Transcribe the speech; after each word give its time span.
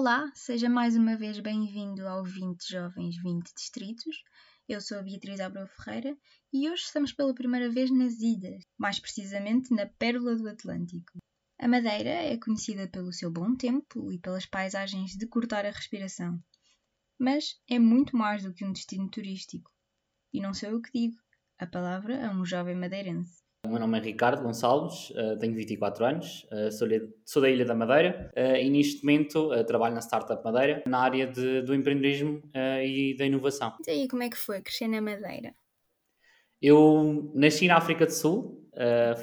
Olá, 0.00 0.32
seja 0.34 0.66
mais 0.66 0.96
uma 0.96 1.14
vez 1.14 1.38
bem-vindo 1.40 2.08
ao 2.08 2.24
20 2.24 2.66
Jovens 2.66 3.18
20 3.22 3.52
Distritos. 3.54 4.24
Eu 4.66 4.80
sou 4.80 4.98
a 4.98 5.02
Beatriz 5.02 5.38
Abreu 5.40 5.66
Ferreira 5.66 6.16
e 6.50 6.70
hoje 6.70 6.84
estamos 6.84 7.12
pela 7.12 7.34
primeira 7.34 7.68
vez 7.70 7.90
nas 7.90 8.14
Idas, 8.14 8.64
mais 8.78 8.98
precisamente 8.98 9.74
na 9.74 9.84
Pérola 9.84 10.34
do 10.36 10.48
Atlântico. 10.48 11.18
A 11.58 11.68
Madeira 11.68 12.08
é 12.08 12.34
conhecida 12.38 12.88
pelo 12.88 13.12
seu 13.12 13.30
bom 13.30 13.54
tempo 13.54 14.10
e 14.10 14.18
pelas 14.18 14.46
paisagens 14.46 15.18
de 15.18 15.26
cortar 15.26 15.66
a 15.66 15.70
respiração. 15.70 16.42
Mas 17.18 17.60
é 17.68 17.78
muito 17.78 18.16
mais 18.16 18.42
do 18.42 18.54
que 18.54 18.64
um 18.64 18.72
destino 18.72 19.06
turístico. 19.10 19.70
E 20.32 20.40
não 20.40 20.54
sou 20.54 20.70
eu 20.70 20.80
que 20.80 20.92
digo, 20.94 21.18
a 21.58 21.66
palavra 21.66 22.14
é 22.14 22.30
um 22.30 22.42
jovem 22.42 22.74
madeirense. 22.74 23.42
O 23.62 23.68
meu 23.68 23.78
nome 23.78 23.98
é 23.98 24.00
Ricardo 24.00 24.42
Gonçalves, 24.42 25.10
uh, 25.10 25.38
tenho 25.38 25.54
24 25.54 26.04
anos, 26.04 26.46
uh, 26.50 26.72
sou, 27.26 27.42
da 27.42 27.50
Ilha 27.50 27.66
da 27.66 27.74
Madeira 27.74 28.32
uh, 28.34 28.56
e 28.56 28.70
neste 28.70 29.04
momento 29.04 29.50
trabalho 29.66 29.94
na 29.94 30.00
Startup 30.00 30.42
Madeira 30.42 30.82
na 30.86 31.00
área 31.00 31.26
de, 31.26 31.60
do 31.60 31.74
empreendedorismo 31.74 32.42
e 32.82 33.14
da 33.18 33.26
inovação. 33.26 33.74
E 33.86 33.90
aí, 33.90 34.08
como 34.08 34.22
é 34.22 34.30
que 34.30 34.38
foi 34.38 34.62
crescer 34.62 34.88
na 34.88 35.02
Madeira? 35.02 35.54
Eu 36.60 37.30
nasci 37.34 37.68
na 37.68 37.76
África 37.76 38.06
do 38.06 38.12
Sul, 38.12 38.66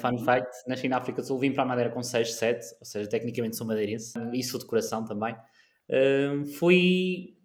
fun 0.00 0.12
uhum. 0.12 0.18
fact, 0.18 0.68
nasci 0.68 0.88
na 0.88 0.98
África 0.98 1.20
do 1.20 1.26
Sul, 1.26 1.38
vim 1.38 1.52
para 1.52 1.64
a 1.64 1.66
Madeira 1.66 1.90
com 1.90 2.02
6, 2.02 2.32
7, 2.32 2.76
ou 2.80 2.86
seja, 2.86 3.08
tecnicamente 3.08 3.56
sou 3.56 3.66
madeirense 3.66 4.18
e 4.32 4.42
sou 4.42 4.60
de 4.60 4.66
coração 4.66 5.04
também. 5.04 5.36
foi, 6.58 7.36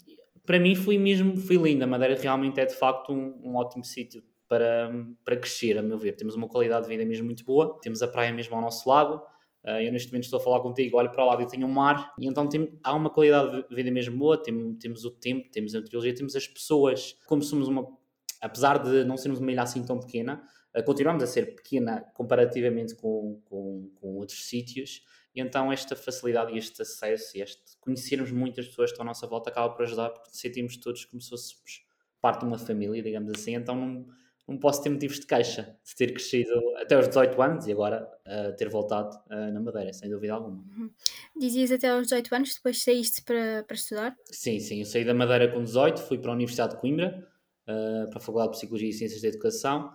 para 0.45 0.59
mim 0.59 0.75
foi 0.75 0.99
mesmo, 0.99 1.37
foi 1.37 1.57
lindo, 1.57 1.83
a 1.83 1.87
Madeira 1.87 2.15
realmente 2.15 2.59
é 2.59 2.65
de 2.65 2.75
facto 2.75 3.11
um, 3.11 3.39
um 3.43 3.55
ótimo 3.55 3.83
sítio 3.83 4.23
para, 4.53 4.91
para 5.25 5.37
crescer, 5.37 5.79
a 5.79 5.81
meu 5.81 5.97
ver. 5.97 6.15
Temos 6.15 6.35
uma 6.35 6.47
qualidade 6.47 6.83
de 6.83 6.89
vida 6.89 7.03
mesmo 7.03 7.25
muito 7.25 7.43
boa, 7.43 7.79
temos 7.81 8.03
a 8.03 8.07
praia 8.07 8.31
mesmo 8.31 8.55
ao 8.55 8.61
nosso 8.61 8.87
lado. 8.87 9.15
Uh, 9.63 9.81
eu 9.81 9.91
neste 9.91 10.11
momento 10.11 10.25
estou 10.25 10.39
a 10.39 10.43
falar 10.43 10.59
contigo, 10.59 10.97
olho 10.97 11.09
para 11.09 11.25
lado 11.25 11.41
e 11.41 11.47
tenho 11.47 11.65
um 11.65 11.71
mar, 11.71 12.13
e 12.19 12.27
então 12.27 12.47
tem, 12.47 12.77
há 12.83 12.93
uma 12.93 13.09
qualidade 13.09 13.67
de 13.67 13.75
vida 13.75 13.89
mesmo 13.89 14.15
boa, 14.15 14.37
tem, 14.37 14.75
temos 14.75 15.05
o 15.05 15.09
tempo, 15.09 15.49
temos 15.49 15.73
a 15.73 15.79
meteorologia, 15.79 16.13
temos 16.13 16.35
as 16.35 16.47
pessoas. 16.47 17.17
Como 17.25 17.41
somos 17.41 17.67
uma, 17.67 17.87
apesar 18.41 18.77
de 18.77 19.03
não 19.05 19.17
sermos 19.17 19.39
uma 19.39 19.51
ilha 19.51 19.63
assim 19.63 19.83
tão 19.83 19.99
pequena, 19.99 20.43
uh, 20.77 20.83
continuamos 20.83 21.23
a 21.23 21.27
ser 21.27 21.55
pequena 21.55 22.01
comparativamente 22.13 22.93
com, 22.95 23.41
com, 23.45 23.89
com 23.95 24.17
outros 24.17 24.45
sítios, 24.45 25.01
e 25.33 25.41
então 25.41 25.71
esta 25.71 25.95
facilidade 25.95 26.53
e 26.53 26.59
este 26.59 26.79
acesso 26.83 27.35
e 27.35 27.41
este 27.41 27.75
conhecermos 27.79 28.31
muitas 28.31 28.67
pessoas 28.67 28.91
que 28.91 28.93
estão 28.93 29.03
à 29.03 29.07
nossa 29.07 29.25
volta 29.25 29.49
acaba 29.49 29.73
por 29.73 29.81
ajudar, 29.81 30.11
porque 30.11 30.29
sentimos 30.31 30.77
todos 30.77 31.05
como 31.05 31.19
se 31.19 31.29
fôssemos 31.29 31.83
parte 32.21 32.41
de 32.41 32.45
uma 32.45 32.59
família, 32.59 33.01
digamos 33.01 33.31
assim, 33.31 33.55
então 33.55 33.75
não 33.75 34.05
não 34.47 34.57
posso 34.57 34.83
ter 34.83 34.89
motivos 34.89 35.19
de 35.19 35.25
queixa 35.25 35.77
de 35.83 35.95
ter 35.95 36.13
crescido 36.13 36.51
até 36.77 36.95
aos 36.95 37.07
18 37.07 37.41
anos 37.41 37.67
e 37.67 37.71
agora 37.71 38.07
uh, 38.27 38.55
ter 38.55 38.69
voltado 38.69 39.15
uh, 39.29 39.51
na 39.53 39.61
Madeira, 39.61 39.93
sem 39.93 40.09
dúvida 40.09 40.33
alguma. 40.33 40.57
Uhum. 40.57 40.89
Dizias 41.35 41.71
até 41.71 41.89
aos 41.89 42.03
18 42.07 42.35
anos, 42.35 42.53
depois 42.55 42.83
saíste 42.83 43.23
para, 43.23 43.63
para 43.63 43.75
estudar? 43.75 44.15
Sim, 44.25 44.59
sim, 44.59 44.79
eu 44.79 44.85
saí 44.85 45.05
da 45.05 45.13
Madeira 45.13 45.51
com 45.51 45.63
18, 45.63 46.01
fui 46.01 46.17
para 46.17 46.31
a 46.31 46.33
Universidade 46.33 46.75
de 46.75 46.81
Coimbra, 46.81 47.25
uh, 47.63 48.09
para 48.09 48.17
a 48.17 48.21
Faculdade 48.21 48.51
de 48.51 48.57
Psicologia 48.57 48.89
e 48.89 48.93
Ciências 48.93 49.21
da 49.21 49.27
Educação, 49.29 49.91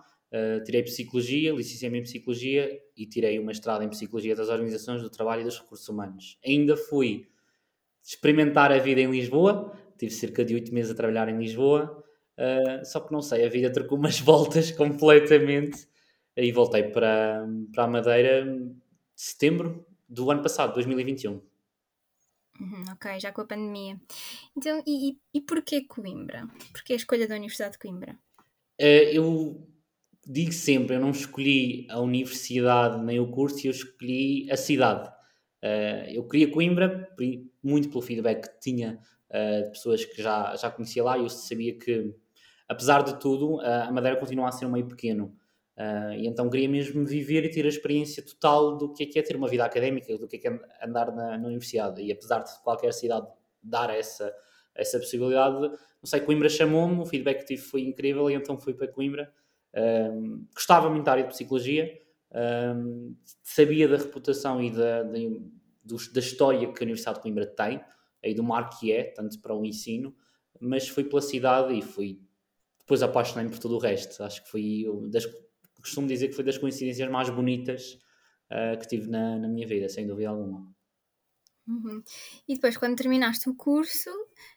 tirei 0.63 0.83
Psicologia, 0.83 1.51
licenciei-me 1.51 1.97
em 1.97 2.03
Psicologia 2.03 2.79
e 2.95 3.07
tirei 3.07 3.39
uma 3.39 3.47
mestrado 3.47 3.81
em 3.81 3.89
Psicologia 3.89 4.35
das 4.35 4.47
Organizações 4.49 5.01
do 5.01 5.09
Trabalho 5.09 5.41
e 5.41 5.43
dos 5.43 5.57
Recursos 5.57 5.89
Humanos. 5.89 6.37
Ainda 6.45 6.77
fui 6.77 7.27
experimentar 8.03 8.71
a 8.71 8.77
vida 8.77 9.01
em 9.01 9.09
Lisboa, 9.09 9.75
tive 9.97 10.11
cerca 10.11 10.45
de 10.45 10.53
8 10.53 10.71
meses 10.71 10.91
a 10.91 10.95
trabalhar 10.95 11.29
em 11.29 11.37
Lisboa, 11.39 12.03
Uh, 12.39 12.85
só 12.85 13.01
que 13.01 13.11
não 13.11 13.21
sei, 13.21 13.45
a 13.45 13.49
vida 13.49 13.69
trocou 13.69 13.97
umas 13.97 14.17
voltas 14.21 14.71
completamente 14.71 15.85
e 16.37 16.51
voltei 16.53 16.83
para, 16.83 17.45
para 17.73 17.83
a 17.83 17.87
Madeira 17.87 18.41
em 18.49 18.81
setembro 19.13 19.85
do 20.07 20.31
ano 20.31 20.41
passado, 20.41 20.73
2021. 20.73 21.41
Uhum, 22.61 22.83
ok, 22.93 23.19
já 23.19 23.31
com 23.33 23.41
a 23.41 23.45
pandemia. 23.45 23.99
Então, 24.55 24.81
e, 24.87 25.11
e, 25.11 25.17
e 25.33 25.41
porquê 25.41 25.81
Coimbra? 25.81 26.47
Porquê 26.71 26.93
a 26.93 26.95
escolha 26.95 27.27
da 27.27 27.35
Universidade 27.35 27.73
de 27.73 27.79
Coimbra? 27.79 28.17
Uh, 28.79 29.09
eu 29.11 29.67
digo 30.25 30.53
sempre, 30.53 30.95
eu 30.95 30.99
não 30.99 31.11
escolhi 31.11 31.87
a 31.89 31.99
universidade 31.99 33.03
nem 33.03 33.19
o 33.19 33.29
curso, 33.29 33.67
eu 33.67 33.71
escolhi 33.71 34.49
a 34.49 34.55
cidade. 34.55 35.09
Uh, 35.61 36.09
eu 36.09 36.25
queria 36.25 36.51
Coimbra, 36.51 37.09
muito 37.61 37.89
pelo 37.89 38.01
feedback 38.01 38.49
que 38.49 38.59
tinha 38.59 38.99
uh, 39.29 39.63
de 39.63 39.69
pessoas 39.71 40.05
que 40.05 40.21
já, 40.21 40.55
já 40.55 40.71
conhecia 40.71 41.03
lá, 41.03 41.17
e 41.17 41.21
eu 41.21 41.29
sabia 41.29 41.77
que 41.77 42.13
apesar 42.69 43.03
de 43.03 43.19
tudo, 43.19 43.59
a 43.59 43.91
Madeira 43.91 44.15
continua 44.17 44.47
a 44.47 44.51
ser 44.51 44.65
um 44.65 44.71
meio 44.71 44.87
pequeno. 44.87 45.35
Uh, 45.79 46.11
e 46.11 46.27
então 46.27 46.49
queria 46.49 46.67
mesmo 46.67 47.05
viver 47.05 47.45
e 47.45 47.49
ter 47.49 47.63
a 47.63 47.69
experiência 47.69 48.21
total 48.21 48.75
do 48.75 48.91
que 48.91 49.03
é, 49.03 49.05
que 49.05 49.17
é 49.17 49.21
ter 49.21 49.37
uma 49.37 49.47
vida 49.47 49.63
académica, 49.63 50.17
do 50.17 50.27
que 50.27 50.35
é, 50.35 50.39
que 50.39 50.47
é 50.49 50.59
andar 50.83 51.09
na, 51.15 51.37
na, 51.37 51.47
universidade. 51.47 52.01
E 52.01 52.11
apesar 52.11 52.39
de 52.39 52.51
qualquer 52.61 52.91
cidade 52.91 53.27
dar 53.63 53.89
essa, 53.89 54.35
essa 54.75 54.99
possibilidade, 54.99 55.55
não 55.57 56.05
sei, 56.05 56.19
Coimbra 56.19 56.49
chamou-me, 56.49 56.99
o 56.99 57.05
feedback 57.05 57.39
que 57.39 57.45
tive 57.45 57.61
foi 57.61 57.81
incrível 57.83 58.29
e 58.29 58.33
então 58.33 58.57
fui 58.57 58.73
para 58.73 58.89
Coimbra. 58.89 59.31
Um, 59.73 60.45
gostava 60.53 60.89
muito 60.89 61.05
da 61.05 61.13
área 61.13 61.23
de 61.23 61.29
psicologia, 61.29 61.97
um, 62.75 63.15
sabia 63.41 63.87
da 63.87 63.95
reputação 63.95 64.61
e 64.61 64.71
da, 64.71 65.03
da, 65.03 65.11
da, 66.13 66.19
história 66.19 66.59
que 66.73 66.83
a 66.83 66.85
Universidade 66.85 67.19
de 67.19 67.21
Coimbra 67.21 67.45
tem, 67.45 67.81
aí 68.21 68.33
do 68.33 68.43
mar 68.43 68.69
que 68.69 68.91
é, 68.91 69.03
tanto 69.03 69.39
para 69.39 69.55
o 69.55 69.65
ensino, 69.65 70.13
mas 70.59 70.89
fui 70.89 71.05
pela 71.05 71.21
cidade 71.21 71.73
e 71.73 71.81
fui 71.81 72.19
depois 72.89 73.03
apaixonei-me 73.03 73.51
por 73.51 73.59
todo 73.59 73.75
o 73.75 73.77
resto. 73.77 74.23
Acho 74.23 74.43
que 74.43 74.49
foi, 74.49 74.83
das, 75.11 75.23
costumo 75.79 76.07
dizer 76.07 76.29
que 76.29 76.33
foi 76.33 76.43
das 76.43 76.57
coincidências 76.57 77.07
mais 77.07 77.29
bonitas 77.29 77.99
uh, 78.49 78.79
que 78.79 78.87
tive 78.87 79.07
na, 79.07 79.37
na, 79.37 79.47
minha 79.47 79.67
vida, 79.67 79.87
sem 79.87 80.07
dúvida 80.07 80.29
alguma. 80.29 80.67
Uhum. 81.67 82.01
E 82.47 82.55
depois, 82.55 82.75
quando 82.77 82.97
terminaste 82.97 83.47
o 83.47 83.53
curso, 83.53 84.09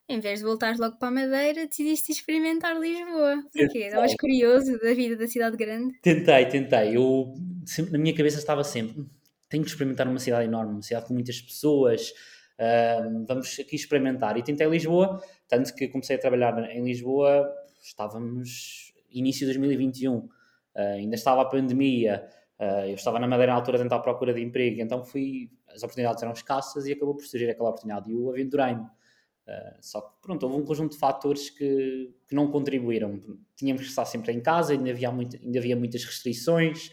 em 0.09 0.19
vez 0.19 0.38
de 0.38 0.47
voltar 0.47 0.78
logo 0.78 0.97
para 0.97 1.09
a 1.09 1.10
Madeira, 1.10 1.66
decidiste 1.66 2.10
experimentar 2.10 2.81
Lisboa. 2.81 3.44
Porquê? 3.53 3.81
Estavas 3.81 4.15
curioso 4.19 4.78
da 4.78 4.94
vida 4.94 5.14
da 5.14 5.28
cidade 5.28 5.59
grande? 5.59 6.00
Tentei, 6.00 6.47
tentei. 6.47 6.97
Eu, 6.97 7.34
sempre, 7.66 7.93
na 7.93 7.99
minha 7.99 8.16
cabeça 8.16 8.38
estava 8.38 8.64
sempre: 8.64 9.04
tenho 9.50 9.62
que 9.62 9.69
experimentar 9.69 10.09
uma 10.09 10.19
cidade 10.19 10.47
enorme, 10.47 10.72
uma 10.72 10.82
cidade 10.82 11.06
com 11.06 11.12
muitas 11.12 11.38
pessoas. 11.38 12.14
Uh, 12.59 13.26
vamos 13.28 13.59
aqui 13.60 13.76
experimentar. 13.76 14.38
E 14.38 14.43
tentei 14.43 14.66
Lisboa, 14.66 15.22
tanto 15.47 15.75
que 15.75 15.88
comecei 15.88 16.16
a 16.16 16.19
trabalhar 16.19 16.59
em 16.70 16.82
Lisboa 16.82 17.47
estávamos 17.82 18.93
início 19.10 19.41
de 19.41 19.53
2021, 19.53 20.16
uh, 20.16 20.28
eh, 20.75 20.93
ainda 20.94 21.15
estava 21.15 21.43
a 21.43 21.44
pandemia, 21.44 22.26
uh, 22.59 22.87
eu 22.87 22.94
estava 22.94 23.19
na 23.19 23.26
Madeira 23.26 23.53
na 23.53 23.59
altura 23.59 23.78
a 23.78 23.82
tentar 23.82 23.97
a 23.97 24.00
procura 24.00 24.32
de 24.32 24.41
emprego, 24.41 24.81
então 24.81 25.04
fui, 25.04 25.50
as 25.69 25.82
oportunidades 25.82 26.22
eram 26.22 26.32
escassas 26.32 26.87
e 26.87 26.93
acabou 26.93 27.15
por 27.15 27.25
surgir 27.25 27.50
aquela 27.50 27.69
oportunidade 27.69 28.10
e 28.10 28.15
eu 28.15 28.31
aventurei-me. 28.31 28.82
Uh, 28.82 29.76
só 29.81 30.00
que 30.00 30.22
pronto, 30.22 30.47
houve 30.47 30.62
um 30.62 30.65
conjunto 30.65 30.93
de 30.93 30.98
fatores 30.98 31.50
que, 31.50 32.15
que 32.28 32.34
não 32.34 32.50
contribuíram. 32.50 33.20
Tínhamos 33.56 33.82
que 33.82 33.88
estar 33.88 34.04
sempre 34.04 34.32
em 34.32 34.41
casa, 34.41 34.72
ainda 34.72 34.91
havia, 34.91 35.10
muito, 35.10 35.37
ainda 35.37 35.59
havia 35.59 35.76
muitas 35.76 36.04
restrições, 36.04 36.93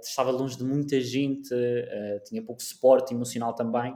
estava 0.00 0.30
longe 0.30 0.56
de 0.56 0.62
muita 0.62 1.00
gente, 1.00 1.48
tinha 2.26 2.40
pouco 2.40 2.62
suporte 2.62 3.12
emocional 3.12 3.52
também. 3.52 3.92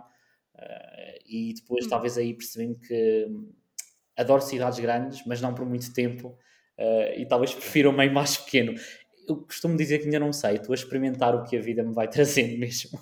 e 1.29 1.55
depois, 1.55 1.87
hum. 1.87 1.89
talvez 1.89 2.19
aí 2.19 2.35
percebendo 2.35 2.81
que 2.81 3.29
adoro 4.21 4.43
cidades 4.43 4.79
grandes, 4.79 5.25
mas 5.27 5.41
não 5.41 5.55
por 5.55 5.67
muito 5.67 5.93
tempo, 5.93 6.29
uh, 6.79 7.19
e 7.19 7.27
talvez 7.27 7.53
prefira 7.55 7.89
um 7.89 7.93
meio 7.93 8.13
mais 8.13 8.37
pequeno. 8.37 8.75
Eu 9.29 9.37
costumo 9.37 9.77
dizer 9.77 9.99
que 9.99 10.05
ainda 10.05 10.21
não 10.21 10.33
sei, 10.33 10.57
estou 10.57 10.73
a 10.73 10.75
experimentar 10.75 11.35
o 11.35 11.45
que 11.45 11.57
a 11.57 11.61
vida 11.61 11.83
me 11.83 11.95
vai 11.95 12.07
trazendo 12.11 12.59
mesmo. 12.59 13.01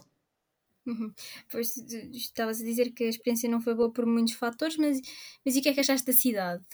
Uhum. 0.87 1.13
Pois 1.51 1.77
estavas 2.13 2.63
a 2.63 2.65
dizer 2.65 2.93
que 2.93 3.05
a 3.05 3.09
experiência 3.09 3.49
não 3.49 3.61
foi 3.61 3.75
boa 3.75 3.93
por 3.93 4.07
muitos 4.07 4.35
fatores, 4.35 4.77
mas, 4.79 5.01
mas 5.45 5.55
e 5.55 5.59
o 5.59 5.63
que 5.63 5.69
é 5.69 5.75
que 5.75 5.81
achaste 5.81 6.07
da 6.07 6.15
cidade? 6.15 6.65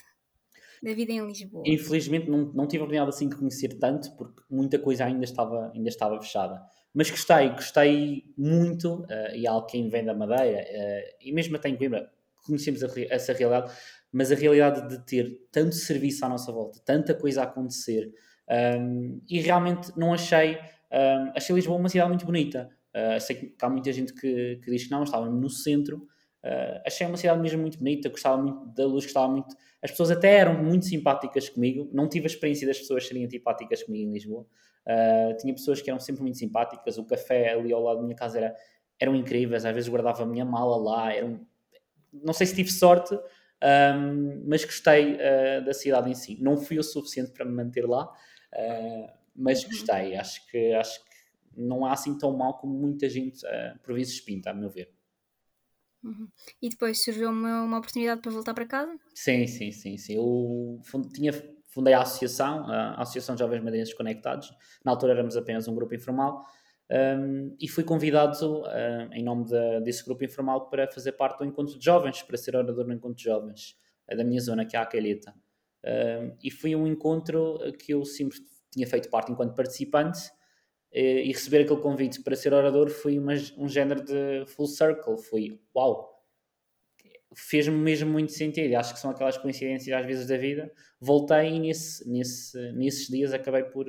Da 0.81 0.95
vida 0.95 1.13
em 1.13 1.27
Lisboa? 1.27 1.65
Infelizmente 1.67 2.31
não, 2.31 2.45
não 2.53 2.69
tive 2.69 2.83
a 2.83 2.85
oportunidade 2.85 3.09
assim 3.09 3.29
de 3.29 3.35
conhecer 3.35 3.77
tanto, 3.79 4.15
porque 4.17 4.41
muita 4.49 4.79
coisa 4.79 5.05
ainda 5.05 5.25
estava, 5.25 5.73
ainda 5.75 5.89
estava 5.89 6.21
fechada. 6.21 6.63
Mas 6.93 7.11
gostei, 7.11 7.49
gostei 7.49 8.25
muito, 8.39 9.01
uh, 9.01 9.35
e 9.35 9.49
há 9.49 9.61
quem 9.63 9.89
vem 9.89 10.05
da 10.05 10.15
Madeira, 10.15 10.61
uh, 10.61 11.17
e 11.21 11.33
mesmo 11.33 11.57
até 11.57 11.69
em 11.69 11.77
Coimbra, 11.77 12.09
conhecemos 12.47 12.85
a, 12.85 12.89
essa 13.11 13.33
realidade, 13.33 13.73
mas 14.15 14.31
a 14.31 14.37
realidade 14.37 14.89
de 14.89 15.05
ter 15.05 15.41
tanto 15.51 15.75
serviço 15.75 16.25
à 16.25 16.29
nossa 16.29 16.53
volta, 16.53 16.81
tanta 16.85 17.13
coisa 17.13 17.41
a 17.41 17.45
acontecer, 17.45 18.13
um, 18.79 19.21
e 19.29 19.41
realmente 19.41 19.91
não 19.97 20.15
achei, 20.15 20.57
um, 20.57 21.33
achei 21.35 21.55
Lisboa 21.55 21.77
uma 21.77 21.89
cidade 21.89 22.09
muito 22.09 22.25
bonita. 22.25 22.71
Uh, 22.95 23.21
sei 23.21 23.35
que 23.35 23.57
há 23.61 23.69
muita 23.69 23.93
gente 23.93 24.15
que, 24.15 24.61
que 24.63 24.71
diz 24.71 24.85
que 24.85 24.91
não, 24.93 25.03
estava 25.03 25.29
no 25.29 25.51
centro. 25.51 25.97
Uh, 26.45 26.81
achei 26.87 27.05
uma 27.07 27.17
cidade 27.17 27.41
mesmo 27.41 27.61
muito 27.61 27.77
bonita, 27.79 28.09
gostava 28.09 28.41
muito 28.41 28.67
da 28.67 28.87
luz, 28.87 29.05
gostava 29.05 29.33
muito. 29.33 29.57
As 29.83 29.91
pessoas 29.91 30.13
até 30.13 30.37
eram 30.37 30.63
muito 30.63 30.87
simpáticas 30.87 31.49
comigo, 31.49 31.91
não 31.93 32.09
tive 32.09 32.27
a 32.27 32.29
experiência 32.29 32.69
das 32.69 32.79
pessoas 32.79 33.07
serem 33.07 33.25
antipáticas 33.25 33.83
comigo 33.83 34.09
em 34.09 34.13
Lisboa. 34.13 34.47
Uh, 34.87 35.37
tinha 35.39 35.53
pessoas 35.53 35.83
que 35.83 35.91
eram 35.91 35.99
sempre 35.99 36.23
muito 36.23 36.39
simpáticas, 36.39 36.99
o 36.99 37.05
café 37.05 37.53
ali 37.53 37.73
ao 37.73 37.83
lado 37.83 37.97
da 37.97 38.03
minha 38.05 38.15
casa 38.15 38.39
era, 38.39 38.55
eram 39.01 39.17
incríveis, 39.17 39.65
às 39.65 39.75
vezes 39.75 39.89
guardava 39.89 40.23
a 40.23 40.27
minha 40.27 40.45
mala 40.45 40.77
lá, 40.77 41.13
eram, 41.13 41.41
não 42.13 42.33
sei 42.33 42.47
se 42.47 42.55
tive 42.55 42.71
sorte, 42.71 43.19
um, 43.65 44.45
mas 44.47 44.65
gostei 44.65 45.15
uh, 45.15 45.65
da 45.65 45.73
cidade 45.73 46.11
em 46.11 46.15
si. 46.15 46.37
Não 46.41 46.57
fui 46.57 46.79
o 46.79 46.83
suficiente 46.83 47.33
para 47.33 47.45
me 47.45 47.53
manter 47.53 47.87
lá, 47.87 48.05
uh, 48.07 49.13
mas 49.35 49.63
uhum. 49.65 49.71
gostei. 49.71 50.17
Acho 50.17 50.47
que, 50.49 50.73
acho 50.75 51.03
que 51.05 51.11
não 51.57 51.87
há 51.87 51.93
assim 51.93 52.19
tão 52.19 52.37
mal 52.37 52.59
como 52.59 52.75
muita 52.75 53.09
gente 53.09 53.45
uh, 53.47 53.79
por 53.83 53.95
vezes 53.95 54.21
pinta, 54.21 54.51
a 54.51 54.55
meu 54.55 54.69
ver. 54.69 54.93
Uhum. 56.03 56.29
E 56.61 56.69
depois 56.69 57.03
surgiu 57.03 57.31
uma, 57.31 57.63
uma 57.63 57.79
oportunidade 57.79 58.21
para 58.21 58.31
voltar 58.31 58.53
para 58.53 58.67
casa? 58.67 58.95
Sim, 59.15 59.47
sim, 59.47 59.73
sim. 59.73 59.97
sim. 59.97 60.15
Eu 60.17 60.79
tinha, 61.15 61.33
fundei 61.69 61.95
a 61.95 62.03
associação, 62.03 62.69
a 62.69 63.01
Associação 63.01 63.35
de 63.35 63.39
Jovens 63.39 63.65
Madeirenses 63.65 63.95
Conectados. 63.95 64.53
Na 64.85 64.93
altura 64.93 65.13
éramos 65.13 65.35
apenas 65.35 65.67
um 65.67 65.75
grupo 65.75 65.95
informal. 65.95 66.45
Um, 66.91 67.57
e 67.59 67.67
fui 67.67 67.83
convidado, 67.83 68.61
uh, 68.61 69.13
em 69.13 69.23
nome 69.23 69.47
de, 69.47 69.81
desse 69.81 70.05
grupo 70.05 70.25
informal, 70.25 70.69
para 70.69 70.87
fazer 70.91 71.13
parte 71.13 71.39
do 71.39 71.45
Encontro 71.45 71.79
de 71.79 71.85
Jovens, 71.85 72.23
para 72.23 72.37
ser 72.37 72.55
orador 72.57 72.87
no 72.87 72.93
Encontro 72.93 73.17
de 73.17 73.25
Jovens, 73.25 73.77
uh, 74.11 74.17
da 74.17 74.23
minha 74.23 74.41
zona, 74.41 74.67
que 74.67 74.77
é 74.77 74.79
a 74.79 74.87
Calheta. 74.87 75.35
Uh, 75.83 76.37
e 76.43 76.51
foi 76.51 76.75
um 76.75 76.87
encontro 76.87 77.59
que 77.79 77.93
eu 77.93 78.05
sempre 78.05 78.39
tinha 78.71 78.87
feito 78.87 79.09
parte 79.09 79.33
enquanto 79.33 79.55
participante, 79.55 80.31
e 80.97 81.27
receber 81.33 81.63
aquele 81.63 81.81
convite 81.81 82.23
para 82.23 82.37
ser 82.37 82.55
orador 82.55 82.89
foi 82.89 83.19
uma, 83.19 83.33
um 83.59 83.69
género 83.69 84.05
de 84.05 84.47
full 84.47 84.69
circle. 84.69 85.19
Foi 85.19 85.61
uau! 85.75 86.23
Fez-me 87.35 87.77
mesmo 87.77 88.13
muito 88.13 88.31
sentido. 88.31 88.77
Acho 88.77 88.95
que 88.95 89.01
são 89.01 89.11
aquelas 89.11 89.37
coincidências 89.37 89.93
às 89.93 90.07
vezes 90.07 90.29
da 90.29 90.37
vida. 90.37 90.73
Voltei 91.01 91.49
e 91.49 91.59
nesse, 91.59 92.09
nesse, 92.09 92.73
nesses 92.75 93.09
dias 93.09 93.33
acabei 93.33 93.65
por, 93.65 93.87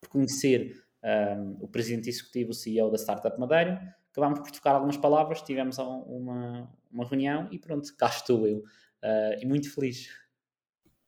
por 0.00 0.08
conhecer 0.08 0.83
um, 1.04 1.58
o 1.60 1.68
presidente 1.68 2.08
executivo, 2.08 2.50
o 2.50 2.54
CEO 2.54 2.90
da 2.90 2.96
Startup 2.96 3.38
Madeira. 3.38 3.94
Acabámos 4.10 4.40
por 4.40 4.50
trocar 4.50 4.74
algumas 4.74 4.96
palavras, 4.96 5.42
tivemos 5.42 5.76
uma, 5.78 6.70
uma 6.90 7.04
reunião 7.04 7.48
e 7.50 7.58
pronto, 7.58 7.94
cá 7.96 8.06
estou 8.06 8.46
eu. 8.46 8.58
Uh, 8.58 9.36
e 9.40 9.46
muito 9.46 9.72
feliz. 9.72 10.08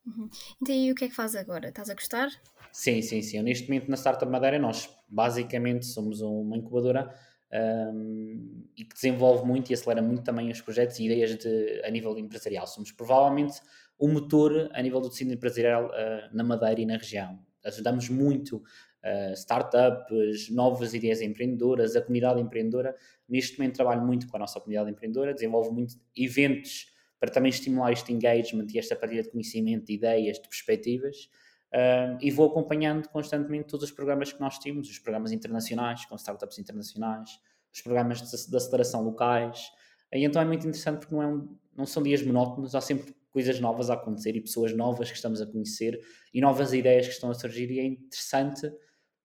Uhum. 0.05 0.29
Então, 0.61 0.75
e 0.75 0.91
o 0.91 0.95
que 0.95 1.05
é 1.05 1.09
que 1.09 1.15
faz 1.15 1.35
agora? 1.35 1.69
Estás 1.69 1.89
a 1.89 1.93
gostar? 1.93 2.29
Sim, 2.71 3.01
sim, 3.01 3.21
sim. 3.21 3.37
Eu, 3.37 3.43
neste 3.43 3.67
momento 3.67 3.89
na 3.89 3.97
Startup 3.97 4.31
Madeira, 4.31 4.59
nós 4.59 4.89
basicamente 5.07 5.85
somos 5.85 6.21
uma 6.21 6.55
incubadora 6.55 7.13
um, 7.51 8.65
e 8.75 8.85
que 8.85 8.93
desenvolve 8.93 9.45
muito 9.45 9.71
e 9.71 9.73
acelera 9.73 10.01
muito 10.01 10.23
também 10.23 10.51
os 10.51 10.61
projetos 10.61 10.99
e 10.99 11.05
ideias 11.05 11.35
de, 11.37 11.81
a 11.83 11.89
nível 11.89 12.17
empresarial. 12.17 12.67
Somos 12.67 12.91
provavelmente 12.91 13.59
o 13.97 14.07
motor 14.07 14.69
a 14.73 14.81
nível 14.81 15.01
do 15.01 15.09
tecido 15.09 15.33
empresarial 15.33 15.87
uh, 15.87 16.35
na 16.35 16.43
Madeira 16.43 16.81
e 16.81 16.85
na 16.85 16.97
região. 16.97 17.39
Ajudamos 17.65 18.09
muito 18.09 18.63
uh, 19.07 19.33
startups, 19.33 20.49
novas 20.49 20.93
ideias 20.93 21.21
empreendedoras, 21.21 21.95
a 21.95 22.01
comunidade 22.01 22.41
empreendedora. 22.41 22.95
Neste 23.27 23.57
momento 23.57 23.75
trabalho 23.75 24.05
muito 24.05 24.27
com 24.27 24.35
a 24.37 24.39
nossa 24.39 24.59
comunidade 24.59 24.91
empreendedora, 24.91 25.33
desenvolvo 25.33 25.71
muito 25.71 25.95
eventos 26.15 26.87
para 27.19 27.31
também 27.31 27.49
estimular 27.49 27.91
este 27.91 28.13
engagement 28.13 28.67
e 28.73 28.77
esta 28.77 28.95
partilha 28.95 29.23
de 29.23 29.29
conhecimento, 29.29 29.85
de 29.85 29.93
ideias, 29.93 30.37
de 30.37 30.47
perspectivas. 30.47 31.29
Uh, 31.73 32.17
e 32.21 32.31
vou 32.31 32.49
acompanhando 32.49 33.09
constantemente 33.09 33.67
todos 33.67 33.89
os 33.89 33.91
programas 33.91 34.31
que 34.31 34.39
nós 34.39 34.57
temos, 34.59 34.89
os 34.89 34.99
programas 34.99 35.31
internacionais, 35.31 36.05
com 36.05 36.15
startups 36.15 36.59
internacionais, 36.59 37.29
os 37.73 37.81
programas 37.81 38.21
de, 38.21 38.49
de 38.49 38.55
aceleração 38.55 39.03
locais. 39.03 39.69
E 40.13 40.23
então 40.23 40.41
é 40.41 40.45
muito 40.45 40.65
interessante 40.65 40.99
porque 40.99 41.13
não, 41.13 41.21
é 41.21 41.27
um, 41.27 41.57
não 41.75 41.85
são 41.85 42.01
dias 42.01 42.21
monótonos, 42.23 42.73
há 42.73 42.81
sempre 42.81 43.13
coisas 43.29 43.59
novas 43.59 43.89
a 43.89 43.95
acontecer 43.95 44.35
e 44.35 44.41
pessoas 44.41 44.73
novas 44.73 45.11
que 45.11 45.15
estamos 45.17 45.41
a 45.41 45.45
conhecer 45.45 45.99
e 46.33 46.39
novas 46.39 46.73
ideias 46.73 47.05
que 47.05 47.13
estão 47.13 47.29
a 47.29 47.33
surgir 47.33 47.69
e 47.69 47.79
é 47.79 47.83
interessante 47.83 48.71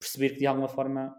perceber 0.02 0.30
que 0.30 0.40
de 0.40 0.46
alguma 0.46 0.68
forma 0.68 1.16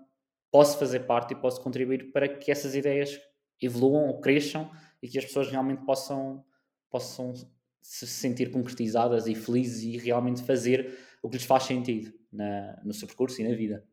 posso 0.52 0.78
fazer 0.78 1.02
parte 1.02 1.34
e 1.34 1.40
posso 1.40 1.62
contribuir 1.62 2.12
para 2.12 2.28
que 2.28 2.52
essas 2.52 2.76
ideias 2.76 3.20
evoluam 3.62 4.08
ou 4.08 4.20
cresçam 4.20 4.70
e 5.02 5.08
que 5.08 5.18
as 5.18 5.26
pessoas 5.26 5.50
realmente 5.50 5.84
possam 5.86 6.46
possam 6.90 7.34
se 7.82 8.06
sentir 8.08 8.52
concretizadas 8.52 9.26
e 9.26 9.34
felizes 9.34 9.84
e 9.84 9.98
realmente 9.98 10.44
fazer 10.44 10.98
o 11.22 11.30
que 11.30 11.38
lhes 11.38 11.46
faz 11.46 11.64
sentido 11.64 12.14
na, 12.32 12.80
no 12.84 12.94
seu 12.94 13.08
percurso 13.08 13.42
e 13.42 13.48
na 13.48 13.56
vida. 13.56 13.86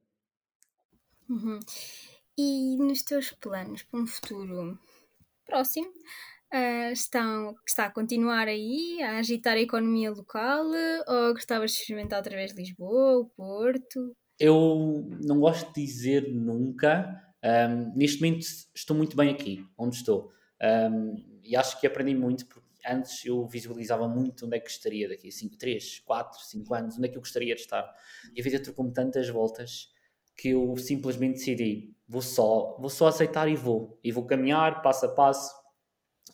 Uhum. 1.29 1.59
E 2.37 2.77
nos 2.77 3.03
teus 3.03 3.33
planos 3.33 3.83
para 3.83 4.01
um 4.01 4.07
futuro 4.07 4.79
próximo, 5.45 5.89
uh, 5.89 6.93
estão, 6.93 7.57
está 7.67 7.87
a 7.87 7.91
continuar 7.91 8.47
aí 8.49 9.03
a 9.03 9.19
agitar 9.19 9.57
a 9.57 9.61
economia 9.61 10.11
local 10.11 10.67
ou 11.09 11.33
gostavas 11.33 11.73
de 11.73 11.79
experimentar 11.79 12.19
outra 12.19 12.37
vez 12.37 12.53
Lisboa, 12.53 13.21
o 13.21 13.31
Porto? 13.31 14.17
Eu 14.41 15.07
não 15.23 15.39
gosto 15.39 15.71
de 15.75 15.85
dizer 15.85 16.33
nunca. 16.33 17.23
Um, 17.45 17.95
neste 17.95 18.23
momento 18.23 18.47
estou 18.75 18.97
muito 18.97 19.15
bem 19.15 19.29
aqui, 19.29 19.63
onde 19.77 19.97
estou. 19.97 20.33
Um, 20.63 21.15
e 21.45 21.55
acho 21.55 21.79
que 21.79 21.87
aprendi 21.87 22.15
muito 22.15 22.47
porque 22.47 22.67
antes 22.87 23.23
eu 23.27 23.47
visualizava 23.47 24.09
muito 24.09 24.47
onde 24.47 24.57
é 24.57 24.61
que 24.61 24.71
estaria 24.71 25.07
daqui 25.07 25.29
a 25.29 25.31
5, 25.31 25.59
3, 25.59 26.01
4, 26.01 26.41
5 26.41 26.75
anos, 26.75 26.97
onde 26.97 27.07
é 27.07 27.11
que 27.11 27.19
eu 27.19 27.21
gostaria 27.21 27.55
de 27.55 27.61
estar. 27.61 27.95
E 28.35 28.41
a 28.41 28.43
vida 28.43 28.59
trocou-me 28.63 28.93
tantas 28.95 29.29
voltas 29.29 29.91
que 30.35 30.49
eu 30.49 30.75
simplesmente 30.79 31.35
decidi, 31.35 31.95
vou 32.09 32.23
só, 32.23 32.79
vou 32.81 32.89
só 32.89 33.09
aceitar 33.09 33.47
e 33.47 33.55
vou. 33.55 34.01
E 34.03 34.11
vou 34.11 34.25
caminhar 34.25 34.81
passo 34.81 35.05
a 35.05 35.11
passo. 35.11 35.55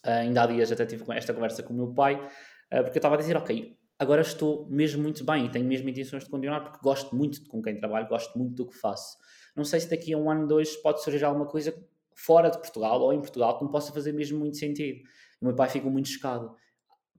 Uh, 0.05 0.11
ainda 0.11 0.45
há 0.45 0.47
dias 0.47 0.71
até 0.71 0.87
tive 0.87 1.05
esta 1.13 1.35
conversa 1.35 1.61
com 1.65 1.75
o 1.75 1.77
meu 1.77 1.93
pai, 1.93 2.15
uh, 2.15 2.83
porque 2.85 2.99
eu 2.99 3.01
estava 3.01 3.17
a 3.17 3.19
dizer, 3.19 3.37
ok, 3.37 3.77
agora 3.99 4.23
estou 4.23 4.67
mesmo 4.69 5.03
muito 5.03 5.25
bem 5.25 5.47
e 5.47 5.51
tenho 5.51 5.67
mesmo 5.67 5.89
intenções 5.89 6.25
de 6.25 6.31
continuar 6.31 6.61
porque 6.61 6.79
gosto 6.83 7.15
muito 7.15 7.43
de 7.43 7.49
com 7.49 7.63
quem 7.63 7.77
trabalho, 7.77 8.09
gosto 8.09 8.37
muito 8.39 8.55
do 8.55 8.67
que 8.67 8.77
faço. 8.77 9.17
Não 9.55 9.65
sei 9.65 9.81
se 9.81 9.89
daqui 9.89 10.13
a 10.13 10.19
um 10.19 10.31
ano, 10.31 10.47
dois, 10.47 10.77
pode 10.77 11.03
surgir 11.03 11.25
alguma 11.25 11.47
coisa 11.47 11.75
fora 12.15 12.51
de 12.51 12.59
Portugal 12.59 13.01
ou 13.01 13.13
em 13.13 13.21
Portugal 13.21 13.59
que 13.59 13.65
me 13.65 13.71
possa 13.71 13.93
fazer 13.93 14.13
mesmo 14.13 14.39
muito 14.39 14.57
sentido. 14.57 15.03
O 15.41 15.47
meu 15.47 15.55
pai 15.55 15.69
ficou 15.69 15.91
muito 15.91 16.09
chocado, 16.09 16.55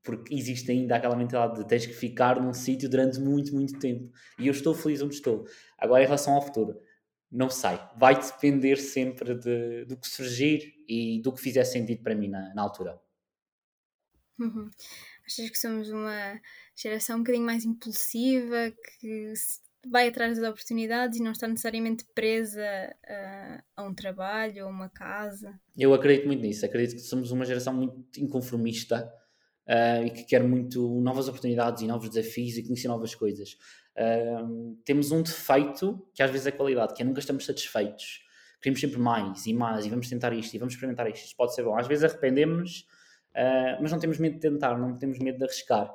porque 0.03 0.33
existe 0.33 0.71
ainda 0.71 0.95
aquela 0.95 1.15
mentalidade 1.15 1.59
de 1.59 1.68
tens 1.68 1.85
que 1.85 1.94
ficar 1.94 2.41
num 2.41 2.53
sítio 2.53 2.89
durante 2.89 3.19
muito, 3.19 3.53
muito 3.53 3.77
tempo. 3.80 4.12
E 4.39 4.47
eu 4.47 4.51
estou 4.51 4.73
feliz 4.73 5.01
onde 5.01 5.15
estou. 5.15 5.45
Agora, 5.77 6.01
em 6.01 6.06
relação 6.06 6.33
ao 6.33 6.41
futuro, 6.41 6.80
não 7.31 7.50
sei. 7.50 7.77
Vai 7.97 8.15
depender 8.19 8.77
sempre 8.77 9.35
de, 9.35 9.85
do 9.85 9.97
que 9.97 10.07
surgir 10.07 10.73
e 10.88 11.21
do 11.21 11.31
que 11.33 11.41
fizer 11.41 11.63
sentido 11.65 12.01
para 12.03 12.15
mim 12.15 12.30
na, 12.30 12.53
na 12.53 12.62
altura. 12.62 13.00
Uhum. 14.39 14.69
Achas 15.27 15.50
que 15.50 15.59
somos 15.59 15.89
uma 15.89 16.39
geração 16.75 17.18
um 17.18 17.19
bocadinho 17.19 17.45
mais 17.45 17.65
impulsiva, 17.65 18.71
que 19.00 19.33
vai 19.89 20.07
atrás 20.07 20.38
das 20.38 20.50
oportunidades 20.50 21.19
e 21.19 21.24
não 21.24 21.31
está 21.31 21.47
necessariamente 21.47 22.06
presa 22.15 22.63
a, 23.06 23.63
a 23.75 23.83
um 23.83 23.94
trabalho 23.94 24.65
ou 24.65 24.71
uma 24.71 24.89
casa. 24.89 25.59
Eu 25.77 25.94
acredito 25.94 26.27
muito 26.27 26.41
nisso. 26.41 26.65
Acredito 26.65 26.95
que 26.95 27.01
somos 27.01 27.31
uma 27.31 27.45
geração 27.45 27.74
muito 27.74 28.19
inconformista 28.19 29.12
uh, 29.68 30.06
e 30.06 30.09
que 30.09 30.24
quer 30.24 30.44
muito 30.44 31.01
novas 31.01 31.27
oportunidades 31.27 31.83
e 31.83 31.88
novos 31.88 32.09
desafios 32.09 32.57
e 32.57 32.63
conhecer 32.63 32.88
novas 32.88 33.13
coisas. 33.13 33.57
Uh, 33.95 34.75
temos 34.85 35.12
um 35.12 35.21
defeito 35.21 36.07
que 36.13 36.23
às 36.23 36.31
vezes 36.31 36.47
é 36.47 36.51
qualidade, 36.51 36.94
que 36.94 37.01
é 37.01 37.06
nunca 37.06 37.19
estamos 37.19 37.45
satisfeitos. 37.45 38.25
Queremos 38.61 38.81
sempre 38.81 38.99
mais 38.99 39.45
e 39.45 39.54
mais 39.54 39.85
e 39.85 39.90
vamos 39.90 40.09
tentar 40.09 40.33
isto 40.33 40.54
e 40.54 40.57
vamos 40.57 40.73
experimentar 40.73 41.09
isto. 41.09 41.25
Isto 41.25 41.35
pode 41.35 41.54
ser 41.54 41.63
bom. 41.63 41.78
Às 41.78 41.87
vezes 41.87 42.04
arrependemos-nos, 42.04 42.85
uh, 43.37 43.81
mas 43.81 43.91
não 43.91 43.99
temos 43.99 44.17
medo 44.17 44.35
de 44.35 44.41
tentar, 44.41 44.77
não 44.77 44.97
temos 44.97 45.19
medo 45.19 45.37
de 45.37 45.44
arriscar. 45.44 45.94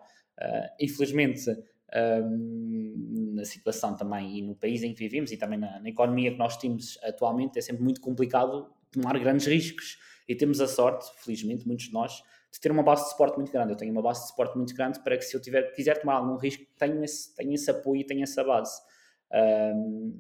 infelizmente, 0.80 1.50
um, 1.94 3.32
na 3.34 3.44
situação 3.44 3.94
também 3.94 4.38
e 4.38 4.42
no 4.42 4.54
país 4.54 4.82
em 4.82 4.94
que 4.94 4.98
vivemos 4.98 5.30
e 5.30 5.36
também 5.36 5.58
na, 5.58 5.78
na, 5.78 5.88
economia 5.88 6.32
que 6.32 6.38
nós 6.38 6.56
temos 6.56 6.98
atualmente, 7.02 7.58
é 7.58 7.62
sempre 7.62 7.82
muito 7.82 8.00
complicado 8.00 8.72
tomar 8.90 9.18
grandes 9.18 9.46
riscos 9.46 9.98
e 10.28 10.34
temos 10.34 10.60
a 10.60 10.68
sorte, 10.68 11.06
felizmente, 11.22 11.66
muitos 11.66 11.86
de 11.86 11.92
nós, 11.92 12.22
de 12.50 12.60
ter 12.60 12.70
uma 12.70 12.82
base 12.82 13.04
de 13.04 13.10
suporte 13.10 13.36
muito 13.36 13.52
grande. 13.52 13.72
Eu 13.72 13.76
tenho 13.76 13.92
uma 13.92 14.02
base 14.02 14.22
de 14.22 14.28
suporte 14.28 14.56
muito 14.56 14.74
grande 14.74 15.00
para 15.00 15.16
que 15.16 15.24
se 15.24 15.36
eu 15.36 15.40
tiver, 15.40 15.72
quiser 15.74 16.00
tomar 16.00 16.14
algum 16.14 16.36
risco, 16.36 16.64
tenha 16.78 17.04
esse, 17.04 17.32
esse 17.38 17.70
apoio 17.70 18.00
e 18.00 18.04
tenha 18.04 18.24
essa 18.24 18.44
base. 18.44 18.80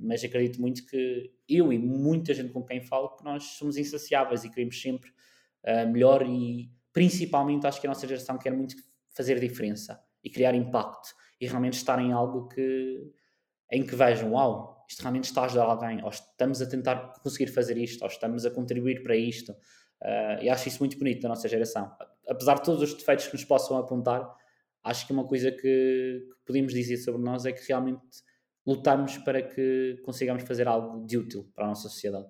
Mas 0.00 0.24
acredito 0.24 0.60
muito 0.60 0.86
que 0.86 1.30
eu 1.48 1.72
e 1.72 1.78
muita 1.78 2.32
gente 2.32 2.50
com 2.50 2.62
quem 2.64 2.80
falo 2.80 3.14
que 3.16 3.24
nós 3.24 3.44
somos 3.44 3.76
insaciáveis 3.76 4.44
e 4.44 4.50
queremos 4.50 4.80
sempre 4.80 5.10
uh, 5.64 5.86
melhor 5.90 6.26
e 6.26 6.70
principalmente 6.92 7.66
acho 7.66 7.80
que 7.80 7.86
a 7.86 7.90
nossa 7.90 8.06
geração 8.06 8.38
quer 8.38 8.52
muito 8.52 8.76
fazer 9.10 9.38
diferença 9.40 10.02
e 10.22 10.30
criar 10.30 10.54
impacto 10.54 11.14
e 11.40 11.46
realmente 11.46 11.74
estar 11.74 11.98
em 11.98 12.12
algo 12.12 12.48
que, 12.48 13.10
em 13.70 13.84
que 13.84 13.96
vejam, 13.96 14.32
uau, 14.32 14.84
isto 14.88 15.00
realmente 15.00 15.24
está 15.24 15.42
a 15.42 15.44
ajudar 15.46 15.64
alguém, 15.64 16.02
ou 16.04 16.10
estamos 16.10 16.60
a 16.60 16.66
tentar 16.66 17.14
conseguir 17.22 17.48
fazer 17.48 17.76
isto, 17.78 18.02
ou 18.02 18.08
estamos 18.08 18.44
a 18.44 18.50
contribuir 18.50 19.02
para 19.02 19.16
isto. 19.16 19.52
Uh, 20.00 20.42
e 20.42 20.50
acho 20.50 20.68
isso 20.68 20.78
muito 20.80 20.98
bonito 20.98 21.22
da 21.22 21.28
nossa 21.28 21.48
geração. 21.48 21.90
Apesar 22.28 22.54
de 22.54 22.64
todos 22.64 22.82
os 22.82 22.94
defeitos 22.94 23.26
que 23.26 23.32
nos 23.32 23.44
possam 23.44 23.76
apontar, 23.78 24.28
acho 24.84 25.06
que 25.06 25.12
uma 25.12 25.26
coisa 25.26 25.50
que, 25.50 25.58
que 25.60 26.36
podemos 26.44 26.72
dizer 26.72 26.98
sobre 26.98 27.22
nós 27.22 27.46
é 27.46 27.52
que 27.52 27.66
realmente 27.66 28.02
lutamos 28.66 29.18
para 29.18 29.42
que 29.42 30.00
consigamos 30.04 30.42
fazer 30.44 30.68
algo 30.68 31.04
de 31.06 31.16
útil 31.16 31.50
para 31.54 31.64
a 31.64 31.68
nossa 31.68 31.88
sociedade. 31.88 32.28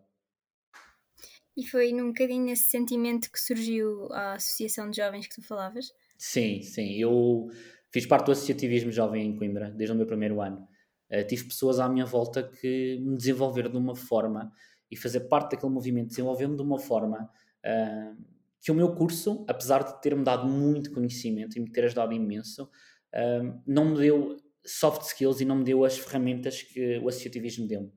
E 1.56 1.66
foi 1.66 1.92
num 1.92 2.08
bocadinho 2.08 2.44
nesse 2.44 2.64
sentimento 2.64 3.30
que 3.30 3.40
surgiu 3.40 4.12
a 4.12 4.34
Associação 4.34 4.90
de 4.90 4.96
Jovens 4.96 5.26
que 5.26 5.34
tu 5.34 5.42
falavas? 5.42 5.92
Sim, 6.16 6.62
sim. 6.62 6.94
Eu 6.94 7.50
Fiz 7.92 8.06
parte 8.06 8.26
do 8.26 8.32
associativismo 8.32 8.90
jovem 8.90 9.26
em 9.26 9.36
Coimbra, 9.36 9.70
desde 9.70 9.92
o 9.92 9.96
meu 9.96 10.06
primeiro 10.06 10.40
ano. 10.40 10.66
Uh, 11.10 11.26
tive 11.26 11.44
pessoas 11.44 11.78
à 11.78 11.86
minha 11.86 12.06
volta 12.06 12.42
que 12.42 12.98
me 13.02 13.18
desenvolveram 13.18 13.70
de 13.70 13.76
uma 13.76 13.94
forma 13.94 14.50
e 14.90 14.96
fazer 14.96 15.20
parte 15.20 15.50
daquele 15.52 15.70
movimento 15.70 16.08
desenvolveu-me 16.08 16.56
de 16.56 16.62
uma 16.62 16.78
forma 16.78 17.30
uh, 17.66 18.24
que 18.62 18.72
o 18.72 18.74
meu 18.74 18.94
curso, 18.94 19.44
apesar 19.46 19.84
de 19.84 20.00
ter-me 20.00 20.24
dado 20.24 20.48
muito 20.48 20.90
conhecimento 20.90 21.58
e 21.58 21.60
me 21.60 21.70
ter 21.70 21.84
ajudado 21.84 22.14
imenso, 22.14 22.64
uh, 22.64 23.62
não 23.66 23.90
me 23.90 23.98
deu 23.98 24.38
soft 24.64 25.02
skills 25.02 25.42
e 25.42 25.44
não 25.44 25.56
me 25.56 25.64
deu 25.64 25.84
as 25.84 25.98
ferramentas 25.98 26.62
que 26.62 26.98
o 26.98 27.08
associativismo 27.08 27.68
deu-me. 27.68 27.92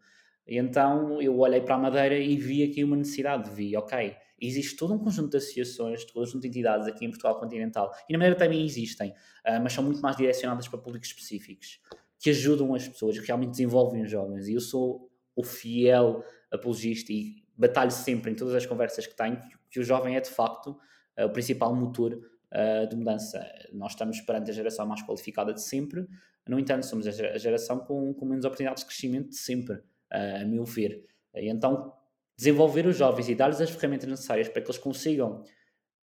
E 0.47 0.57
então 0.57 1.21
eu 1.21 1.37
olhei 1.39 1.61
para 1.61 1.75
a 1.75 1.77
Madeira 1.77 2.17
e 2.17 2.37
vi 2.37 2.63
aqui 2.63 2.83
uma 2.83 2.95
necessidade, 2.95 3.49
vi, 3.49 3.75
ok, 3.75 4.15
existe 4.39 4.75
todo 4.75 4.93
um 4.93 4.99
conjunto 4.99 5.31
de 5.31 5.37
associações, 5.37 6.05
todo 6.05 6.17
um 6.17 6.25
conjunto 6.25 6.41
de 6.41 6.47
entidades 6.49 6.87
aqui 6.87 7.05
em 7.05 7.09
Portugal 7.09 7.39
continental, 7.39 7.91
e 8.07 8.13
na 8.13 8.19
Madeira 8.19 8.37
também 8.37 8.63
existem, 8.63 9.09
uh, 9.11 9.61
mas 9.63 9.73
são 9.73 9.83
muito 9.83 10.01
mais 10.01 10.15
direcionadas 10.15 10.67
para 10.67 10.77
públicos 10.77 11.09
específicos, 11.09 11.79
que 12.19 12.29
ajudam 12.29 12.75
as 12.75 12.87
pessoas, 12.87 13.19
que 13.19 13.25
realmente 13.25 13.51
desenvolvem 13.51 14.03
os 14.03 14.11
jovens. 14.11 14.47
E 14.47 14.53
eu 14.53 14.61
sou 14.61 15.09
o 15.35 15.43
fiel 15.43 16.23
apologista 16.51 17.11
e 17.11 17.43
batalho 17.57 17.91
sempre 17.91 18.31
em 18.31 18.35
todas 18.35 18.53
as 18.53 18.65
conversas 18.65 19.07
que 19.07 19.15
tenho 19.15 19.41
que 19.69 19.79
o 19.79 19.83
jovem 19.83 20.15
é 20.15 20.21
de 20.21 20.29
facto 20.29 20.77
uh, 21.17 21.25
o 21.25 21.29
principal 21.29 21.75
motor 21.75 22.13
uh, 22.13 22.87
de 22.87 22.95
mudança. 22.95 23.43
Nós 23.73 23.93
estamos 23.93 24.21
perante 24.21 24.51
a 24.51 24.53
geração 24.53 24.85
mais 24.85 25.01
qualificada 25.01 25.53
de 25.53 25.61
sempre, 25.61 26.07
no 26.47 26.59
entanto, 26.59 26.85
somos 26.85 27.07
a 27.07 27.37
geração 27.37 27.79
com, 27.79 28.13
com 28.13 28.25
menos 28.25 28.45
oportunidades 28.45 28.83
de 28.83 28.87
crescimento 28.87 29.29
de 29.29 29.37
sempre, 29.37 29.81
a 30.12 30.45
meu 30.45 30.65
ver. 30.65 31.05
E 31.33 31.50
então, 31.50 31.93
desenvolver 32.38 32.85
os 32.85 32.97
jovens 32.97 33.29
e 33.29 33.35
dar-lhes 33.35 33.62
as 33.62 33.69
ferramentas 33.69 34.09
necessárias 34.09 34.50
para 34.50 34.62
que 34.62 34.67
eles 34.67 34.77
consigam, 34.77 35.43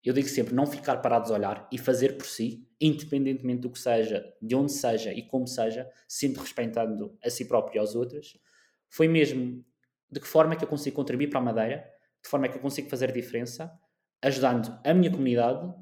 eu 0.04 0.12
digo 0.12 0.28
sempre, 0.28 0.54
não 0.54 0.66
ficar 0.66 0.97
parados 0.97 1.30
a 1.30 1.35
olhar 1.35 1.68
e 1.71 1.78
fazer 1.78 2.16
por 2.16 2.26
si, 2.26 2.68
independentemente 2.80 3.61
do 3.61 3.71
que 3.71 3.78
seja, 3.78 4.25
de 4.40 4.54
onde 4.54 4.73
seja 4.73 5.12
e 5.12 5.23
como 5.23 5.47
seja, 5.47 5.88
sempre 6.09 6.40
respeitando 6.40 7.16
a 7.25 7.30
si 7.30 7.44
próprio 7.47 7.76
e 7.76 7.78
aos 7.78 7.94
outros, 7.94 8.37
foi 8.88 9.06
mesmo 9.06 9.64
de 10.11 10.21
que 10.21 10.26
forma 10.26 10.54
é 10.54 10.56
que 10.56 10.64
eu 10.64 10.68
consigo 10.68 10.97
contribuir 10.97 11.28
para 11.28 11.38
a 11.38 11.42
Madeira, 11.42 11.88
de 12.23 12.28
forma 12.28 12.47
é 12.47 12.49
que 12.49 12.56
eu 12.56 12.61
consigo 12.61 12.90
fazer 12.90 13.12
diferença, 13.12 13.73
ajudando 14.21 14.78
a 14.85 14.92
minha 14.92 15.11
comunidade, 15.11 15.73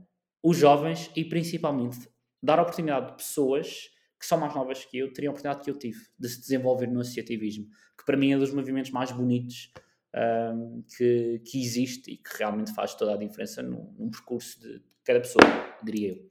os 0.43 0.57
jovens 0.57 1.11
e 1.17 1.25
principalmente 1.25 2.09
dar 2.43 2.59
a 2.59 2.63
oportunidade 2.63 3.09
de 3.09 3.17
pessoas 3.17 3.91
que 4.21 4.27
são 4.27 4.39
mais 4.39 4.55
novas 4.55 4.85
que 4.85 4.99
eu 4.99 5.11
terem 5.13 5.29
a 5.29 5.31
oportunidade 5.31 5.65
que 5.65 5.71
eu 5.71 5.79
tive 5.79 5.99
de 6.19 6.29
se 6.29 6.39
desenvolver 6.39 6.87
no 6.87 7.01
associativismo, 7.01 7.67
que 7.99 8.05
para 8.05 8.19
mim 8.19 8.33
é 8.33 8.37
um 8.37 8.39
dos 8.39 8.53
movimentos 8.53 8.91
mais 8.91 9.11
bonitos 9.11 9.73
um, 10.15 10.83
que, 10.97 11.41
que 11.47 11.61
existe 11.61 12.13
e 12.13 12.17
que 12.19 12.37
realmente 12.39 12.75
faz 12.75 12.95
toda 12.95 13.15
a 13.15 13.17
diferença 13.17 13.63
num, 13.63 13.95
num 13.99 14.11
percurso 14.11 14.61
de 14.61 14.83
cada 15.03 15.21
pessoa, 15.21 15.43
diria 15.83 16.13
eu. 16.13 16.31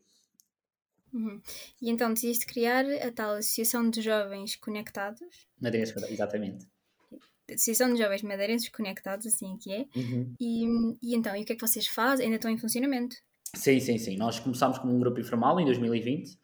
Uhum. 1.12 1.42
E 1.82 1.90
então 1.90 2.14
decidiste 2.14 2.46
criar 2.46 2.86
a 2.86 3.12
tal 3.12 3.32
Associação 3.32 3.90
de 3.90 4.02
Jovens 4.02 4.56
Conectados? 4.56 5.48
Madeirenses, 5.60 5.96
exatamente. 6.04 6.68
Associação 7.52 7.92
de 7.92 8.00
Jovens 8.00 8.22
Madeirenses 8.22 8.70
Conectados, 8.70 9.26
assim 9.26 9.56
é 9.56 9.58
que 9.58 9.74
é. 9.74 9.86
Uhum. 9.96 10.36
E, 10.40 10.66
e 11.02 11.16
então, 11.16 11.36
e 11.36 11.42
o 11.42 11.46
que 11.46 11.54
é 11.54 11.56
que 11.56 11.68
vocês 11.68 11.88
fazem? 11.88 12.26
Ainda 12.26 12.36
estão 12.36 12.52
em 12.52 12.58
funcionamento? 12.60 13.16
Sim, 13.56 13.80
sim, 13.80 13.98
sim. 13.98 14.18
Nós 14.18 14.40
começámos 14.40 14.78
como 14.78 14.96
um 14.96 15.00
grupo 15.00 15.20
informal 15.20 15.60
em 15.60 15.66
2020. 15.66 16.38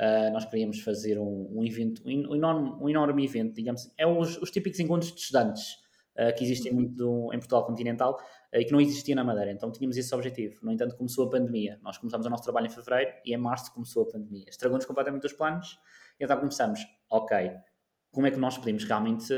Uh, 0.00 0.32
nós 0.32 0.46
queríamos 0.46 0.80
fazer 0.80 1.18
um, 1.18 1.48
um 1.52 1.62
evento, 1.62 2.02
um 2.06 2.34
enorme, 2.34 2.70
um 2.80 2.88
enorme 2.88 3.22
evento, 3.22 3.54
digamos. 3.54 3.92
É 3.98 4.06
os, 4.06 4.38
os 4.38 4.50
típicos 4.50 4.80
encontros 4.80 5.12
de 5.12 5.20
estudantes 5.20 5.74
uh, 6.16 6.34
que 6.34 6.42
existem 6.42 6.72
uhum. 6.72 6.78
muito 6.78 7.30
em 7.34 7.38
Portugal 7.38 7.66
continental 7.66 8.14
uh, 8.14 8.58
e 8.58 8.64
que 8.64 8.72
não 8.72 8.80
existia 8.80 9.14
na 9.14 9.22
Madeira. 9.22 9.52
Então 9.52 9.70
tínhamos 9.70 9.98
esse 9.98 10.14
objetivo. 10.14 10.58
No 10.64 10.72
entanto, 10.72 10.96
começou 10.96 11.26
a 11.26 11.30
pandemia. 11.30 11.78
Nós 11.82 11.98
começámos 11.98 12.26
o 12.26 12.30
nosso 12.30 12.44
trabalho 12.44 12.66
em 12.66 12.70
fevereiro 12.70 13.12
e 13.26 13.34
em 13.34 13.36
março 13.36 13.74
começou 13.74 14.04
a 14.04 14.06
pandemia. 14.06 14.46
Estragou-nos 14.48 14.86
completamente 14.86 15.26
os 15.26 15.34
planos 15.34 15.78
e 16.18 16.24
então 16.24 16.38
começamos, 16.38 16.80
ok, 17.10 17.52
como 18.10 18.26
é 18.26 18.30
que 18.30 18.38
nós 18.38 18.56
podemos 18.56 18.84
realmente 18.84 19.34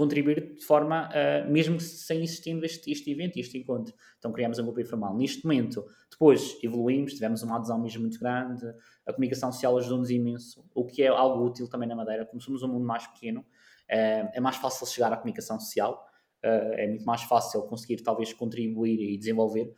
contribuir 0.00 0.54
de 0.54 0.64
forma, 0.64 1.08
uh, 1.08 1.50
mesmo 1.50 1.78
sem 1.78 2.22
existindo 2.22 2.64
este, 2.64 2.90
este 2.90 3.10
evento 3.10 3.36
e 3.36 3.40
este 3.40 3.58
encontro. 3.58 3.94
Então 4.18 4.32
criamos 4.32 4.58
um 4.58 4.64
grupo 4.64 4.80
informal. 4.80 5.16
Neste 5.16 5.44
momento, 5.44 5.84
depois 6.20 6.58
evoluímos, 6.62 7.14
tivemos 7.14 7.42
uma 7.42 7.56
adesão 7.56 7.80
mesmo 7.80 8.02
muito 8.02 8.20
grande, 8.20 8.66
a 9.06 9.12
comunicação 9.12 9.50
social 9.50 9.78
ajudou-nos 9.78 10.10
imenso, 10.10 10.62
o 10.74 10.84
que 10.84 11.02
é 11.02 11.08
algo 11.08 11.46
útil 11.46 11.66
também 11.66 11.88
na 11.88 11.96
Madeira, 11.96 12.26
como 12.26 12.42
somos 12.42 12.62
um 12.62 12.68
mundo 12.68 12.84
mais 12.84 13.06
pequeno, 13.06 13.40
uh, 13.40 14.28
é 14.34 14.38
mais 14.38 14.56
fácil 14.56 14.86
chegar 14.86 15.10
à 15.10 15.16
comunicação 15.16 15.58
social, 15.58 16.06
uh, 16.44 16.74
é 16.74 16.88
muito 16.88 17.06
mais 17.06 17.22
fácil 17.22 17.62
conseguir 17.62 18.02
talvez 18.02 18.34
contribuir 18.34 19.00
e 19.00 19.16
desenvolver. 19.16 19.74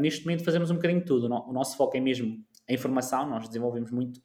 neste 0.00 0.24
momento 0.24 0.44
fazemos 0.44 0.70
um 0.70 0.76
bocadinho 0.76 1.00
de 1.00 1.06
tudo, 1.06 1.26
o 1.26 1.52
nosso 1.52 1.76
foco 1.76 1.94
é 1.94 2.00
mesmo 2.00 2.42
a 2.66 2.72
informação, 2.72 3.28
nós 3.28 3.46
desenvolvemos 3.46 3.90
muito 3.90 4.18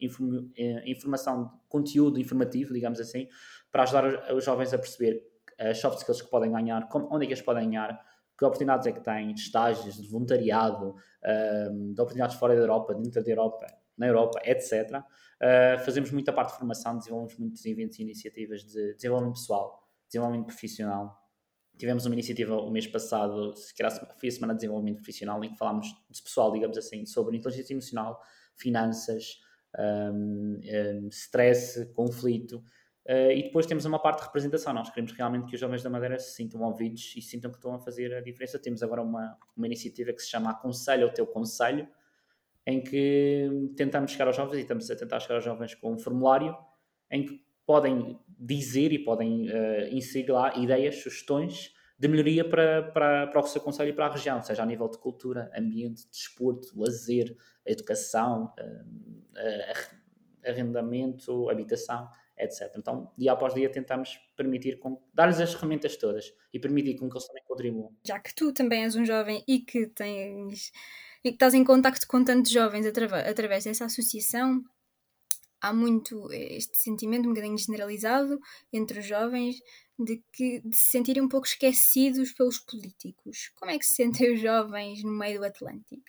informação, 0.85 1.51
conteúdo 1.67 2.17
informativo, 2.17 2.73
digamos 2.73 2.99
assim, 3.01 3.27
para 3.69 3.83
ajudar 3.83 4.33
os 4.33 4.45
jovens 4.45 4.73
a 4.73 4.77
perceber 4.77 5.21
as 5.59 5.77
soft 5.77 5.97
skills 5.97 6.21
que 6.21 6.29
podem 6.29 6.49
ganhar, 6.49 6.87
onde 6.93 7.25
é 7.25 7.27
que 7.27 7.33
eles 7.33 7.43
podem 7.43 7.65
ganhar, 7.65 7.99
que 8.41 8.45
oportunidades 8.45 8.87
é 8.87 8.91
que 8.91 9.01
têm, 9.01 9.35
de 9.35 9.39
estágios, 9.39 10.01
de 10.01 10.07
voluntariado, 10.09 10.95
de 11.93 12.01
oportunidades 12.01 12.35
fora 12.37 12.55
da 12.55 12.61
Europa, 12.61 12.95
dentro 12.95 13.23
da 13.23 13.29
Europa, 13.29 13.67
na 13.95 14.07
Europa, 14.07 14.41
etc. 14.43 14.99
Ah, 15.39 15.77
fazemos 15.85 16.09
muita 16.09 16.33
parte 16.33 16.53
de 16.53 16.57
formação, 16.57 16.97
desenvolvemos 16.97 17.37
muitos 17.37 17.63
eventos 17.67 17.99
e 17.99 18.01
iniciativas 18.01 18.63
de 18.63 18.95
desenvolvimento 18.95 19.35
pessoal, 19.35 19.87
desenvolvimento 20.07 20.47
profissional. 20.47 21.15
Tivemos 21.77 22.03
uma 22.07 22.15
iniciativa 22.15 22.55
o 22.55 22.71
mês 22.71 22.87
passado, 22.87 23.53
que 23.75 23.83
era, 23.83 23.91
foi 23.91 24.29
a 24.29 24.31
Semana 24.31 24.53
de 24.53 24.61
Desenvolvimento 24.61 24.97
Profissional, 24.97 25.43
em 25.43 25.51
que 25.51 25.57
falámos 25.57 25.87
de 26.09 26.21
pessoal, 26.23 26.51
digamos 26.51 26.79
assim, 26.79 27.05
sobre 27.05 27.37
inteligência 27.37 27.73
emocional, 27.73 28.19
finanças, 28.55 29.37
um, 29.77 30.59
um, 30.63 31.07
stress, 31.09 31.85
conflito, 31.93 32.63
Uh, 33.05 33.31
e 33.31 33.43
depois 33.43 33.65
temos 33.65 33.83
uma 33.85 33.99
parte 33.99 34.19
de 34.19 34.25
representação. 34.25 34.73
Nós 34.73 34.89
queremos 34.89 35.11
realmente 35.13 35.47
que 35.47 35.55
os 35.55 35.59
jovens 35.59 35.81
da 35.81 35.89
Madeira 35.89 36.19
se 36.19 36.35
sintam 36.35 36.61
ouvidos 36.61 37.13
e 37.17 37.21
sintam 37.21 37.49
que 37.49 37.57
estão 37.57 37.73
a 37.73 37.79
fazer 37.79 38.13
a 38.13 38.21
diferença. 38.21 38.59
Temos 38.59 38.83
agora 38.83 39.01
uma, 39.01 39.37
uma 39.57 39.65
iniciativa 39.65 40.13
que 40.13 40.21
se 40.21 40.29
chama 40.29 40.51
Aconselho 40.51 41.05
ao 41.07 41.13
Teu 41.13 41.25
Conselho, 41.25 41.87
em 42.65 42.83
que 42.83 43.73
tentamos 43.75 44.11
chegar 44.11 44.27
aos 44.27 44.35
jovens 44.35 44.59
e 44.59 44.61
estamos 44.61 44.89
a 44.91 44.95
tentar 44.95 45.19
chegar 45.19 45.35
aos 45.35 45.43
jovens 45.43 45.73
com 45.73 45.93
um 45.93 45.97
formulário 45.97 46.55
em 47.09 47.25
que 47.25 47.43
podem 47.65 48.19
dizer 48.37 48.93
e 48.93 48.99
podem 48.99 49.49
uh, 49.49 49.87
inserir 49.91 50.31
lá 50.31 50.55
ideias, 50.55 50.97
sugestões 50.97 51.73
de 51.97 52.07
melhoria 52.07 52.47
para, 52.47 52.83
para, 52.83 53.27
para 53.27 53.39
o 53.39 53.43
seu 53.43 53.61
conselho 53.61 53.89
e 53.89 53.93
para 53.93 54.07
a 54.07 54.11
região, 54.11 54.41
seja 54.41 54.63
a 54.63 54.65
nível 54.65 54.87
de 54.87 54.97
cultura, 54.97 55.51
ambiente, 55.55 56.07
desporto, 56.09 56.67
lazer, 56.75 57.35
educação, 57.65 58.53
uh, 58.59 60.47
arrendamento, 60.47 61.49
habitação 61.49 62.07
etc. 62.41 62.73
Então, 62.77 63.11
dia 63.17 63.31
após 63.31 63.53
dia, 63.53 63.69
tentamos 63.71 64.19
permitir, 64.35 64.79
dar-lhes 65.13 65.39
as 65.39 65.53
ferramentas 65.53 65.95
todas 65.95 66.33
e 66.53 66.59
permitir 66.59 66.97
com 66.97 67.09
que 67.09 67.15
eles 67.15 67.27
também 67.27 67.43
contribuam. 67.45 67.95
Já 68.05 68.19
que 68.19 68.33
tu 68.33 68.51
também 68.51 68.83
és 68.83 68.95
um 68.95 69.05
jovem 69.05 69.43
e 69.47 69.59
que 69.59 69.87
tens 69.87 70.71
e 71.23 71.29
que 71.29 71.35
estás 71.35 71.53
em 71.53 71.63
contacto 71.63 72.07
com 72.07 72.23
tantos 72.23 72.51
jovens 72.51 72.85
através, 72.85 73.27
através 73.27 73.63
dessa 73.63 73.85
associação, 73.85 74.63
há 75.61 75.71
muito 75.71 76.27
este 76.33 76.79
sentimento 76.79 77.27
um 77.27 77.33
bocadinho 77.33 77.57
generalizado 77.57 78.39
entre 78.73 78.99
os 78.99 79.05
jovens 79.05 79.55
de 79.99 80.23
que 80.33 80.61
de 80.61 80.75
se 80.75 80.89
sentirem 80.89 81.21
um 81.21 81.29
pouco 81.29 81.45
esquecidos 81.45 82.33
pelos 82.33 82.57
políticos. 82.57 83.51
Como 83.55 83.71
é 83.71 83.77
que 83.77 83.85
se 83.85 83.95
sentem 83.95 84.33
os 84.33 84.41
jovens 84.41 85.03
no 85.03 85.11
meio 85.11 85.39
do 85.39 85.45
Atlântico? 85.45 86.03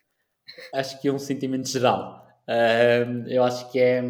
Acho 0.73 1.01
que 1.01 1.09
é 1.09 1.13
um 1.13 1.19
sentimento 1.19 1.69
geral. 1.69 2.27
Uh, 2.53 3.27
eu 3.29 3.43
acho 3.43 3.71
que 3.73 3.81
é. 3.81 4.03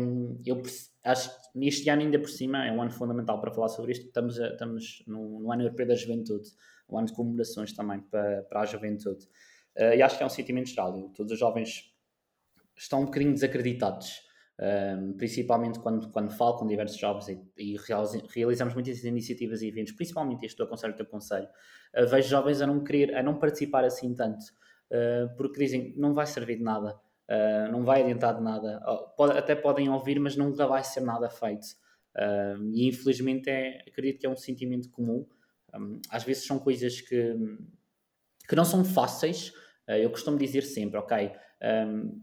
Eu 0.45 0.61
acho 1.05 1.31
que 1.31 1.59
neste 1.59 1.89
ano, 1.89 2.03
ainda 2.03 2.19
por 2.19 2.29
cima, 2.29 2.67
é 2.67 2.73
um 2.73 2.83
ano 2.83 2.91
fundamental 2.91 3.41
para 3.41 3.53
falar 3.53 3.69
sobre 3.69 3.93
isto. 3.93 4.07
Estamos, 4.07 4.41
a, 4.41 4.49
estamos 4.49 5.05
no, 5.07 5.41
no, 5.41 5.53
ano 5.53 5.63
europeu 5.63 5.87
da 5.87 5.95
juventude, 5.95 6.49
um 6.89 6.99
ano 6.99 7.07
de 7.07 7.13
comemorações 7.13 7.73
também 7.73 8.01
para, 8.01 8.43
para 8.43 8.63
a 8.63 8.65
juventude. 8.65 9.27
Uh, 9.79 9.95
e 9.97 10.03
acho 10.03 10.17
que 10.17 10.25
é 10.25 10.27
um 10.27 10.31
sentimento 10.31 10.71
geral. 10.71 10.93
Todos 11.15 11.33
os 11.33 11.39
jovens 11.39 11.95
estão 12.77 13.03
um 13.03 13.05
bocadinho 13.05 13.33
desacreditados, 13.33 14.23
uh, 14.59 15.15
principalmente 15.15 15.79
quando, 15.79 16.11
quando 16.11 16.33
falo 16.33 16.57
com 16.59 16.67
diversos 16.67 16.99
jovens 16.99 17.29
e, 17.29 17.75
e 17.75 17.77
realizamos 18.35 18.75
muitas 18.75 19.05
iniciativas 19.05 19.63
e 19.63 19.69
eventos, 19.69 19.93
principalmente 19.93 20.45
este 20.45 20.57
do 20.57 20.65
Aconselho 20.65 20.97
do 20.97 21.07
Conselho. 21.07 21.47
Uh, 21.97 22.09
vejo 22.09 22.29
jovens 22.29 22.61
a 22.61 22.67
não 22.67 22.83
querer, 22.83 23.15
a 23.15 23.23
não 23.23 23.39
participar 23.39 23.85
assim 23.85 24.13
tanto, 24.15 24.45
porque 25.39 25.59
dizem 25.59 25.95
não 25.97 26.13
vai 26.13 26.27
servir 26.27 26.57
de 26.57 26.65
nada. 26.65 27.01
Uh, 27.29 27.71
não 27.71 27.85
vai 27.85 28.03
adiantar 28.03 28.35
de 28.35 28.43
nada. 28.43 28.81
Pode, 29.17 29.39
até 29.39 29.55
podem 29.55 29.89
ouvir, 29.89 30.19
mas 30.19 30.37
nunca 30.37 30.67
vai 30.67 30.85
ser 30.85 31.01
nada 31.01 31.29
feito. 31.31 31.67
Uh, 32.17 32.71
e 32.75 32.89
infelizmente 32.89 33.49
é, 33.49 33.83
acredito 33.89 34.21
que 34.21 34.27
é 34.27 34.29
um 34.29 34.37
sentimento 34.37 34.91
comum. 34.91 35.27
Um, 35.75 36.01
às 36.11 36.25
vezes 36.25 36.47
são 36.47 36.59
coisas 36.59 37.01
que, 37.01 37.35
que 38.49 38.57
não 38.57 38.65
são 38.65 38.85
fáceis. 38.85 39.51
Uh, 39.89 39.93
eu 39.93 40.11
costumo 40.11 40.37
dizer 40.37 40.63
sempre, 40.63 40.99
ok, 40.99 41.33
um, 41.89 42.23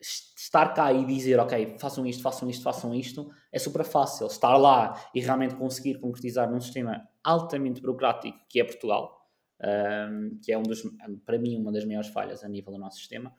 estar 0.00 0.74
cá 0.74 0.92
e 0.92 1.04
dizer, 1.04 1.38
ok, 1.40 1.76
façam 1.78 2.06
isto, 2.06 2.22
façam 2.22 2.48
isto, 2.48 2.62
façam 2.62 2.94
isto, 2.94 3.30
é 3.50 3.58
super 3.58 3.84
fácil. 3.84 4.26
Estar 4.26 4.56
lá 4.56 5.00
e 5.14 5.20
realmente 5.20 5.54
conseguir 5.54 5.98
concretizar 5.98 6.50
num 6.50 6.60
sistema 6.60 7.08
altamente 7.22 7.80
burocrático 7.80 8.38
que 8.48 8.60
é 8.60 8.64
Portugal, 8.64 9.28
um, 9.62 10.38
que 10.42 10.52
é 10.52 10.58
um 10.58 10.62
dos, 10.62 10.82
para 11.24 11.38
mim 11.38 11.56
uma 11.56 11.72
das 11.72 11.84
maiores 11.84 12.08
falhas 12.08 12.44
a 12.44 12.48
nível 12.48 12.72
do 12.72 12.78
nosso 12.78 12.98
sistema, 12.98 13.34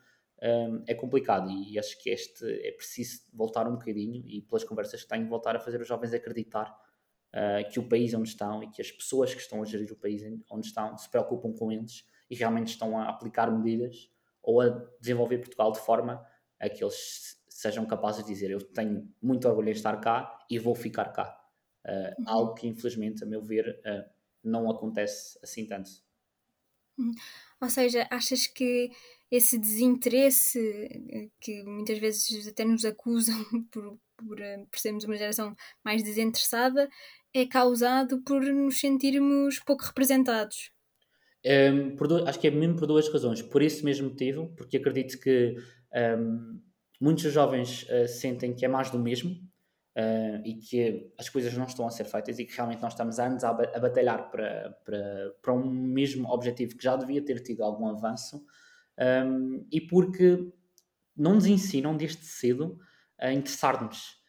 um, 0.46 0.84
é 0.86 0.94
complicado 0.94 1.50
e 1.50 1.80
acho 1.80 2.00
que 2.02 2.10
este 2.10 2.46
é 2.46 2.72
preciso 2.72 3.22
voltar 3.34 3.68
um 3.68 3.74
bocadinho 3.74 4.24
e 4.28 4.44
pelas 4.44 4.64
conversas 4.64 5.02
que 5.02 5.10
tenho 5.10 5.28
voltar 5.28 5.56
a 5.56 5.60
fazer 5.60 5.82
os 5.82 5.88
jovens 5.88 6.14
acreditar 6.14 6.72
uh, 7.34 7.68
que 7.72 7.80
o 7.80 7.90
país 7.90 8.14
onde 8.14 8.30
estão 8.30 8.62
e 8.62 8.70
que 8.70 8.80
as 8.80 8.92
pessoas 8.92 9.34
que 9.34 9.42
estão 9.42 9.64
a 9.64 9.66
gerir 9.66 9.92
o 9.92 9.96
país 9.96 10.22
onde 10.52 10.68
estão 10.68 10.96
se 10.98 11.10
preocupam 11.10 11.52
com 11.52 11.72
eles 11.72 12.08
e 12.30 12.36
realmente 12.36 12.68
estão 12.68 12.96
a 12.98 13.10
aplicar 13.10 13.52
medidas 13.52 14.12
ou 14.44 14.62
a 14.62 14.70
desenvolver 15.00 15.40
Portugal 15.40 15.72
de 15.72 15.80
forma 15.80 16.24
a 16.60 16.70
que 16.70 16.84
eles 16.84 17.42
sejam 17.50 17.86
capazes 17.88 18.24
de 18.24 18.32
dizer 18.32 18.52
eu 18.52 18.62
tenho 18.62 19.12
muito 19.20 19.48
orgulho 19.48 19.70
em 19.70 19.72
estar 19.72 20.00
cá 20.00 20.38
e 20.48 20.60
vou 20.60 20.76
ficar 20.76 21.06
cá 21.06 21.36
uhum. 21.88 22.26
algo 22.28 22.54
que 22.54 22.68
infelizmente, 22.68 23.24
a 23.24 23.28
meu 23.28 23.42
ver, 23.42 23.82
não 24.44 24.70
acontece 24.70 25.40
assim 25.42 25.66
tanto. 25.66 25.90
Uhum. 26.98 27.12
Ou 27.62 27.70
seja, 27.70 28.08
achas 28.12 28.48
que 28.48 28.92
esse 29.36 29.58
desinteresse 29.60 30.60
eh, 30.60 31.30
que 31.40 31.64
muitas 31.64 31.98
vezes 32.00 32.48
até 32.48 32.64
nos 32.64 32.86
acusam 32.86 33.36
por, 33.72 33.98
por, 34.18 34.40
eh, 34.42 34.66
por 34.70 34.80
sermos 34.80 35.04
uma 35.04 35.18
geração 35.18 35.56
mais 35.84 36.04
desinteressada 36.04 36.90
é 37.34 37.46
causado 37.46 38.22
por 38.24 38.42
nos 38.42 38.80
sentirmos 38.80 39.60
pouco 39.60 39.84
representados? 39.84 40.72
Ehm, 41.44 41.96
acho 42.26 42.40
que 42.40 42.48
é 42.48 42.52
mesmo 42.52 42.78
por 42.78 42.88
duas 42.88 43.08
razões. 43.10 43.42
Por 43.42 43.62
esse 43.62 43.84
mesmo 43.84 44.10
motivo, 44.10 44.54
porque 44.56 44.78
acredito 44.78 45.20
que 45.20 45.56
um, 45.94 45.98
ehm, 45.98 46.62
muitos 47.00 47.32
jovens 47.32 47.84
uh, 47.84 48.08
sentem 48.08 48.54
que 48.54 48.66
é 48.66 48.68
mais 48.68 48.90
do 48.90 48.98
mesmo 48.98 49.32
uh, 49.32 50.42
e 50.46 50.56
que 50.56 51.12
as 51.18 51.30
coisas 51.30 51.54
não 51.54 51.66
estão 51.66 51.86
a 51.86 51.92
ser 51.92 52.06
feitas 52.06 52.40
e 52.40 52.46
que 52.46 52.56
realmente 52.56 52.82
nós 52.82 52.94
estamos 52.94 53.20
anos 53.20 53.44
a, 53.44 53.50
a 53.50 53.80
batalhar 53.80 54.30
para, 54.30 54.72
para, 54.84 55.36
para 55.42 55.54
um 55.54 55.70
mesmo 55.70 56.30
objetivo 56.30 56.76
que 56.78 56.84
já 56.84 56.96
devia 56.96 57.24
ter 57.24 57.42
tido 57.42 57.64
algum 57.64 57.88
avanço 57.88 58.44
um, 59.00 59.66
e 59.72 59.82
porque 59.82 60.52
não 61.16 61.36
nos 61.36 61.46
ensinam 61.46 61.96
desde 61.96 62.26
cedo 62.26 62.78
a 63.18 63.32
interessar-nos. 63.32 64.24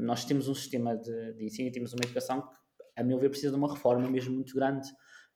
Nós 0.00 0.24
temos 0.24 0.48
um 0.48 0.54
sistema 0.54 0.96
de, 0.96 1.34
de 1.34 1.44
ensino 1.44 1.68
e 1.68 1.72
temos 1.72 1.92
uma 1.92 2.04
educação 2.04 2.40
que, 2.40 2.56
a 2.96 3.02
meu 3.02 3.18
ver, 3.18 3.28
precisa 3.28 3.50
de 3.50 3.58
uma 3.58 3.72
reforma 3.72 4.08
mesmo 4.08 4.32
muito 4.32 4.54
grande, 4.54 4.88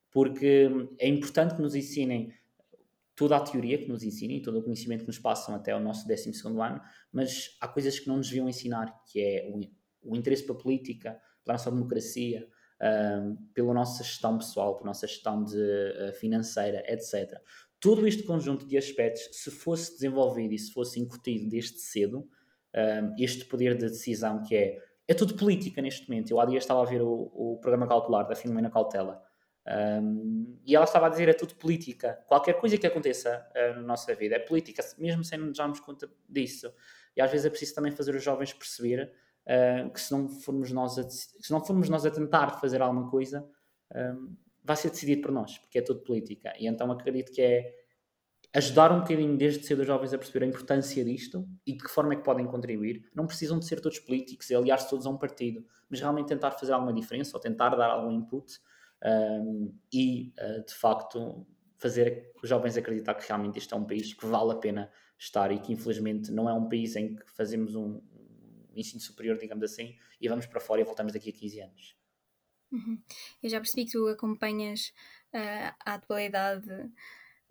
porque 0.09 0.69
é 0.97 1.07
importante 1.07 1.55
que 1.55 1.61
nos 1.61 1.75
ensinem 1.75 2.33
toda 3.19 3.35
a 3.35 3.41
teoria 3.41 3.77
que 3.77 3.89
nos 3.89 4.01
ensinem, 4.01 4.41
todo 4.41 4.59
o 4.59 4.63
conhecimento 4.63 5.01
que 5.01 5.07
nos 5.07 5.19
passam 5.19 5.53
até 5.53 5.75
o 5.75 5.79
nosso 5.79 6.07
12 6.07 6.31
ano, 6.57 6.81
mas 7.11 7.57
há 7.59 7.67
coisas 7.67 7.99
que 7.99 8.07
não 8.07 8.15
nos 8.15 8.29
deviam 8.29 8.47
ensinar, 8.47 8.97
que 9.11 9.19
é 9.19 9.51
o, 9.53 9.59
o 10.09 10.15
interesse 10.15 10.45
pela 10.45 10.57
política, 10.57 11.19
pela 11.43 11.57
nossa 11.57 11.69
democracia, 11.69 12.47
um, 12.81 13.35
pela 13.53 13.73
nossa 13.73 14.05
gestão 14.05 14.37
pessoal, 14.37 14.77
pela 14.77 14.87
nossa 14.87 15.05
gestão 15.05 15.43
de, 15.43 15.57
uh, 15.57 16.13
financeira, 16.13 16.81
etc. 16.87 17.37
Todo 17.79 18.05
este 18.07 18.23
conjunto 18.23 18.65
de 18.65 18.77
aspectos, 18.77 19.29
se 19.31 19.49
fosse 19.49 19.93
desenvolvido 19.93 20.53
e 20.53 20.59
se 20.59 20.71
fosse 20.73 20.99
incutido 20.99 21.49
desde 21.49 21.79
cedo, 21.79 22.27
um, 22.75 23.15
este 23.17 23.45
poder 23.45 23.75
de 23.77 23.85
decisão 23.85 24.43
que 24.43 24.55
é 24.55 24.89
é 25.09 25.13
tudo 25.15 25.33
política 25.33 25.81
neste 25.81 26.07
momento. 26.07 26.29
Eu 26.29 26.39
há 26.39 26.45
dias 26.45 26.63
estava 26.63 26.83
a 26.83 26.85
ver 26.85 27.01
o, 27.01 27.31
o 27.33 27.57
programa 27.59 27.87
Calcular 27.87 28.23
da 28.23 28.35
Filomena 28.35 28.69
Cautela 28.69 29.19
um, 29.67 30.59
e 30.63 30.75
ela 30.75 30.85
estava 30.85 31.07
a 31.07 31.09
dizer 31.09 31.27
é 31.27 31.33
tudo 31.33 31.55
política. 31.55 32.23
Qualquer 32.27 32.53
coisa 32.59 32.77
que 32.77 32.85
aconteça 32.85 33.43
uh, 33.55 33.75
na 33.77 33.81
nossa 33.81 34.13
vida 34.13 34.35
é 34.35 34.39
política, 34.39 34.83
mesmo 34.99 35.23
sem 35.23 35.39
nos 35.39 35.57
darmos 35.57 35.79
conta 35.79 36.07
disso. 36.27 36.71
E 37.17 37.21
às 37.21 37.31
vezes 37.31 37.47
é 37.47 37.49
preciso 37.49 37.73
também 37.73 37.91
fazer 37.91 38.13
os 38.13 38.23
jovens 38.23 38.53
perceber 38.53 39.11
uh, 39.47 39.89
que 39.89 39.99
se 39.99 40.11
não 40.11 40.29
formos 40.29 40.71
nós 40.71 40.99
a, 40.99 41.09
se 41.09 41.51
não 41.51 41.65
formos 41.65 41.89
nós 41.89 42.05
a 42.05 42.11
tentar 42.11 42.59
fazer 42.59 42.79
alguma 42.79 43.09
coisa, 43.09 43.43
um, 43.95 44.35
vai 44.63 44.75
ser 44.75 44.89
decidido 44.89 45.21
por 45.21 45.31
nós, 45.31 45.57
porque 45.57 45.79
é 45.79 45.81
tudo 45.81 46.01
política. 46.01 46.53
E 46.59 46.67
então 46.67 46.91
acredito 46.91 47.31
que 47.31 47.41
é 47.41 47.75
ajudar 48.53 48.91
um 48.91 49.01
bocadinho 49.01 49.37
desde 49.37 49.65
cedo 49.65 49.81
os 49.81 49.87
jovens 49.87 50.13
a 50.13 50.17
perceber 50.17 50.45
a 50.45 50.47
importância 50.47 51.03
disto 51.03 51.47
e 51.65 51.73
de 51.73 51.83
que 51.83 51.89
forma 51.89 52.13
é 52.13 52.15
que 52.15 52.23
podem 52.23 52.45
contribuir. 52.45 53.07
Não 53.13 53.27
precisam 53.27 53.59
de 53.59 53.65
ser 53.65 53.79
todos 53.79 53.99
políticos 53.99 54.49
e 54.49 54.55
aliar-se 54.55 54.89
todos 54.89 55.05
a 55.05 55.09
um 55.09 55.17
partido, 55.17 55.65
mas 55.89 55.99
realmente 55.99 56.27
tentar 56.27 56.51
fazer 56.51 56.73
alguma 56.73 56.93
diferença 56.93 57.35
ou 57.35 57.41
tentar 57.41 57.69
dar 57.75 57.89
algum 57.89 58.11
input 58.11 58.59
um, 59.03 59.73
e, 59.93 60.33
uh, 60.39 60.65
de 60.65 60.73
facto, 60.73 61.45
fazer 61.77 62.31
os 62.41 62.49
jovens 62.49 62.75
acreditar 62.75 63.13
que 63.13 63.27
realmente 63.27 63.59
isto 63.59 63.73
é 63.73 63.77
um 63.77 63.85
país 63.85 64.13
que 64.13 64.25
vale 64.25 64.51
a 64.51 64.55
pena 64.55 64.91
estar 65.17 65.51
e 65.51 65.59
que, 65.59 65.71
infelizmente, 65.71 66.31
não 66.31 66.49
é 66.49 66.53
um 66.53 66.67
país 66.67 66.95
em 66.95 67.15
que 67.15 67.31
fazemos 67.31 67.75
um, 67.75 68.01
ensino 68.75 69.01
superior, 69.01 69.37
digamos 69.37 69.63
assim, 69.63 69.95
e 70.19 70.27
vamos 70.27 70.45
para 70.45 70.59
fora 70.59 70.81
e 70.81 70.83
voltamos 70.83 71.13
daqui 71.13 71.29
a 71.29 71.33
15 71.33 71.61
anos. 71.61 71.98
Uhum. 72.71 72.99
Eu 73.41 73.49
já 73.49 73.59
percebi 73.59 73.85
que 73.85 73.91
tu 73.91 74.07
acompanhas 74.07 74.93
uh, 75.33 75.73
a 75.85 75.93
atualidade 75.95 76.69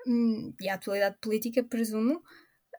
um, 0.06 0.54
e 0.60 0.68
a 0.68 0.74
atualidade 0.74 1.16
política, 1.20 1.62
presumo. 1.62 2.22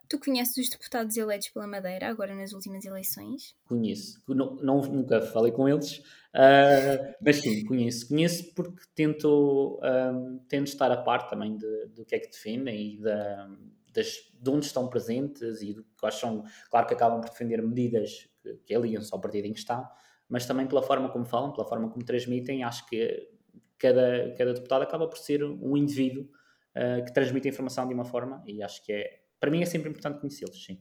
Tu 0.07 0.19
conheces 0.19 0.57
os 0.57 0.69
deputados 0.69 1.15
eleitos 1.17 1.49
pela 1.49 1.67
Madeira 1.67 2.07
agora 2.07 2.33
nas 2.33 2.51
últimas 2.51 2.83
eleições? 2.83 3.55
Conheço. 3.65 4.21
Não, 4.27 4.55
não 4.55 4.81
nunca 4.81 5.21
falei 5.21 5.51
com 5.51 5.69
eles, 5.69 5.99
uh, 5.99 7.15
mas 7.21 7.37
sim, 7.37 7.63
conheço. 7.65 8.07
Conheço 8.07 8.53
porque 8.55 8.81
tento, 8.95 9.79
um, 9.83 10.39
tento 10.47 10.67
estar 10.67 10.91
a 10.91 10.97
par 10.97 11.29
também 11.29 11.55
de, 11.55 11.85
do 11.87 12.05
que 12.05 12.15
é 12.15 12.19
que 12.19 12.31
defendem 12.31 12.95
e 12.95 13.01
da, 13.01 13.49
das, 13.93 14.31
de 14.33 14.49
onde 14.49 14.65
estão 14.65 14.87
presentes 14.87 15.61
e 15.61 15.73
do 15.73 15.83
que 15.83 16.05
acham. 16.05 16.43
Claro 16.71 16.87
que 16.87 16.93
acabam 16.95 17.21
por 17.21 17.29
defender 17.29 17.61
medidas 17.61 18.27
que, 18.41 18.53
que 18.65 18.73
aliam-se 18.73 19.13
ao 19.13 19.21
partido 19.21 19.45
em 19.45 19.53
que 19.53 19.59
está, 19.59 19.91
mas 20.29 20.45
também 20.45 20.67
pela 20.67 20.83
forma 20.83 21.09
como 21.09 21.25
falam, 21.25 21.51
pela 21.51 21.67
forma 21.67 21.89
como 21.89 22.05
transmitem. 22.05 22.63
Acho 22.63 22.85
que 22.87 23.29
cada, 23.77 24.33
cada 24.37 24.53
deputado 24.53 24.83
acaba 24.83 25.07
por 25.07 25.17
ser 25.17 25.43
um 25.43 25.75
indivíduo 25.75 26.23
uh, 26.23 27.03
que 27.03 27.13
transmite 27.13 27.47
a 27.47 27.51
informação 27.51 27.87
de 27.87 27.93
uma 27.93 28.05
forma 28.05 28.43
e 28.45 28.61
acho 28.61 28.85
que 28.85 28.91
é 28.91 29.19
para 29.39 29.49
mim 29.49 29.61
é 29.61 29.65
sempre 29.65 29.89
importante 29.89 30.19
conhecê-los, 30.19 30.63
sim. 30.63 30.79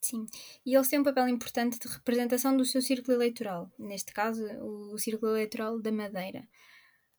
Sim, 0.00 0.26
e 0.64 0.74
eles 0.74 0.88
têm 0.88 1.00
um 1.00 1.04
papel 1.04 1.28
importante 1.28 1.78
de 1.78 1.88
representação 1.88 2.56
do 2.56 2.64
seu 2.64 2.80
círculo 2.80 3.16
eleitoral, 3.16 3.70
neste 3.78 4.12
caso, 4.12 4.44
o, 4.60 4.96
círculo 4.98 5.32
eleitoral 5.32 5.80
da 5.80 5.90
Madeira. 5.90 6.46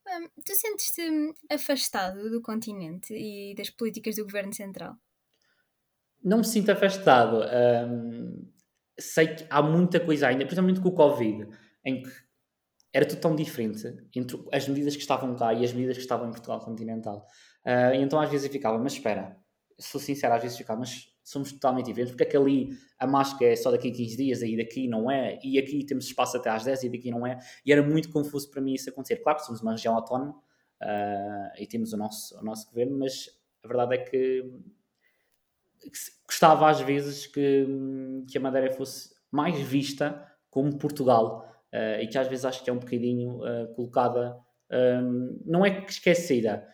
Hum, 0.08 0.30
tu 0.46 0.56
sentes-te 0.56 1.02
afastado 1.50 2.30
do 2.30 2.42
continente 2.42 3.14
e 3.14 3.54
das 3.56 3.70
políticas 3.70 4.16
do 4.16 4.24
governo 4.24 4.54
central? 4.54 4.96
Não 6.24 6.40
me 6.40 6.46
sinto 6.46 6.72
afastado. 6.72 7.42
Hum, 7.42 8.49
sei 9.00 9.36
que 9.36 9.46
há 9.50 9.62
muita 9.62 10.00
coisa 10.00 10.28
ainda, 10.28 10.46
principalmente 10.46 10.82
com 10.82 10.90
o 10.90 10.94
Covid, 10.94 11.48
em 11.86 12.04
que 12.04 12.10
era 12.94 13.06
tudo 13.06 13.22
tão 13.22 13.36
diferente 13.36 13.86
entre 14.16 14.44
as 14.52 14.68
medidas 14.68 14.96
que 14.96 15.02
estavam 15.02 15.36
cá 15.36 15.54
e 15.54 15.64
as 15.64 15.74
medidas 15.74 15.98
que 15.98 16.04
estavam 16.04 16.28
em 16.28 16.32
Portugal 16.32 16.60
continental. 16.60 17.26
Uh, 17.66 17.94
então 17.96 18.20
às 18.20 18.30
vezes 18.30 18.48
eu 18.48 18.52
ficava, 18.52 18.78
mas 18.80 18.94
espera, 18.94 19.38
sou 19.78 20.02
sincero, 20.02 20.34
às 20.34 20.42
vezes 20.42 20.58
ficar, 20.58 20.76
mas 20.76 21.08
somos 21.24 21.52
totalmente 21.52 21.86
diferentes, 21.86 22.12
porque 22.12 22.24
é 22.24 22.26
que 22.26 22.38
ali 22.38 22.70
a 22.98 23.06
máscara 23.06 23.52
é 23.52 23.56
só 23.56 23.70
daqui 23.70 23.90
a 23.90 23.94
15 23.94 24.18
dias, 24.18 24.42
aí 24.42 24.58
daqui 24.58 24.88
não 24.88 25.10
é, 25.12 25.40
e 25.44 25.60
aqui 25.60 25.86
temos 25.86 26.06
espaço 26.06 26.38
até 26.38 26.50
às 26.50 26.64
10 26.64 26.84
e 26.84 26.90
daqui 26.90 27.12
não 27.12 27.26
é, 27.26 27.38
e 27.66 27.72
era 27.72 27.84
muito 27.84 28.10
confuso 28.10 28.50
para 28.50 28.62
mim 28.62 28.74
isso 28.74 28.90
acontecer. 28.90 29.18
Claro 29.18 29.38
que 29.38 29.46
somos 29.46 29.62
uma 29.62 29.72
região 29.72 29.96
autónoma 29.96 30.32
uh, 30.32 31.62
e 31.62 31.68
temos 31.68 31.94
o 31.94 31.98
nosso, 31.98 32.38
o 32.40 32.44
nosso 32.44 32.68
governo, 32.70 32.98
mas 32.98 33.30
a 33.64 33.68
verdade 33.68 33.96
é 33.96 33.98
que 34.00 34.52
gostava 36.26 36.70
às 36.70 36.80
vezes 36.82 37.28
que, 37.28 37.66
que 38.30 38.38
a 38.38 38.42
Madeira 38.42 38.72
fosse 38.72 39.10
mais 39.32 39.60
vista 39.60 40.26
como 40.50 40.78
Portugal, 40.78 41.50
uh, 41.74 42.02
e 42.02 42.08
que 42.08 42.18
às 42.18 42.28
vezes 42.28 42.46
acho 42.46 42.64
que 42.64 42.70
é 42.70 42.74
um 42.74 42.80
bocadinho 42.80 43.38
uh, 43.38 43.74
colocada, 43.76 44.38
um, 44.72 45.42
não 45.46 45.66
é 45.66 45.82
que 45.82 45.92
esquecida, 45.92 46.68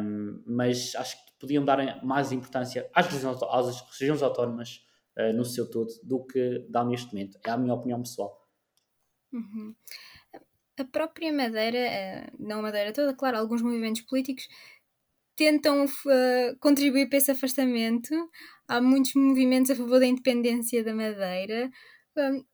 um, 0.00 0.42
mas 0.46 0.94
acho 0.96 1.16
que 1.16 1.32
podiam 1.38 1.64
dar 1.64 2.04
mais 2.04 2.32
importância 2.32 2.88
às 2.94 3.06
regiões, 3.06 3.42
às 3.42 3.80
regiões 3.98 4.22
autónomas 4.22 4.84
uh, 5.18 5.32
no 5.32 5.44
seu 5.44 5.70
todo 5.70 5.92
do 6.02 6.24
que 6.24 6.66
dá 6.68 6.84
neste 6.84 7.12
momento. 7.12 7.38
É 7.44 7.50
a 7.50 7.56
minha 7.56 7.74
opinião 7.74 8.00
pessoal. 8.00 8.40
Uhum. 9.32 9.74
A 10.76 10.84
própria 10.84 11.32
Madeira, 11.32 12.32
não 12.38 12.58
a 12.58 12.62
Madeira 12.62 12.92
toda, 12.92 13.14
claro, 13.14 13.38
alguns 13.38 13.62
movimentos 13.62 14.02
políticos 14.02 14.48
tentam 15.36 15.84
uh, 15.84 16.58
contribuir 16.60 17.08
para 17.08 17.18
esse 17.18 17.30
afastamento. 17.30 18.14
Há 18.68 18.80
muitos 18.80 19.14
movimentos 19.14 19.70
a 19.70 19.76
favor 19.76 20.00
da 20.00 20.06
independência 20.06 20.82
da 20.82 20.94
Madeira. 20.94 21.70
Um, 22.16 22.44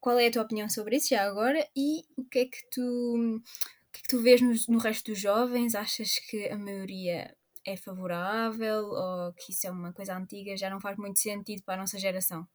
qual 0.00 0.18
é 0.18 0.26
a 0.26 0.30
tua 0.30 0.42
opinião 0.42 0.68
sobre 0.68 0.96
isso 0.96 1.08
já 1.10 1.24
agora? 1.24 1.66
E 1.76 2.04
o 2.16 2.24
que 2.24 2.38
é 2.40 2.44
que 2.44 2.70
tu, 2.70 2.80
o 2.80 3.92
que 3.92 3.98
é 3.98 4.02
que 4.02 4.08
tu 4.08 4.22
vês 4.22 4.40
no, 4.40 4.54
no 4.68 4.78
resto 4.78 5.10
dos 5.10 5.20
jovens? 5.20 5.74
Achas 5.74 6.18
que 6.18 6.48
a 6.48 6.56
maioria 6.56 7.34
é 7.66 7.76
favorável 7.76 8.84
ou 8.84 9.32
que 9.32 9.52
isso 9.52 9.66
é 9.66 9.70
uma 9.70 9.92
coisa 9.92 10.16
antiga, 10.16 10.56
já 10.56 10.70
não 10.70 10.80
faz 10.80 10.96
muito 10.96 11.18
sentido 11.18 11.62
para 11.64 11.74
a 11.74 11.78
nossa 11.78 11.98
geração? 11.98 12.46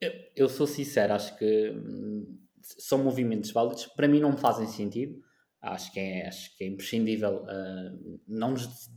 Eu, 0.00 0.10
eu 0.34 0.48
sou 0.48 0.66
sincero, 0.66 1.14
acho 1.14 1.38
que 1.38 1.70
hum, 1.70 2.40
são 2.60 2.98
movimentos 2.98 3.52
válidos. 3.52 3.86
Para 3.86 4.08
mim 4.08 4.18
não 4.18 4.36
fazem 4.36 4.66
sentido. 4.66 5.22
Acho 5.62 5.92
que 5.92 6.00
é, 6.00 6.26
acho 6.26 6.56
que 6.56 6.64
é 6.64 6.66
imprescindível 6.66 7.44
uh, 7.44 8.20
não 8.26 8.50
nos 8.50 8.90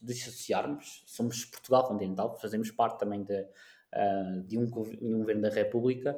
dissociarmos. 0.00 1.02
Somos 1.04 1.44
Portugal 1.44 1.88
continental, 1.88 2.38
fazemos 2.40 2.70
parte 2.70 3.00
também 3.00 3.24
de, 3.24 3.40
uh, 3.40 4.40
de, 4.46 4.56
um, 4.56 4.66
de 4.66 5.04
um 5.04 5.18
governo 5.18 5.42
da 5.42 5.50
República 5.50 6.16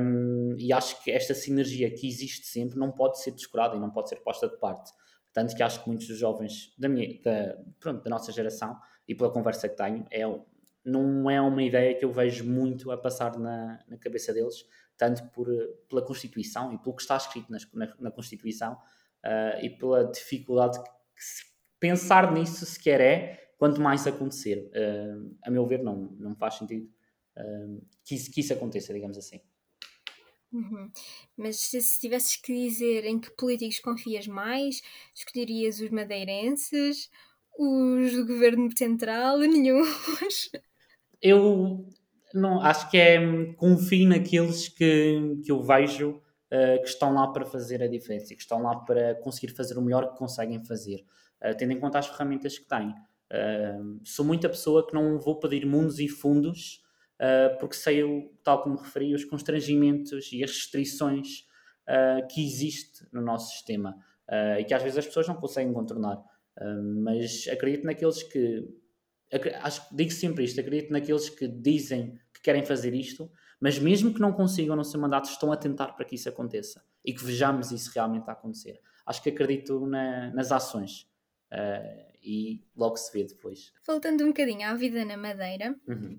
um, 0.00 0.56
e 0.58 0.72
acho 0.72 1.00
que 1.04 1.12
esta 1.12 1.32
sinergia 1.32 1.88
que 1.92 2.08
existe 2.08 2.46
sempre 2.46 2.76
não 2.76 2.90
pode 2.90 3.20
ser 3.20 3.30
descurada 3.30 3.76
e 3.76 3.78
não 3.78 3.90
pode 3.90 4.08
ser 4.08 4.16
posta 4.16 4.48
de 4.48 4.58
parte. 4.58 4.90
Tanto 5.32 5.54
que 5.54 5.62
acho 5.62 5.82
que 5.82 5.88
muitos 5.88 6.08
dos 6.08 6.18
jovens 6.18 6.74
da, 6.76 6.88
minha, 6.88 7.20
da, 7.22 7.56
pronto, 7.78 8.02
da 8.02 8.10
nossa 8.10 8.32
geração, 8.32 8.76
e 9.06 9.14
pela 9.14 9.30
conversa 9.30 9.68
que 9.68 9.76
tenho, 9.76 10.04
é, 10.10 10.22
não 10.84 11.30
é 11.30 11.40
uma 11.40 11.62
ideia 11.62 11.94
que 11.94 12.04
eu 12.04 12.12
vejo 12.12 12.44
muito 12.44 12.90
a 12.90 12.98
passar 12.98 13.38
na, 13.38 13.78
na 13.86 13.96
cabeça 13.96 14.32
deles, 14.32 14.64
tanto 14.96 15.24
por, 15.30 15.46
pela 15.88 16.02
Constituição 16.02 16.72
e 16.72 16.78
pelo 16.78 16.96
que 16.96 17.02
está 17.02 17.16
escrito 17.16 17.50
na, 17.50 17.58
na, 17.72 17.94
na 18.00 18.10
Constituição 18.10 18.76
uh, 19.24 19.64
e 19.64 19.70
pela 19.70 20.04
dificuldade 20.04 20.78
que, 20.78 20.90
pensar 21.80 22.32
nisso 22.32 22.64
sequer 22.64 23.00
é, 23.00 23.50
quanto 23.58 23.80
mais 23.80 24.06
acontecer. 24.06 24.70
Uh, 24.70 25.36
a 25.42 25.50
meu 25.50 25.66
ver, 25.66 25.82
não, 25.82 26.14
não 26.18 26.34
faz 26.34 26.54
sentido 26.54 26.88
uh, 27.36 27.86
que, 28.04 28.14
isso, 28.14 28.30
que 28.30 28.40
isso 28.40 28.52
aconteça, 28.52 28.92
digamos 28.92 29.18
assim. 29.18 29.40
Uhum. 30.52 30.88
Mas 31.36 31.56
se, 31.56 31.80
se 31.82 32.00
tivesses 32.00 32.36
que 32.36 32.54
dizer 32.54 33.04
em 33.04 33.18
que 33.18 33.30
políticos 33.30 33.80
confias 33.80 34.28
mais, 34.28 34.80
escolherias 35.14 35.80
os 35.80 35.90
madeirenses, 35.90 37.10
os 37.58 38.12
do 38.12 38.26
governo 38.26 38.70
central, 38.76 39.38
nenhum. 39.40 39.82
eu 41.20 41.88
não 42.32 42.60
acho 42.60 42.90
que 42.90 42.96
é 42.96 43.18
confio 43.54 44.08
naqueles 44.08 44.68
que, 44.68 45.40
que 45.44 45.50
eu 45.50 45.62
vejo 45.62 46.22
uh, 46.54 46.80
que 46.80 46.88
estão 46.88 47.12
lá 47.12 47.26
para 47.28 47.44
fazer 47.44 47.82
a 47.82 47.88
diferença, 47.88 48.34
que 48.34 48.40
estão 48.40 48.62
lá 48.62 48.76
para 48.76 49.16
conseguir 49.16 49.52
fazer 49.52 49.76
o 49.76 49.82
melhor 49.82 50.12
que 50.12 50.18
conseguem 50.18 50.64
fazer, 50.64 51.04
uh, 51.42 51.56
tendo 51.56 51.72
em 51.72 51.80
conta 51.80 51.98
as 51.98 52.06
ferramentas 52.06 52.58
que 52.58 52.68
têm. 52.68 52.94
Uh, 53.32 54.00
sou 54.04 54.24
muita 54.24 54.48
pessoa 54.48 54.86
que 54.86 54.94
não 54.94 55.18
vou 55.18 55.38
pedir 55.40 55.66
mundos 55.66 55.98
e 55.98 56.08
fundos 56.08 56.82
porque 57.58 57.76
sei, 57.76 58.02
tal 58.42 58.62
como 58.62 58.76
referi, 58.76 59.14
os 59.14 59.24
constrangimentos 59.24 60.30
e 60.30 60.44
as 60.44 60.50
restrições 60.50 61.46
que 62.30 62.44
existe 62.44 63.06
no 63.10 63.22
nosso 63.22 63.52
sistema 63.52 63.96
e 64.58 64.64
que 64.64 64.74
às 64.74 64.82
vezes 64.82 64.98
as 64.98 65.06
pessoas 65.06 65.28
não 65.28 65.36
conseguem 65.36 65.72
contornar. 65.72 66.22
mas 67.02 67.46
acredito 67.50 67.86
naqueles 67.86 68.22
que. 68.24 68.68
Acho, 69.62 69.86
digo 69.94 70.10
sempre 70.10 70.44
isto: 70.44 70.60
acredito 70.60 70.92
naqueles 70.92 71.30
que 71.30 71.48
dizem 71.48 72.18
que 72.34 72.42
querem 72.42 72.62
fazer 72.62 72.92
isto, 72.92 73.30
mas 73.60 73.78
mesmo 73.78 74.12
que 74.12 74.20
não 74.20 74.32
consigam 74.32 74.76
no 74.76 74.84
seu 74.84 75.00
mandato, 75.00 75.26
estão 75.26 75.52
a 75.52 75.56
tentar 75.56 75.88
para 75.88 76.04
que 76.04 76.14
isso 76.14 76.28
aconteça 76.28 76.84
e 77.04 77.12
que 77.12 77.24
vejamos 77.24 77.70
isso 77.70 77.90
realmente 77.94 78.28
a 78.28 78.32
acontecer. 78.32 78.80
Acho 79.06 79.22
que 79.22 79.28
acredito 79.28 79.86
na, 79.86 80.32
nas 80.32 80.50
ações. 80.52 81.08
Uh, 81.52 82.14
e 82.22 82.64
logo 82.74 82.96
se 82.96 83.12
vê 83.12 83.24
depois. 83.24 83.72
Voltando 83.86 84.24
um 84.24 84.28
bocadinho 84.28 84.66
à 84.66 84.74
vida 84.74 85.04
na 85.04 85.16
Madeira, 85.16 85.78
uhum. 85.86 86.18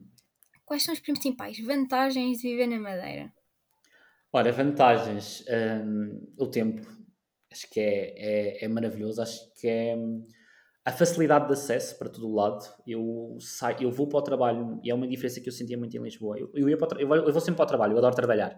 Quais 0.66 0.84
são 0.84 0.94
as 0.94 1.00
principais 1.00 1.60
vantagens 1.60 2.40
de 2.40 2.50
viver 2.50 2.68
na 2.68 2.80
Madeira? 2.80 3.32
Ora, 4.34 4.52
vantagens. 4.52 5.46
Um, 5.48 6.34
o 6.38 6.48
tempo. 6.48 6.82
Acho 7.52 7.70
que 7.70 7.80
é, 7.80 8.14
é, 8.18 8.66
é, 8.66 8.68
maravilhoso. 8.68 9.22
Acho 9.22 9.54
que 9.54 9.68
é 9.68 9.96
hum, 9.96 10.26
a 10.86 10.92
facilidade 10.92 11.48
de 11.48 11.54
acesso 11.54 11.98
para 11.98 12.08
todo 12.08 12.30
o 12.30 12.36
lado. 12.36 12.64
Eu, 12.86 13.38
saio, 13.40 13.82
eu 13.82 13.92
vou 13.92 14.08
para 14.08 14.20
o 14.20 14.22
trabalho 14.22 14.80
e 14.84 14.92
é 14.92 14.94
uma 14.94 15.08
diferença 15.08 15.42
que 15.42 15.50
eu 15.50 15.54
sentia 15.54 15.78
muito 15.78 15.98
em 15.98 16.02
Lisboa. 16.02 16.38
Eu, 16.38 16.52
eu, 16.54 16.70
ia 16.70 16.78
para 16.78 17.02
eu, 17.02 17.12
eu 17.12 17.34
vou 17.34 17.42
sempre 17.42 17.56
para 17.56 17.66
o 17.66 17.68
trabalho, 17.68 17.94
eu 17.94 17.98
adoro 17.98 18.16
trabalhar. 18.16 18.56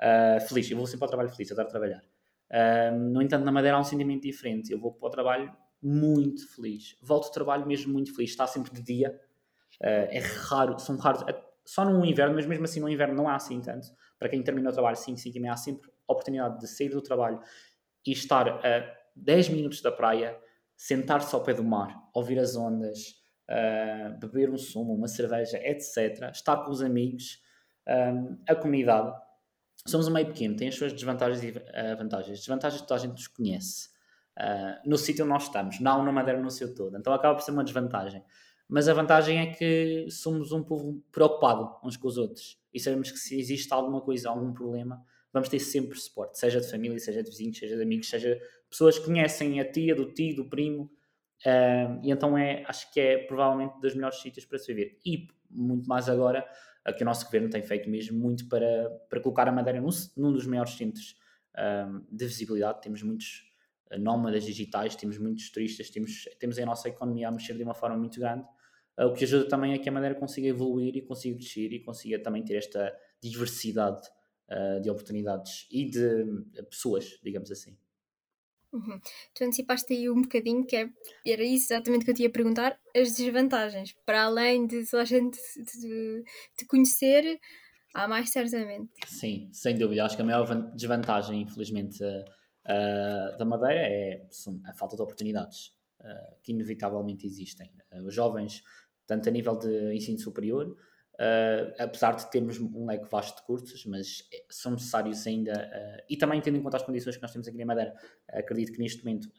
Uh, 0.00 0.40
feliz, 0.48 0.68
eu 0.68 0.76
vou 0.76 0.86
sempre 0.86 0.98
para 0.98 1.06
o 1.06 1.10
trabalho 1.10 1.30
feliz, 1.30 1.52
adoro 1.52 1.68
trabalhar. 1.68 2.02
Uh, 2.50 2.98
no 2.98 3.22
entanto, 3.22 3.44
na 3.44 3.52
Madeira 3.52 3.76
há 3.76 3.80
um 3.80 3.84
sentimento 3.84 4.22
diferente. 4.22 4.72
Eu 4.72 4.80
vou 4.80 4.92
para 4.92 5.06
o 5.06 5.10
trabalho 5.10 5.56
muito 5.80 6.52
feliz. 6.52 6.96
Volto 7.00 7.26
ao 7.26 7.32
trabalho 7.32 7.64
mesmo 7.64 7.92
muito 7.92 8.12
feliz. 8.12 8.30
Está 8.30 8.46
sempre 8.48 8.72
de 8.72 8.82
dia. 8.82 9.16
Uh, 9.80 10.10
é 10.10 10.18
raro, 10.18 10.78
são 10.80 10.96
raros 10.96 11.22
só 11.64 11.84
no 11.84 12.04
inverno, 12.04 12.34
mas 12.34 12.46
mesmo 12.46 12.64
assim 12.64 12.80
no 12.80 12.88
inverno 12.88 13.14
não 13.14 13.28
há 13.28 13.36
assim 13.36 13.60
tanto. 13.60 13.86
Para 14.18 14.28
quem 14.28 14.42
termina 14.42 14.70
o 14.70 14.72
trabalho 14.72 14.96
5, 14.96 15.16
5 15.16 15.36
e 15.36 15.40
meia, 15.40 15.52
há 15.52 15.56
sempre 15.56 15.88
oportunidade 16.08 16.58
de 16.58 16.66
sair 16.66 16.88
do 16.88 17.00
trabalho 17.00 17.40
e 18.04 18.10
estar 18.10 18.48
a 18.48 18.96
10 19.14 19.50
minutos 19.50 19.80
da 19.80 19.92
praia, 19.92 20.36
sentar-se 20.78 21.34
ao 21.34 21.42
pé 21.42 21.52
do 21.52 21.64
mar, 21.64 22.08
ouvir 22.14 22.38
as 22.38 22.54
ondas, 22.54 23.16
uh, 23.50 24.16
beber 24.20 24.48
um 24.48 24.56
sumo, 24.56 24.94
uma 24.94 25.08
cerveja, 25.08 25.58
etc. 25.58 26.30
Estar 26.32 26.58
com 26.58 26.70
os 26.70 26.80
amigos, 26.80 27.42
um, 27.86 28.38
a 28.48 28.54
comunidade. 28.54 29.12
Somos 29.84 30.06
um 30.06 30.12
meio 30.12 30.26
pequeno, 30.28 30.54
tem 30.54 30.68
as 30.68 30.76
suas 30.76 30.92
desvantagens 30.92 31.42
e 31.42 31.50
uh, 31.50 31.96
vantagens. 31.98 32.38
Desvantagens 32.38 32.80
que 32.80 32.86
toda 32.86 33.00
a 33.00 33.02
gente 33.02 33.12
nos 33.12 33.26
conhece. 33.26 33.88
Uh, 34.38 34.88
no 34.88 34.96
sítio 34.96 35.24
onde 35.24 35.34
nós 35.34 35.44
estamos, 35.44 35.80
não 35.80 36.04
na 36.04 36.12
Madeira 36.12 36.40
no 36.40 36.50
seu 36.50 36.72
todo. 36.72 36.96
Então 36.96 37.12
acaba 37.12 37.34
por 37.34 37.42
ser 37.42 37.50
uma 37.50 37.64
desvantagem. 37.64 38.22
Mas 38.68 38.88
a 38.88 38.94
vantagem 38.94 39.40
é 39.40 39.46
que 39.52 40.06
somos 40.10 40.52
um 40.52 40.62
povo 40.62 41.02
preocupado 41.10 41.74
uns 41.82 41.96
com 41.96 42.06
os 42.06 42.16
outros 42.16 42.60
e 42.72 42.78
sabemos 42.78 43.10
que 43.10 43.18
se 43.18 43.36
existe 43.36 43.72
alguma 43.72 44.00
coisa, 44.00 44.28
algum 44.28 44.52
problema, 44.52 45.02
vamos 45.32 45.48
ter 45.48 45.58
sempre 45.58 45.98
suporte, 45.98 46.38
seja 46.38 46.60
de 46.60 46.70
família, 46.70 46.98
seja 46.98 47.22
de 47.22 47.30
vizinhos, 47.30 47.58
seja 47.58 47.76
de 47.76 47.82
amigos, 47.82 48.08
seja 48.08 48.40
pessoas 48.68 48.98
que 48.98 49.04
conhecem 49.04 49.60
a 49.60 49.70
tia, 49.70 49.94
do 49.94 50.12
tio, 50.12 50.36
do 50.36 50.44
primo. 50.48 50.90
Uh, 51.44 52.00
e 52.02 52.10
então 52.10 52.36
é, 52.36 52.64
acho 52.66 52.92
que 52.92 52.98
é 52.98 53.18
provavelmente 53.18 53.80
dos 53.80 53.94
melhores 53.94 54.20
sítios 54.20 54.44
para 54.44 54.58
se 54.58 54.72
viver. 54.72 54.98
E 55.04 55.28
muito 55.50 55.88
mais 55.88 56.08
agora, 56.08 56.46
que 56.96 57.02
o 57.02 57.06
nosso 57.06 57.24
governo 57.26 57.50
tem 57.50 57.62
feito 57.62 57.88
mesmo 57.88 58.18
muito 58.18 58.48
para, 58.48 58.90
para 59.10 59.20
colocar 59.20 59.46
a 59.46 59.52
Madeira 59.52 59.80
num, 59.80 59.90
num 60.16 60.32
dos 60.32 60.46
maiores 60.46 60.72
centros 60.72 61.16
uh, 61.54 62.04
de 62.10 62.26
visibilidade. 62.26 62.80
Temos 62.80 63.02
muitos 63.02 63.46
nómadas 63.98 64.44
digitais, 64.44 64.96
temos 64.96 65.18
muitos 65.18 65.50
turistas, 65.50 65.88
temos, 65.90 66.28
temos 66.38 66.58
a 66.58 66.66
nossa 66.66 66.88
economia 66.88 67.28
a 67.28 67.30
mexer 67.30 67.56
de 67.56 67.62
uma 67.62 67.74
forma 67.74 67.96
muito 67.96 68.20
grande 68.20 68.44
ah, 68.98 69.06
o 69.06 69.14
que 69.14 69.22
ajuda 69.22 69.48
também 69.48 69.72
é 69.72 69.78
que 69.78 69.88
a 69.88 69.92
Madeira 69.92 70.16
consiga 70.16 70.48
evoluir 70.48 70.96
e 70.96 71.02
consiga 71.02 71.36
crescer 71.38 71.72
e 71.72 71.78
consiga 71.78 72.18
também 72.18 72.44
ter 72.44 72.56
esta 72.56 72.92
diversidade 73.22 74.02
uh, 74.50 74.80
de 74.80 74.90
oportunidades 74.90 75.66
e 75.70 75.88
de 75.88 76.24
pessoas, 76.68 77.18
digamos 77.22 77.50
assim. 77.50 77.76
Uhum. 78.72 79.00
Tu 79.34 79.44
antecipaste 79.44 79.94
aí 79.94 80.10
um 80.10 80.22
bocadinho 80.22 80.64
que 80.64 80.76
é, 80.76 80.90
era 81.26 81.42
isso 81.42 81.72
exatamente 81.72 82.04
que 82.04 82.10
eu 82.10 82.14
te 82.14 82.22
ia 82.22 82.30
perguntar, 82.30 82.78
as 82.94 83.14
desvantagens. 83.14 83.94
Para 84.04 84.24
além 84.24 84.66
de 84.66 84.84
toda 84.88 85.02
a 85.02 85.06
gente 85.06 85.38
te, 86.56 86.66
conhecer, 86.66 87.40
há 87.94 88.06
mais 88.06 88.30
certamente. 88.30 88.90
Sim, 89.06 89.48
sem 89.52 89.76
dúvida. 89.76 90.04
Acho 90.04 90.16
que 90.16 90.22
a 90.22 90.24
maior 90.24 90.46
desvantagem, 90.74 91.42
infelizmente, 91.42 92.02
uh, 92.04 93.38
da 93.38 93.44
Madeira 93.46 93.80
é 93.80 94.26
a 94.66 94.74
falta 94.74 94.96
de 94.96 95.02
oportunidades 95.02 95.68
uh, 96.00 96.36
que 96.42 96.52
inevitavelmente 96.52 97.26
existem. 97.26 97.72
os 98.04 98.14
jovens 98.14 98.62
tanto 99.08 99.26
a 99.30 99.32
nível 99.32 99.56
de 99.56 99.94
ensino 99.94 100.18
superior, 100.18 100.76
uh, 101.18 101.74
apesar 101.78 102.12
de 102.12 102.30
termos 102.30 102.58
um 102.58 102.86
leque 102.86 103.08
vasto 103.10 103.40
de 103.40 103.46
cursos, 103.46 103.84
mas 103.84 104.28
são 104.48 104.72
necessários 104.72 105.26
ainda, 105.26 105.52
uh, 105.52 106.04
e 106.08 106.16
também 106.16 106.40
tendo 106.40 106.56
em 106.56 106.62
conta 106.62 106.76
as 106.76 106.82
condições 106.82 107.16
que 107.16 107.22
nós 107.22 107.32
temos 107.32 107.48
aqui 107.48 107.58
na 107.58 107.66
Madeira, 107.66 107.94
acredito 108.28 108.72
que 108.72 108.78
neste 108.78 109.04
momento 109.04 109.30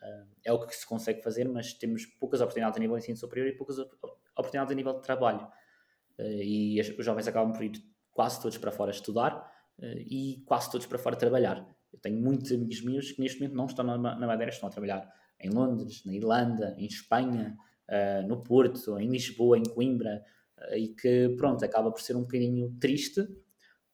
é 0.43 0.51
o 0.51 0.65
que 0.65 0.75
se 0.75 0.85
consegue 0.85 1.21
fazer, 1.21 1.47
mas 1.47 1.73
temos 1.73 2.05
poucas 2.05 2.41
oportunidades 2.41 2.77
a 2.77 2.79
nível 2.79 2.95
de 2.97 3.03
ensino 3.03 3.17
superior 3.17 3.47
e 3.47 3.53
poucas 3.53 3.79
oportunidades 3.79 4.71
a 4.71 4.75
nível 4.75 4.93
de 4.93 5.01
trabalho. 5.01 5.47
e 6.19 6.79
os 6.81 7.05
jovens 7.05 7.27
acabam 7.27 7.53
por 7.53 7.63
ir 7.63 7.81
quase 8.11 8.41
todos 8.41 8.57
para 8.57 8.71
fora 8.71 8.91
estudar 8.91 9.49
e 9.81 10.43
quase 10.45 10.69
todos 10.69 10.85
para 10.85 10.97
fora 10.97 11.15
trabalhar. 11.15 11.65
Eu 11.93 11.99
tenho 11.99 12.21
muitos 12.21 12.51
amigos 12.51 12.81
meus 12.81 13.11
que 13.11 13.21
neste 13.21 13.39
momento 13.39 13.55
não 13.55 13.65
estão 13.65 13.85
na, 13.85 13.97
na 13.97 14.27
Madeira, 14.27 14.51
estão 14.51 14.67
a 14.67 14.71
trabalhar 14.71 15.09
em 15.39 15.49
Londres, 15.49 16.03
na 16.05 16.13
Irlanda, 16.13 16.75
em 16.77 16.85
Espanha, 16.85 17.55
no 18.27 18.43
Porto, 18.43 18.99
em 18.99 19.09
Lisboa, 19.09 19.57
em 19.57 19.63
Coimbra, 19.63 20.23
e 20.75 20.89
que, 20.89 21.29
pronto, 21.37 21.63
acaba 21.63 21.91
por 21.91 22.01
ser 22.01 22.15
um 22.15 22.21
bocadinho 22.21 22.75
triste, 22.79 23.27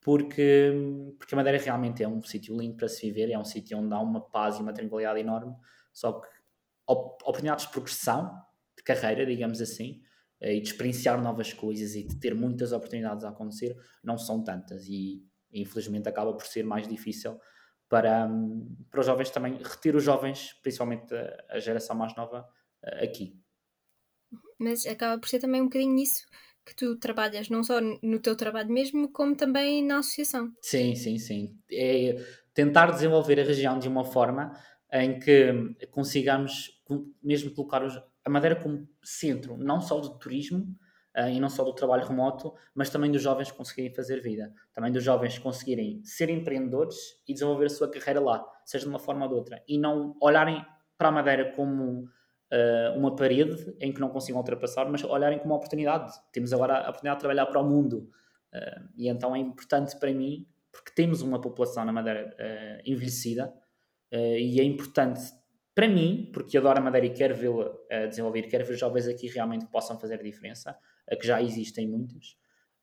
porque, 0.05 0.71
porque 1.17 1.33
a 1.33 1.37
Madeira 1.37 1.57
realmente 1.57 2.03
é 2.03 2.07
um 2.07 2.21
sítio 2.21 2.55
lindo 2.55 2.77
para 2.77 2.87
se 2.87 3.07
viver, 3.07 3.31
é 3.31 3.39
um 3.39 3.43
sítio 3.43 3.79
onde 3.79 3.91
há 3.91 3.99
uma 3.99 4.21
paz 4.21 4.57
e 4.57 4.61
uma 4.61 4.71
tranquilidade 4.71 5.19
enorme, 5.19 5.55
só 5.91 6.21
que 6.21 6.27
op 6.87 7.23
oportunidades 7.23 7.65
de 7.65 7.71
progressão, 7.71 8.31
de 8.77 8.83
carreira, 8.83 9.25
digamos 9.25 9.59
assim, 9.61 10.01
uh, 10.43 10.45
e 10.45 10.61
de 10.61 10.67
experienciar 10.67 11.19
novas 11.19 11.53
coisas 11.53 11.95
e 11.95 12.03
de 12.03 12.19
ter 12.19 12.35
muitas 12.35 12.71
oportunidades 12.71 13.23
a 13.23 13.29
acontecer, 13.29 13.75
não 14.03 14.15
são 14.15 14.43
tantas, 14.43 14.85
e 14.87 15.25
infelizmente 15.51 16.07
acaba 16.07 16.33
por 16.33 16.45
ser 16.45 16.63
mais 16.63 16.87
difícil 16.87 17.39
para, 17.89 18.29
para 18.91 18.99
os 18.99 19.05
jovens 19.07 19.31
também, 19.31 19.57
reter 19.57 19.95
os 19.95 20.03
jovens, 20.03 20.53
principalmente 20.61 21.15
a, 21.49 21.57
geração 21.57 21.95
mais 21.95 22.15
nova, 22.15 22.47
aqui. 23.01 23.39
Mas 24.59 24.85
acaba 24.85 25.19
por 25.19 25.27
ser 25.27 25.39
também 25.39 25.61
um 25.61 25.65
bocadinho 25.65 25.93
nisso 25.93 26.25
que 26.65 26.75
tu 26.75 26.97
trabalhas, 26.97 27.49
não 27.49 27.63
só 27.63 27.79
no 27.79 28.19
teu 28.19 28.35
trabalho 28.35 28.71
mesmo, 28.71 29.11
como 29.11 29.35
também 29.35 29.83
na 29.83 29.99
associação. 29.99 30.51
Sim, 30.61 30.95
sim, 30.95 31.17
sim. 31.17 31.57
É 31.71 32.15
tentar 32.53 32.91
desenvolver 32.91 33.39
a 33.39 33.43
região 33.43 33.77
de 33.77 33.87
uma 33.87 34.03
forma 34.03 34.51
em 34.91 35.19
que 35.19 35.75
consigamos 35.91 36.81
mesmo 37.21 37.51
colocar 37.51 37.83
a 38.23 38.29
Madeira 38.29 38.55
como 38.55 38.87
centro, 39.03 39.57
não 39.57 39.81
só 39.81 39.99
do 39.99 40.17
turismo 40.17 40.75
uh, 41.17 41.29
e 41.29 41.39
não 41.39 41.49
só 41.49 41.63
do 41.63 41.73
trabalho 41.73 42.07
remoto, 42.07 42.53
mas 42.73 42.89
também 42.89 43.11
dos 43.11 43.21
jovens 43.21 43.51
conseguirem 43.51 43.93
fazer 43.93 44.21
vida, 44.21 44.53
também 44.73 44.91
dos 44.91 45.03
jovens 45.03 45.37
conseguirem 45.37 46.03
ser 46.03 46.29
empreendedores 46.29 46.95
e 47.27 47.33
desenvolver 47.33 47.65
a 47.65 47.69
sua 47.69 47.89
carreira 47.89 48.19
lá, 48.19 48.45
seja 48.65 48.85
de 48.85 48.89
uma 48.89 48.99
forma 48.99 49.25
ou 49.25 49.29
de 49.29 49.35
outra, 49.35 49.63
e 49.67 49.77
não 49.77 50.15
olharem 50.21 50.63
para 50.97 51.09
a 51.09 51.11
Madeira 51.11 51.51
como 51.53 52.07
uh, 52.51 52.97
uma 52.97 53.15
parede 53.15 53.75
em 53.79 53.93
que 53.93 53.99
não 53.99 54.09
consigam 54.09 54.39
ultrapassar, 54.39 54.89
mas 54.89 55.03
olharem 55.03 55.39
como 55.39 55.51
uma 55.51 55.57
oportunidade. 55.57 56.13
Temos 56.31 56.53
agora 56.53 56.77
a 56.77 56.89
oportunidade 56.89 57.17
de 57.17 57.19
trabalhar 57.19 57.45
para 57.45 57.59
o 57.59 57.67
mundo. 57.67 58.09
Uh, 58.53 58.89
e 58.97 59.07
então 59.07 59.35
é 59.35 59.39
importante 59.39 59.97
para 59.99 60.13
mim, 60.13 60.47
porque 60.71 60.91
temos 60.93 61.21
uma 61.21 61.39
população 61.39 61.85
na 61.85 61.91
Madeira 61.91 62.35
uh, 62.35 62.81
envelhecida, 62.89 63.53
e 64.11 64.61
é 64.61 64.63
importante 64.63 65.19
para 65.73 65.89
mim, 65.89 66.29
porque 66.33 66.57
adoro 66.57 66.79
a 66.79 66.81
Madeira 66.81 67.07
e 67.07 67.09
quero 67.09 67.35
vê-la 67.35 67.69
desenvolver, 68.07 68.43
quero 68.43 68.63
ver 68.63 68.77
jovens 68.77 69.09
aqui 69.09 69.27
realmente 69.27 69.65
que 69.65 69.71
possam 69.71 69.99
fazer 69.99 70.13
a 70.13 70.23
diferença, 70.23 70.77
que 71.19 71.27
já 71.27 71.41
existem 71.41 71.85
muitos, 71.85 72.37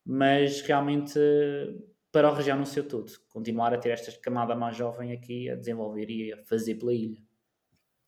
mas 0.05 0.61
realmente 0.61 1.17
para 2.11 2.27
a 2.27 2.35
região 2.35 2.59
no 2.59 2.67
seu 2.67 2.87
todo, 2.87 3.11
continuar 3.29 3.73
a 3.73 3.79
ter 3.79 3.89
esta 3.89 4.11
camada 4.21 4.53
mais 4.53 4.77
jovem 4.77 5.11
aqui 5.11 5.49
a 5.49 5.55
desenvolver 5.55 6.07
e 6.07 6.33
a 6.33 6.37
fazer 6.43 6.75
pela 6.75 6.93
ilha. 6.93 7.19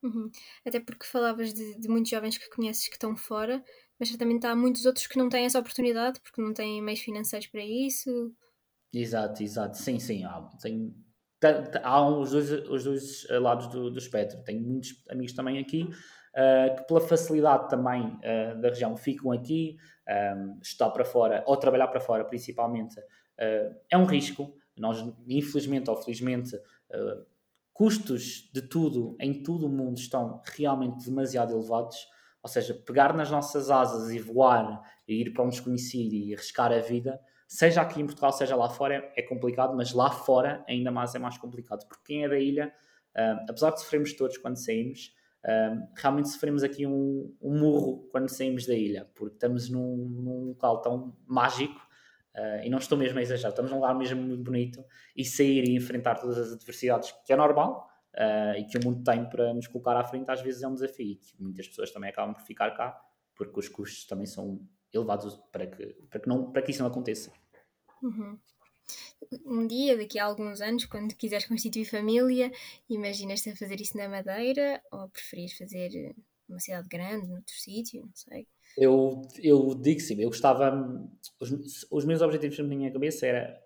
Uhum. 0.06 0.30
Até 0.64 0.80
porque 0.80 1.06
falavas 1.06 1.52
de, 1.52 1.80
de, 1.80 1.88
muitos 1.88 2.12
jovens 2.12 2.38
que 2.38 2.48
conheces 2.50 2.88
que 2.88 2.94
estão 2.94 3.16
fora, 3.16 3.64
mas 4.00 4.10
certamente 4.10 4.46
há 4.46 4.56
muitos 4.56 4.86
outros 4.86 5.08
que 5.08 5.18
não 5.18 5.30
têm 5.30 5.46
essa 5.46 5.58
oportunidade 5.58 6.20
porque 6.22 6.42
não 6.42 6.54
têm 6.54 6.80
meios 6.80 7.00
financeiros 7.00 7.48
para 7.48 7.66
isso. 7.66 8.32
Exato, 8.94 9.42
exato. 9.42 9.78
Sim, 9.78 10.00
sim. 10.00 10.24
Há, 10.24 10.48
tem, 10.62 10.94
há 11.82 12.08
os 12.08 12.32
dois, 12.32 12.52
os 12.52 12.84
dois 12.84 13.28
lados 13.30 13.68
do, 13.68 13.90
do 13.90 13.98
espectro. 13.98 14.44
Tenho 14.44 14.62
muitos 14.62 14.94
amigos 15.10 15.34
também 15.34 15.58
aqui 15.58 15.84
uh, 15.84 16.76
que, 16.76 16.84
pela 16.88 17.02
facilidade 17.02 17.68
também 17.68 18.04
uh, 18.04 18.62
da 18.62 18.70
região, 18.70 18.96
ficam 18.96 19.32
aqui, 19.32 19.76
um, 20.38 20.60
estudar 20.62 20.92
para 20.92 21.04
fora 21.04 21.44
ou 21.48 21.58
trabalhar 21.58 21.88
para 21.88 22.00
fora, 22.00 22.24
principalmente. 22.24 23.00
Uh, 23.00 23.76
é 23.90 23.98
um 23.98 24.06
risco. 24.06 24.56
Nós, 24.78 25.04
infelizmente 25.28 25.90
ou 25.90 25.96
felizmente, 25.96 26.52
custos 27.76 28.50
de 28.54 28.62
tudo, 28.62 29.18
em 29.20 29.44
todo 29.44 29.66
o 29.66 29.70
mundo, 29.70 29.98
estão 29.98 30.42
realmente 30.46 31.06
demasiado 31.06 31.54
elevados. 31.54 32.08
Ou 32.42 32.48
seja, 32.50 32.74
pegar 32.74 33.14
nas 33.14 33.30
nossas 33.30 33.70
asas 33.70 34.12
e 34.12 34.18
voar, 34.18 34.82
e 35.06 35.22
ir 35.22 35.34
para 35.34 35.44
um 35.44 35.50
desconhecido 35.50 36.14
e 36.14 36.34
arriscar 36.34 36.72
a 36.72 36.80
vida, 36.80 37.20
seja 37.46 37.82
aqui 37.82 38.00
em 38.02 38.06
Portugal, 38.06 38.32
seja 38.32 38.56
lá 38.56 38.70
fora, 38.70 39.12
é 39.16 39.22
complicado, 39.22 39.76
mas 39.76 39.92
lá 39.92 40.10
fora 40.10 40.64
ainda 40.70 40.90
mais 40.90 41.14
é 41.16 41.20
mais 41.20 41.38
complicado, 41.38 41.86
porque 41.86 42.04
quem 42.06 42.24
é 42.24 42.30
da 42.30 42.40
ilha, 42.40 42.74
uh, 43.14 43.44
apesar 43.50 43.72
de 43.72 43.82
sofrermos 43.82 44.14
todos 44.14 44.38
quando 44.38 44.56
saímos, 44.56 45.14
uh, 45.44 45.86
realmente 45.98 46.30
sofremos 46.30 46.64
aqui 46.64 46.88
um, 46.88 47.36
um, 47.42 47.60
murro 47.60 48.08
quando 48.10 48.30
saímos 48.30 48.66
da 48.66 48.74
ilha, 48.74 49.12
porque 49.16 49.36
estamos 49.36 49.70
num, 49.70 49.98
num 49.98 50.48
local 50.48 50.82
tão 50.82 51.14
mágico, 51.28 51.85
uh, 52.38 52.64
e 52.64 52.70
não 52.70 52.78
estou 52.78 52.98
mesmo 52.98 53.20
a 53.20 53.22
exagerar, 53.22 53.52
estamos 53.52 53.72
num 53.72 53.78
lugar 53.78 53.96
mesmo 53.96 54.22
muito 54.22 54.44
bonito, 54.44 54.84
e 55.16 55.26
sair 55.26 55.68
e 55.68 55.76
enfrentar 55.76 56.16
todas 56.16 56.38
as 56.38 56.54
adversidades, 56.54 57.14
que 57.26 57.34
é 57.34 57.36
normal, 57.36 57.90
e 58.58 58.64
que 58.64 58.78
o 58.78 58.82
mundo 58.82 59.04
tem 59.04 59.28
para 59.28 59.54
nos 59.54 59.68
colocar 59.68 59.98
à 59.98 60.04
frente, 60.06 60.32
às 60.32 60.42
vezes 60.42 60.64
é 60.64 60.68
um 60.70 60.74
desafio, 60.74 61.06
e 61.06 61.16
que 61.16 61.36
muitas 61.38 61.68
pessoas 61.68 61.92
também 61.92 62.10
acabam 62.10 62.34
por 62.34 62.44
ficar 62.44 62.72
cá, 62.72 62.98
porque 63.36 63.60
os 63.60 63.68
custos 63.68 64.06
também 64.06 64.26
são 64.26 64.66
elevados 64.94 65.36
para 65.52 65.68
que, 65.68 65.86
para 66.10 66.22
que, 66.22 66.30
não, 66.30 66.50
para 66.50 66.62
que 66.62 66.72
isso 66.72 66.82
não 66.82 66.88
aconteça. 66.90 67.30
Uhum. 68.02 68.40
Um 69.46 69.68
dia, 69.68 69.98
daqui 69.98 70.18
a 70.18 70.26
alguns 70.26 70.62
anos, 70.62 70.86
quando 70.86 71.14
quiseres 71.16 71.46
constituir 71.46 71.86
família, 71.86 72.52
imaginas-te 72.90 73.50
a 73.50 73.56
fazer 73.56 73.82
isso 73.82 73.98
na 73.98 74.08
Madeira 74.08 74.82
ou 74.92 75.10
preferias 75.10 75.54
fazer 75.54 76.16
numa 76.48 76.60
cidade 76.60 76.88
grande, 76.88 77.28
noutro 77.28 77.54
sítio, 77.54 78.04
não 78.04 78.16
sei? 78.16 78.48
Eu, 78.78 79.22
eu 79.42 79.76
digo 79.76 80.00
sim, 80.00 80.22
eu 80.22 80.30
gostava. 80.30 80.74
Os, 81.40 81.86
os 81.90 82.06
meus 82.06 82.22
objetivos 82.22 82.58
na 82.60 82.66
minha 82.66 82.92
cabeça 82.92 83.26
era, 83.26 83.62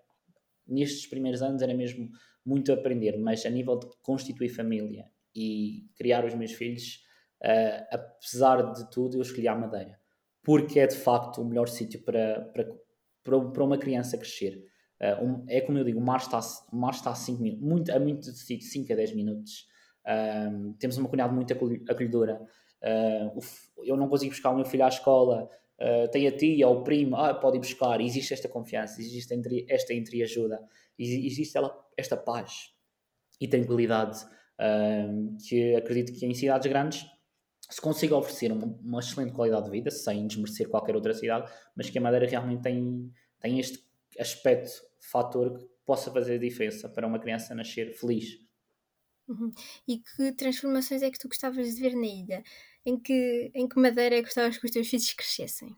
nestes 0.66 1.06
primeiros 1.06 1.42
anos, 1.42 1.62
era 1.62 1.74
mesmo 1.74 2.10
muito 2.44 2.72
aprender, 2.72 3.18
mas 3.18 3.44
a 3.44 3.50
nível 3.50 3.78
de 3.78 3.86
constituir 4.02 4.48
família 4.48 5.06
e 5.34 5.88
criar 5.96 6.24
os 6.24 6.34
meus 6.34 6.52
filhos, 6.52 7.04
uh, 7.42 7.86
apesar 7.90 8.72
de 8.72 8.90
tudo, 8.90 9.18
eu 9.18 9.22
escolhi 9.22 9.48
a 9.48 9.54
Madeira 9.54 10.00
porque 10.42 10.80
é 10.80 10.86
de 10.86 10.96
facto 10.96 11.40
o 11.40 11.44
melhor 11.44 11.68
sítio 11.68 12.02
para, 12.02 12.40
para, 12.52 13.42
para 13.42 13.64
uma 13.64 13.78
criança 13.78 14.16
crescer. 14.16 14.64
Uh, 15.00 15.24
um, 15.24 15.44
é 15.48 15.60
como 15.60 15.78
eu 15.78 15.84
digo, 15.84 15.98
o 15.98 16.04
mar 16.04 16.18
está, 16.18 16.40
o 16.72 16.76
mar 16.76 16.92
está 16.92 17.10
a 17.10 17.14
5 17.14 17.42
minutos, 17.42 17.66
muito, 17.66 17.92
a 17.92 17.98
muito 17.98 18.26
sítio, 18.32 18.66
5 18.66 18.92
a 18.92 18.96
10 18.96 19.14
minutos. 19.14 19.66
Uh, 20.04 20.74
temos 20.78 20.96
uma 20.98 21.08
comunidade 21.08 21.34
muito 21.34 21.52
acolhedora. 21.90 22.40
Uh, 22.82 23.38
eu 23.84 23.96
não 23.96 24.08
consigo 24.08 24.30
buscar 24.30 24.50
o 24.50 24.56
meu 24.56 24.64
filho 24.64 24.84
à 24.84 24.88
escola, 24.88 25.48
tem 26.12 26.26
a 26.26 26.36
tia 26.36 26.68
ou 26.68 26.80
o 26.80 26.84
primo, 26.84 27.16
ah, 27.16 27.32
pode 27.32 27.56
ir 27.56 27.60
buscar. 27.60 28.02
Existe 28.02 28.34
esta 28.34 28.46
confiança, 28.46 29.00
existe 29.00 29.32
esta 29.66 29.94
entreajuda, 29.94 30.60
existe 30.98 31.56
ela, 31.56 31.74
esta 31.96 32.18
paz 32.18 32.74
e 33.40 33.48
tranquilidade 33.48 34.18
que 35.48 35.74
acredito 35.74 36.12
que 36.12 36.26
em 36.26 36.34
cidades 36.34 36.66
grandes 36.66 37.06
se 37.70 37.80
consiga 37.80 38.16
oferecer 38.16 38.52
uma, 38.52 38.66
uma, 38.66 38.98
excelente 38.98 39.32
qualidade 39.32 39.66
de 39.66 39.70
vida, 39.70 39.90
sem 39.90 40.26
desmerecer 40.26 40.68
qualquer 40.68 40.94
outra 40.96 41.14
cidade, 41.14 41.50
mas 41.76 41.88
que 41.88 41.98
a 41.98 42.00
Madeira 42.00 42.26
realmente 42.26 42.62
tem, 42.62 43.12
tem 43.38 43.60
este 43.60 43.82
aspecto, 44.18 44.70
fator 44.98 45.56
que 45.56 45.66
possa 45.86 46.10
fazer 46.10 46.38
diferença 46.38 46.88
para 46.88 47.06
uma 47.06 47.18
criança 47.18 47.54
nascer 47.54 47.94
feliz. 47.94 48.38
Uhum. 49.28 49.52
E 49.86 49.98
que 49.98 50.32
transformações 50.32 51.02
é 51.02 51.10
que 51.10 51.18
tu 51.18 51.28
gostavas 51.28 51.74
de 51.74 51.80
ver 51.80 51.94
na 51.94 52.06
ilha? 52.06 52.42
Em 52.84 52.98
que, 52.98 53.50
em 53.54 53.68
que 53.68 53.78
Madeira 53.78 54.16
é 54.16 54.22
gostavas 54.22 54.58
que 54.58 54.66
os 54.66 54.72
teus 54.72 54.88
filhos 54.88 55.12
crescessem? 55.12 55.76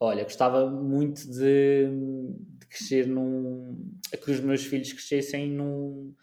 Olha, 0.00 0.22
gostava 0.22 0.70
muito 0.70 1.28
de, 1.28 1.88
de 2.58 2.66
crescer 2.66 3.06
num. 3.06 3.92
que 4.24 4.30
os 4.30 4.40
meus 4.40 4.64
filhos 4.64 4.92
crescessem 4.92 5.50
num 5.50 6.14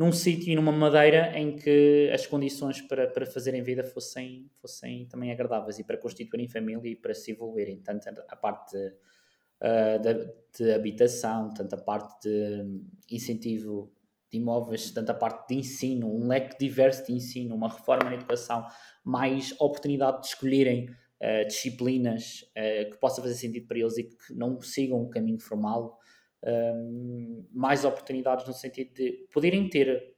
num 0.00 0.12
sítio 0.12 0.50
e 0.50 0.56
numa 0.56 0.72
madeira 0.72 1.38
em 1.38 1.54
que 1.54 2.10
as 2.10 2.26
condições 2.26 2.80
para, 2.80 3.06
para 3.06 3.26
fazerem 3.26 3.62
vida 3.62 3.84
fossem, 3.84 4.50
fossem 4.58 5.06
também 5.06 5.30
agradáveis 5.30 5.78
e 5.78 5.84
para 5.84 5.98
constituírem 5.98 6.48
família 6.48 6.88
e 6.88 6.96
para 6.96 7.12
se 7.12 7.32
evoluírem, 7.32 7.82
tanto 7.82 8.08
a 8.08 8.34
parte 8.34 8.78
uh, 8.78 9.98
de, 10.00 10.32
de, 10.56 10.72
habitação, 10.72 11.52
tanto 11.52 11.74
a 11.74 11.78
parte 11.78 12.26
de 12.26 13.14
incentivo 13.14 13.92
de 14.30 14.38
imóveis, 14.38 14.90
tanto 14.90 15.10
a 15.10 15.14
parte 15.14 15.48
de 15.48 15.60
ensino, 15.60 16.14
um 16.14 16.28
leque 16.28 16.58
diverso 16.58 17.06
de 17.06 17.12
ensino, 17.12 17.54
uma 17.54 17.68
reforma 17.68 18.10
na 18.10 18.14
educação, 18.14 18.66
mais 19.04 19.52
oportunidade 19.60 20.22
de 20.22 20.28
escolherem 20.28 20.88
uh, 20.88 21.46
disciplinas 21.46 22.44
uh, 22.50 22.90
que 22.90 22.98
possa 22.98 23.20
fazer 23.20 23.34
sentido 23.34 23.66
para 23.66 23.78
eles 23.78 23.98
e 23.98 24.04
que 24.04 24.34
não 24.34 24.60
sigam 24.60 25.02
um 25.02 25.10
caminho 25.10 25.40
formal 25.40 25.98
um, 26.42 27.46
mais 27.52 27.84
oportunidades 27.84 28.46
no 28.46 28.54
sentido 28.54 28.94
de 28.94 29.28
poderem 29.32 29.68
ter 29.68 30.14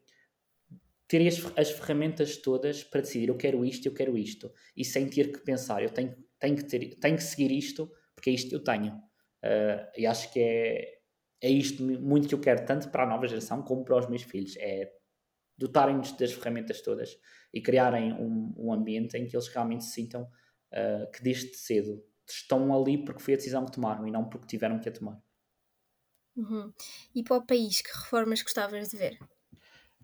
ter 1.09 1.27
as, 1.27 1.59
as, 1.59 1.70
ferramentas 1.70 2.37
todas 2.37 2.85
para 2.85 3.01
decidir 3.01 3.29
eu 3.29 3.37
quero 3.37 3.64
isto, 3.64 3.87
eu 3.87 3.92
quero 3.92 4.16
isto 4.16 4.51
e 4.77 4.85
sem 4.85 5.09
ter 5.09 5.33
que 5.33 5.40
pensar 5.40 5.83
eu 5.83 5.90
tenho, 5.90 6.16
tenho, 6.38 6.57
que, 6.57 6.64
ter, 6.64 6.94
tenho 7.01 7.16
que 7.16 7.25
seguir 7.25 7.51
isto 7.51 7.90
porque 8.14 8.31
é 8.31 8.33
isto 8.35 8.55
eu 8.55 8.62
tenho. 8.62 8.94
Uh, 9.44 9.83
e 9.96 10.07
acho 10.07 10.33
que 10.33 10.38
é, 10.38 11.01
é 11.42 11.50
isto 11.50 11.83
muito 11.83 12.28
que 12.28 12.35
eu 12.35 12.40
quero 12.40 12.64
tanto 12.64 12.88
para 12.88 13.02
a 13.02 13.07
nova 13.07 13.26
geração 13.26 13.62
como 13.62 13.85
para 13.85 13.98
os 13.98 14.09
meus 14.09 14.22
filhos 14.22 14.57
é 14.59 14.90
dotarem-nos 15.59 16.12
das 16.12 16.33
ferramentas 16.33 16.81
todas 16.81 17.18
e 17.52 17.61
criarem 17.61 18.12
um, 18.14 18.55
um, 18.57 18.72
ambiente 18.72 19.16
em 19.16 19.26
que 19.26 19.37
eles 19.37 19.48
realmente 19.48 19.85
se 19.85 19.92
sintam 19.92 20.22
uh, 20.22 21.11
que 21.12 21.22
desde 21.22 21.55
cedo 21.57 22.02
estão 22.28 22.74
ali 22.74 23.05
porque 23.05 23.22
foi 23.22 23.35
a 23.35 23.37
decisão 23.37 23.64
que 23.66 23.72
tomaram 23.72 24.07
e 24.07 24.11
não 24.11 24.28
porque 24.28 24.46
tiveram 24.46 24.78
que 24.78 24.88
a 24.88 24.92
tomar 24.92 25.20
Uhum. 26.37 26.72
E 27.14 27.22
para 27.22 27.37
o 27.37 27.46
país, 27.46 27.83
que 27.83 27.90
reformas 27.90 28.42
gostavas 28.42 28.88
de 28.88 28.96
ver? 28.96 29.18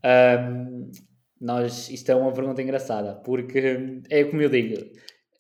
Um, 0.04 0.90
nós, 1.40 1.88
isto 1.88 2.10
é 2.10 2.14
uma 2.14 2.32
pergunta 2.32 2.62
engraçada, 2.62 3.14
porque 3.14 4.02
é 4.10 4.24
como 4.24 4.42
eu 4.42 4.50
digo, 4.50 4.76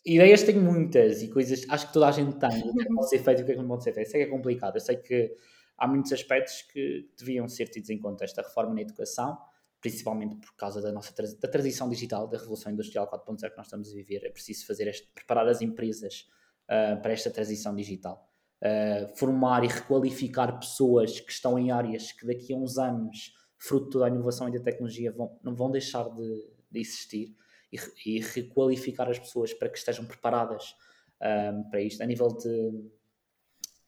ideias 0.04 0.42
tenho 0.42 0.62
muitas 0.62 1.22
e 1.22 1.28
coisas, 1.28 1.66
acho 1.68 1.88
que 1.88 1.92
toda 1.92 2.08
a 2.08 2.12
gente 2.12 2.38
tem, 2.38 2.62
o 2.62 2.74
que 2.74 2.82
é 2.82 2.84
que 2.86 2.94
pode 2.94 3.10
ser 3.10 3.18
feito 3.18 3.40
e 3.40 3.42
o 3.42 3.46
que 3.46 3.52
é 3.52 3.54
que 3.54 3.60
não 3.60 3.68
pode 3.68 3.84
ser 3.84 3.92
feito. 3.92 4.06
Eu 4.06 4.10
sei 4.10 4.24
que 4.24 4.26
é 4.26 4.30
complicado, 4.30 4.76
eu 4.76 4.80
sei 4.80 4.96
que 4.96 5.36
há 5.78 5.86
muitos 5.86 6.12
aspectos 6.12 6.62
que 6.62 7.08
deviam 7.16 7.48
ser 7.48 7.68
tidos 7.68 7.88
em 7.90 7.98
conta. 7.98 8.24
Esta 8.24 8.42
reforma 8.42 8.74
na 8.74 8.82
educação, 8.82 9.38
principalmente 9.80 10.36
por 10.36 10.54
causa 10.56 10.82
da 10.82 10.92
nossa 10.92 11.14
da 11.40 11.48
transição 11.48 11.88
digital, 11.88 12.26
da 12.26 12.36
revolução 12.36 12.72
industrial 12.72 13.08
4.0 13.08 13.50
que 13.50 13.56
nós 13.56 13.66
estamos 13.66 13.90
a 13.90 13.94
viver, 13.94 14.24
é 14.24 14.30
preciso 14.30 14.66
fazer 14.66 14.88
este, 14.88 15.08
preparar 15.14 15.48
as 15.48 15.62
empresas 15.62 16.28
uh, 16.64 17.00
para 17.00 17.12
esta 17.12 17.30
transição 17.30 17.74
digital 17.74 18.28
uh, 18.62 19.16
formar 19.16 19.64
e 19.64 19.68
requalificar 19.68 20.58
pessoas 20.58 21.20
que 21.20 21.30
estão 21.30 21.58
em 21.58 21.70
áreas 21.70 22.12
que 22.12 22.26
daqui 22.26 22.52
a 22.52 22.56
uns 22.56 22.78
anos, 22.78 23.34
fruto 23.56 23.98
da 23.98 24.08
inovação 24.08 24.48
e 24.48 24.52
da 24.52 24.60
tecnologia, 24.60 25.12
vão, 25.12 25.38
não 25.42 25.54
vão 25.54 25.70
deixar 25.70 26.04
de, 26.04 26.48
de 26.70 26.80
existir 26.80 27.36
e, 27.72 27.78
e, 28.06 28.20
requalificar 28.20 29.08
as 29.08 29.18
pessoas 29.18 29.52
para 29.52 29.68
que 29.68 29.78
estejam 29.78 30.04
preparadas 30.04 30.74
um, 31.20 31.26
ehm, 31.26 31.62
para 31.70 31.80
isto. 31.80 32.02
A 32.02 32.06
nível 32.06 32.28
de, 32.28 32.90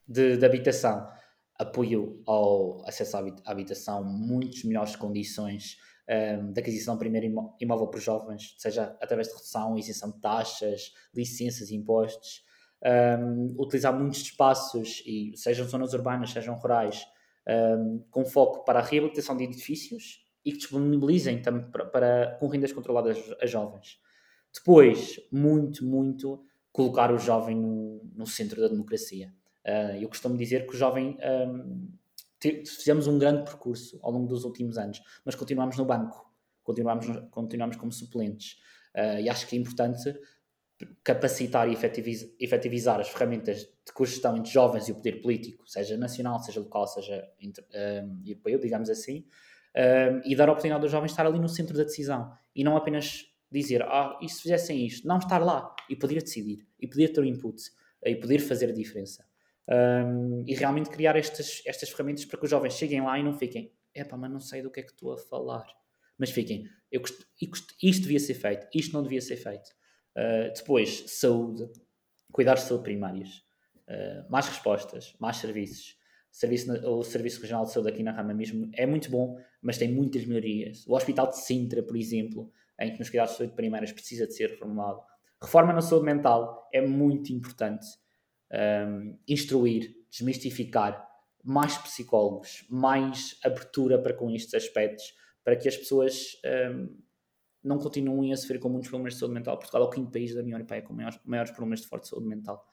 de, 0.06 0.36
de 0.36 0.44
habitação, 0.44 1.08
apoio 1.60 2.22
ao 2.26 2.82
acesso 2.88 3.16
à 3.16 3.22
habitação, 3.44 4.02
muitas 4.02 4.64
melhores 4.64 4.96
condições 4.96 5.76
um, 6.08 6.52
de 6.52 6.60
aquisição 6.60 6.96
primeiro 6.96 7.54
imóvel 7.60 7.86
por 7.88 8.00
jovens, 8.00 8.54
seja 8.58 8.96
através 9.00 9.28
de 9.28 9.34
redução, 9.34 9.76
isenção 9.76 10.10
de 10.10 10.20
taxas, 10.20 10.92
licenças, 11.14 11.70
impostos, 11.70 12.42
um, 13.20 13.54
utilizar 13.58 13.96
muitos 13.96 14.22
espaços, 14.22 15.02
e 15.06 15.32
sejam 15.36 15.68
zonas 15.68 15.92
urbanas, 15.92 16.30
sejam 16.30 16.56
rurais, 16.56 17.04
um, 17.46 18.02
com 18.10 18.24
foco 18.24 18.64
para 18.64 18.80
a 18.80 18.82
reabilitação 18.82 19.36
de 19.36 19.44
edifícios 19.44 20.24
e 20.44 20.52
que 20.52 20.58
disponibilizem 20.58 21.42
também 21.42 21.70
para, 21.70 21.84
para, 21.84 22.36
com 22.40 22.48
rendas 22.48 22.72
controladas 22.72 23.18
a 23.40 23.46
jovens. 23.46 24.00
Depois, 24.52 25.20
muito, 25.30 25.84
muito, 25.84 26.42
colocar 26.72 27.12
o 27.12 27.18
jovem 27.18 27.54
no, 27.54 28.02
no 28.14 28.26
centro 28.26 28.60
da 28.60 28.68
democracia. 28.68 29.32
Uh, 29.66 29.96
eu 30.00 30.08
costumo 30.08 30.36
dizer 30.36 30.66
que 30.66 30.74
o 30.74 30.78
jovem 30.78 31.18
um, 31.54 31.88
fizemos 32.64 33.06
um 33.06 33.18
grande 33.18 33.44
percurso 33.44 33.98
ao 34.02 34.10
longo 34.10 34.26
dos 34.26 34.44
últimos 34.44 34.78
anos, 34.78 35.02
mas 35.24 35.34
continuamos 35.34 35.76
no 35.76 35.84
banco, 35.84 36.30
continuamos, 36.62 37.06
continuamos 37.30 37.76
como 37.76 37.92
suplentes. 37.92 38.58
Uh, 38.94 39.20
e 39.20 39.28
acho 39.28 39.46
que 39.46 39.56
é 39.56 39.58
importante 39.58 40.18
capacitar 41.04 41.68
e 41.68 41.76
efetivizar 42.40 43.00
as 43.00 43.08
ferramentas 43.08 43.60
de 43.60 43.92
cogestão 43.92 44.36
entre 44.36 44.50
jovens 44.50 44.88
e 44.88 44.92
o 44.92 44.94
poder 44.94 45.20
político, 45.20 45.68
seja 45.68 45.96
nacional, 45.96 46.38
seja 46.40 46.60
local, 46.60 46.86
seja 46.86 47.28
um, 47.42 48.22
europeu, 48.24 48.58
digamos 48.58 48.88
assim, 48.88 49.26
um, 49.76 50.20
e 50.24 50.34
dar 50.34 50.48
a 50.48 50.52
oportunidade 50.52 50.82
aos 50.82 50.90
jovens 50.90 51.10
estar 51.10 51.26
ali 51.26 51.38
no 51.38 51.48
centro 51.48 51.76
da 51.76 51.84
decisão 51.84 52.32
e 52.54 52.64
não 52.64 52.76
apenas 52.76 53.26
dizer, 53.50 53.82
ah, 53.82 54.18
e 54.22 54.28
se 54.28 54.42
fizessem 54.42 54.86
isto? 54.86 55.06
Não 55.06 55.18
estar 55.18 55.38
lá 55.38 55.74
e 55.88 55.96
poder 55.96 56.22
decidir, 56.22 56.66
e 56.78 56.86
poder 56.86 57.08
ter 57.08 57.20
o 57.20 57.24
input, 57.24 57.60
e 58.04 58.14
poder 58.16 58.38
fazer 58.38 58.70
a 58.70 58.72
diferença. 58.72 59.26
Um, 59.68 60.44
e 60.46 60.54
realmente 60.54 60.90
criar 60.90 61.16
estas, 61.16 61.62
estas 61.64 61.90
ferramentas 61.90 62.24
para 62.24 62.38
que 62.38 62.44
os 62.44 62.50
jovens 62.50 62.74
cheguem 62.74 63.00
lá 63.02 63.18
e 63.18 63.22
não 63.22 63.32
fiquem, 63.32 63.72
epá, 63.94 64.16
mas 64.16 64.30
não 64.30 64.40
sei 64.40 64.62
do 64.62 64.70
que 64.70 64.80
é 64.80 64.82
que 64.82 64.90
estou 64.90 65.12
a 65.12 65.18
falar. 65.18 65.66
Mas 66.18 66.30
fiquem, 66.30 66.68
eu 66.90 67.02
isto 67.82 68.02
devia 68.02 68.20
ser 68.20 68.34
feito, 68.34 68.66
isto 68.74 68.92
não 68.92 69.02
devia 69.02 69.20
ser 69.20 69.36
feito. 69.36 69.70
Uh, 70.16 70.52
depois, 70.54 71.04
saúde, 71.06 71.70
cuidados 72.32 72.64
de 72.64 72.68
saúde 72.68 72.84
primários, 72.84 73.44
uh, 73.88 74.30
mais 74.30 74.46
respostas, 74.46 75.14
mais 75.18 75.36
serviços. 75.36 75.98
Serviço, 76.32 76.72
o 76.88 77.02
Serviço 77.02 77.40
Regional 77.40 77.64
de 77.64 77.72
Saúde 77.72 77.88
aqui 77.88 78.02
na 78.04 78.12
Rama 78.12 78.32
mesmo 78.32 78.70
é 78.74 78.86
muito 78.86 79.10
bom, 79.10 79.36
mas 79.60 79.78
tem 79.78 79.92
muitas 79.92 80.24
melhorias. 80.24 80.86
O 80.86 80.94
Hospital 80.94 81.28
de 81.28 81.38
Sintra, 81.38 81.82
por 81.82 81.96
exemplo, 81.96 82.52
em 82.78 82.92
que 82.92 82.98
nos 82.98 83.10
cuidados 83.10 83.32
de 83.32 83.38
saúde 83.38 83.54
primários 83.54 83.92
precisa 83.92 84.26
de 84.26 84.34
ser 84.34 84.50
reformulado. 84.50 85.00
Reforma 85.42 85.72
na 85.72 85.80
saúde 85.80 86.06
mental 86.06 86.68
é 86.72 86.80
muito 86.80 87.32
importante. 87.32 87.86
Um, 88.52 89.16
instruir, 89.28 89.94
desmistificar, 90.10 91.08
mais 91.42 91.78
psicólogos, 91.78 92.64
mais 92.68 93.38
abertura 93.44 94.00
para 94.00 94.12
com 94.12 94.30
estes 94.30 94.54
aspectos, 94.54 95.14
para 95.44 95.56
que 95.56 95.68
as 95.68 95.76
pessoas 95.76 96.36
um, 96.72 96.96
não 97.62 97.78
continuem 97.78 98.32
a 98.32 98.36
sofrer 98.36 98.58
com 98.58 98.68
muitos 98.68 98.88
problemas 98.88 99.14
de 99.14 99.20
saúde 99.20 99.34
mental. 99.34 99.56
Portugal 99.56 99.82
é 99.82 99.86
o 99.86 99.90
quinto 99.90 100.10
país 100.10 100.34
da 100.34 100.40
União 100.40 100.58
Europeia 100.58 100.82
com 100.82 100.92
maiores, 100.92 101.18
maiores 101.24 101.50
problemas 101.52 101.80
de 101.80 101.86
forte 101.86 102.08
saúde 102.08 102.26
mental. 102.26 102.66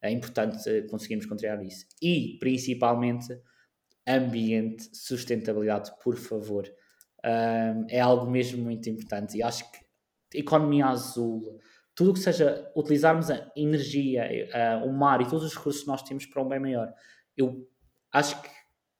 É 0.00 0.10
importante 0.10 0.82
conseguirmos 0.82 1.26
contrariar 1.26 1.62
isso. 1.64 1.86
E, 2.00 2.36
principalmente, 2.38 3.40
ambiente, 4.06 4.94
sustentabilidade, 4.94 5.92
por 6.02 6.16
favor. 6.16 6.70
Um, 7.24 7.86
é 7.88 8.00
algo 8.00 8.30
mesmo 8.30 8.62
muito 8.62 8.88
importante. 8.90 9.38
E 9.38 9.42
acho 9.42 9.70
que 9.72 9.78
economia 10.38 10.86
azul, 10.86 11.58
tudo 11.94 12.10
o 12.10 12.14
que 12.14 12.20
seja 12.20 12.70
utilizarmos 12.74 13.30
a 13.30 13.50
energia, 13.56 14.28
uh, 14.82 14.86
o 14.86 14.92
mar 14.92 15.20
e 15.20 15.28
todos 15.28 15.44
os 15.44 15.54
recursos 15.54 15.82
que 15.82 15.88
nós 15.88 16.02
temos 16.02 16.26
para 16.26 16.42
um 16.42 16.48
bem 16.48 16.58
maior. 16.58 16.92
Eu 17.36 17.68
acho 18.12 18.40
que 18.42 18.48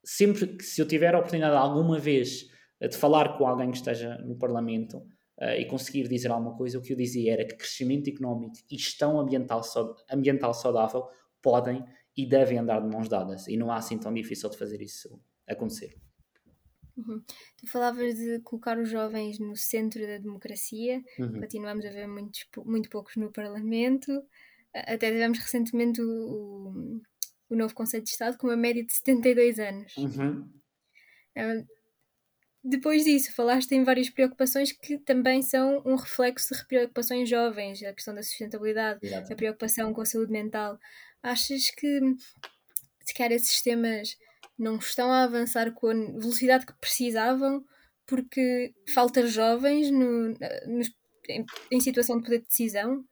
sempre 0.05 0.47
que 0.47 0.65
se 0.65 0.81
eu 0.81 0.87
tiver 0.87 1.15
a 1.15 1.19
oportunidade 1.19 1.57
alguma 1.57 1.99
vez 1.99 2.47
de 2.81 2.97
falar 2.97 3.37
com 3.39 3.47
alguém 3.47 3.71
que 3.71 3.79
esteja 3.79 4.19
no 4.19 4.37
Parlamento 4.37 4.99
uh, 5.41 5.55
e 5.59 5.65
conseguir 5.67 6.09
dizer 6.09 6.31
alguma 6.31 6.57
coisa, 6.57 6.79
o 6.79 6.83
que 6.83 6.93
eu 6.93 6.97
dizia 6.97 7.33
era 7.33 7.45
que 7.45 7.57
crescimento 7.57 8.09
económico 8.09 8.55
e 8.71 8.77
gestão 8.77 9.19
ambiental, 9.19 9.63
ambiental 10.11 10.55
saudável 10.55 11.09
podem 11.43 11.85
e 12.17 12.27
devem 12.27 12.59
andar 12.59 12.81
de 12.81 12.89
mãos 12.89 13.09
dadas 13.09 13.49
e 13.49 13.57
não 13.57 13.71
há 13.71 13.77
assim 13.77 13.99
tão 13.99 14.13
difícil 14.13 14.49
de 14.51 14.57
fazer 14.57 14.81
isso 14.81 15.21
acontecer. 15.49 15.95
Uhum. 16.97 17.23
Tu 17.57 17.67
falavas 17.67 18.15
de 18.15 18.41
colocar 18.41 18.79
os 18.79 18.89
jovens 18.89 19.39
no 19.39 19.57
centro 19.57 20.07
da 20.07 20.19
democracia, 20.19 21.03
uhum. 21.19 21.41
continuamos 21.41 21.85
a 21.85 21.91
ver 21.91 22.07
muitos, 22.07 22.47
muito 22.65 22.89
poucos 22.89 23.17
no 23.17 23.33
Parlamento, 23.33 24.13
até 24.73 25.11
tivemos 25.11 25.39
recentemente 25.39 26.01
o, 26.01 26.09
o, 26.09 27.03
o 27.51 27.57
novo 27.57 27.75
Conselho 27.75 28.05
de 28.05 28.11
Estado 28.11 28.39
com 28.39 28.47
uma 28.47 28.57
média 28.57 28.85
de 28.85 28.93
72 28.93 29.59
anos. 29.59 29.97
Uhum. 29.97 30.49
Uh, 31.37 31.67
depois 32.67 33.05
disso, 33.05 33.35
falaste 33.35 33.73
em 33.73 33.85
várias 33.85 34.09
preocupações 34.09 34.73
que 34.73 34.97
também 34.97 35.43
são 35.43 35.83
um 35.85 35.97
reflexo 35.97 36.55
de 36.55 36.67
preocupações 36.67 37.29
jovens, 37.29 37.83
a 37.83 37.93
questão 37.93 38.15
da 38.15 38.23
sustentabilidade, 38.23 39.01
Exato. 39.03 39.33
a 39.33 39.37
preocupação 39.37 39.93
com 39.93 40.01
a 40.01 40.07
saúde 40.07 40.33
mental. 40.33 40.79
Achas 41.23 41.71
que, 41.71 42.01
se 43.05 43.15
calhar, 43.15 43.33
esses 43.33 43.51
sistemas 43.51 44.17
não 44.59 44.77
estão 44.77 45.11
a 45.11 45.25
avançar 45.25 45.73
com 45.73 45.89
a 45.89 45.95
velocidade 45.95 46.67
que 46.67 46.79
precisavam 46.81 47.65
porque 48.07 48.73
falta 48.93 49.27
jovens 49.27 49.91
no, 49.91 50.29
no, 50.29 50.83
em, 51.29 51.45
em, 51.73 51.81
situação 51.81 52.19
de 52.19 52.25
poder 52.25 52.41
de 52.41 52.49
decisão? 52.49 53.05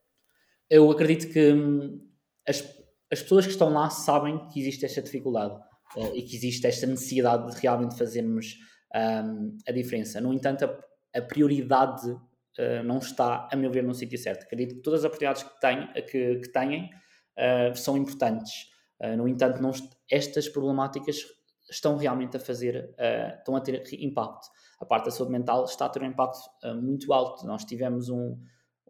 Eu 0.69 0.91
acredito 0.91 1.33
que 1.33 1.53
hum, 1.53 2.01
as, 2.47 2.63
as 3.11 3.23
pessoas 3.23 3.47
que 3.47 3.53
estão 3.53 3.71
lá 3.71 3.91
sabem 3.91 4.49
que 4.49 4.61
existe 4.61 4.85
esta 4.85 5.03
dificuldade 5.03 5.55
uh, 5.97 6.15
e 6.15 6.23
que 6.23 6.37
existe 6.37 6.67
esta 6.67 6.87
necessidade 6.87 7.51
de 7.53 7.61
realmente 7.61 7.97
fazermos 7.97 8.57
um, 8.95 9.57
a 9.67 9.73
diferença. 9.73 10.21
No 10.21 10.33
entanto, 10.33 10.65
a, 10.65 11.19
a 11.19 11.23
prioridade 11.23 12.11
uh, 12.11 12.83
não 12.85 12.99
está, 12.99 13.49
a 13.51 13.57
meu 13.57 13.71
ver, 13.71 13.83
no 13.83 13.95
sítio 13.95 14.19
certo. 14.19 14.45
Acredito 14.45 14.77
que 14.77 14.83
todas 14.83 15.01
as 15.01 15.07
oportunidades 15.07 15.43
que, 15.43 15.61
têm, 15.61 15.93
que, 16.11 16.37
que 16.41 16.53
têm 16.53 16.91
uh, 17.39 17.75
são 17.75 17.97
importantes. 17.97 18.72
Uh, 19.03 19.17
no 19.17 19.27
entanto, 19.27 19.61
não, 19.61 19.73
estas 20.11 20.49
problemáticas 20.49 21.19
estão 21.71 21.97
realmente 21.97 22.37
a 22.37 22.41
fazer, 22.41 22.95
estão 23.39 23.57
a 23.57 23.61
ter 23.61 23.83
impacto. 23.95 24.49
A 24.79 24.85
parte 24.85 25.07
da 25.07 25.11
saúde 25.11 25.33
mental 25.33 25.65
está 25.65 25.87
a 25.87 25.89
ter 25.89 26.03
um 26.03 26.07
impacto 26.07 26.39
muito 26.83 27.13
alto. 27.13 27.47
Nós 27.47 27.65
tivemos 27.65 28.11
um, 28.11 28.37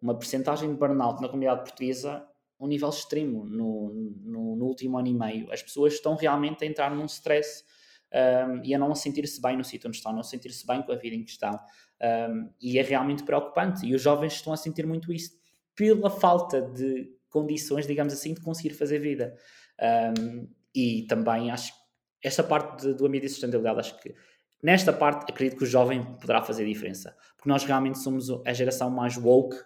uma 0.00 0.18
percentagem 0.18 0.68
de 0.68 0.76
burnout 0.76 1.22
na 1.22 1.28
comunidade 1.28 1.62
portuguesa 1.62 2.26
um 2.62 2.68
nível 2.68 2.88
extremo 2.90 3.44
no, 3.44 3.92
no, 4.22 4.56
no, 4.56 4.64
último 4.66 4.96
ano 4.96 5.08
e 5.08 5.14
meio. 5.14 5.52
As 5.52 5.60
pessoas 5.60 5.94
estão 5.94 6.14
realmente 6.14 6.62
a 6.62 6.66
entrar 6.66 6.94
num 6.94 7.06
stress 7.06 7.64
um, 8.12 8.62
e 8.64 8.72
a 8.72 8.78
não 8.78 8.94
sentir-se 8.94 9.42
bem 9.42 9.56
no 9.56 9.64
sítio 9.64 9.88
onde 9.88 9.96
estão, 9.96 10.12
não 10.12 10.22
sentir-se 10.22 10.64
bem 10.64 10.80
com 10.80 10.92
a 10.92 10.94
vida 10.94 11.16
em 11.16 11.24
que 11.24 11.30
estão. 11.32 11.58
Um, 12.00 12.48
e 12.60 12.78
é 12.78 12.82
realmente 12.82 13.24
preocupante. 13.24 13.84
E 13.84 13.92
os 13.92 14.00
jovens 14.00 14.34
estão 14.34 14.52
a 14.52 14.56
sentir 14.56 14.86
muito 14.86 15.12
isso 15.12 15.32
pela 15.74 16.08
falta 16.08 16.62
de 16.62 17.10
condições, 17.28 17.84
digamos 17.84 18.12
assim, 18.12 18.32
de 18.32 18.40
conseguir 18.40 18.74
fazer 18.74 19.00
vida. 19.00 19.34
Um, 19.82 20.48
e 20.74 21.02
também 21.02 21.50
acho 21.50 21.72
que 21.72 21.78
esta 22.22 22.42
parte 22.42 22.86
de, 22.86 22.94
do 22.94 23.06
ambiente 23.06 23.24
de 23.24 23.30
sustentabilidade, 23.30 23.80
acho 23.80 24.00
que 24.00 24.14
nesta 24.62 24.92
parte 24.92 25.30
acredito 25.30 25.58
que 25.58 25.64
o 25.64 25.66
jovem 25.66 26.04
poderá 26.20 26.40
fazer 26.42 26.64
diferença. 26.64 27.16
Porque 27.36 27.48
nós 27.48 27.64
realmente 27.64 27.98
somos 27.98 28.30
a 28.46 28.52
geração 28.52 28.90
mais 28.90 29.16
woke 29.16 29.56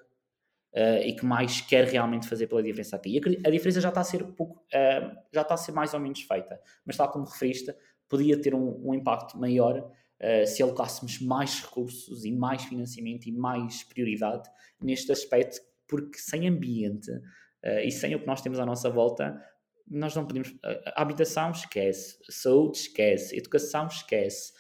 Uh, 0.75 1.01
e 1.07 1.15
que 1.15 1.25
mais 1.25 1.63
quer 1.63 1.87
realmente 1.87 2.29
fazer 2.29 2.49
pela 2.49 2.63
diferença 2.63 2.97
aqui. 2.97 3.17
E 3.17 3.19
a, 3.19 3.49
a 3.49 3.51
diferença 3.51 3.81
já 3.81 3.89
está 3.89 4.03
a 4.03 4.05
ser 4.05 4.23
pouco, 4.23 4.57
uh, 4.57 5.17
já 5.33 5.41
está 5.41 5.55
a 5.55 5.57
ser 5.57 5.73
mais 5.73 5.95
ou 5.95 6.01
menos 6.01 6.21
feita, 6.21 6.61
mas 6.85 6.99
tal 6.99 7.11
como 7.11 7.25
referiste, 7.25 7.75
podia 8.07 8.39
ter 8.39 8.55
um, 8.55 8.87
um 8.87 8.95
impacto 8.95 9.39
maior 9.39 9.79
uh, 9.79 10.47
se 10.47 10.63
alocássemos 10.63 11.21
mais 11.21 11.63
recursos 11.63 12.25
e 12.25 12.33
mais 12.33 12.65
financiamento 12.65 13.27
e 13.27 13.33
mais 13.33 13.83
prioridade 13.85 14.49
neste 14.81 15.11
aspecto, 15.13 15.61
porque 15.87 16.19
sem 16.19 16.47
ambiente 16.49 17.11
uh, 17.11 17.81
e 17.85 17.91
sem 17.91 18.15
o 18.15 18.21
que 18.21 18.27
nós 18.27 18.41
temos 18.41 18.59
à 18.59 18.67
nossa 18.67 18.91
volta, 18.91 19.41
nós 19.89 20.15
não 20.15 20.27
podemos. 20.27 20.55
Habitação 20.95 21.51
esquece, 21.51 22.19
saúde 22.29 22.79
esquece, 22.79 23.37
educação 23.37 23.87
esquece, 23.87 24.53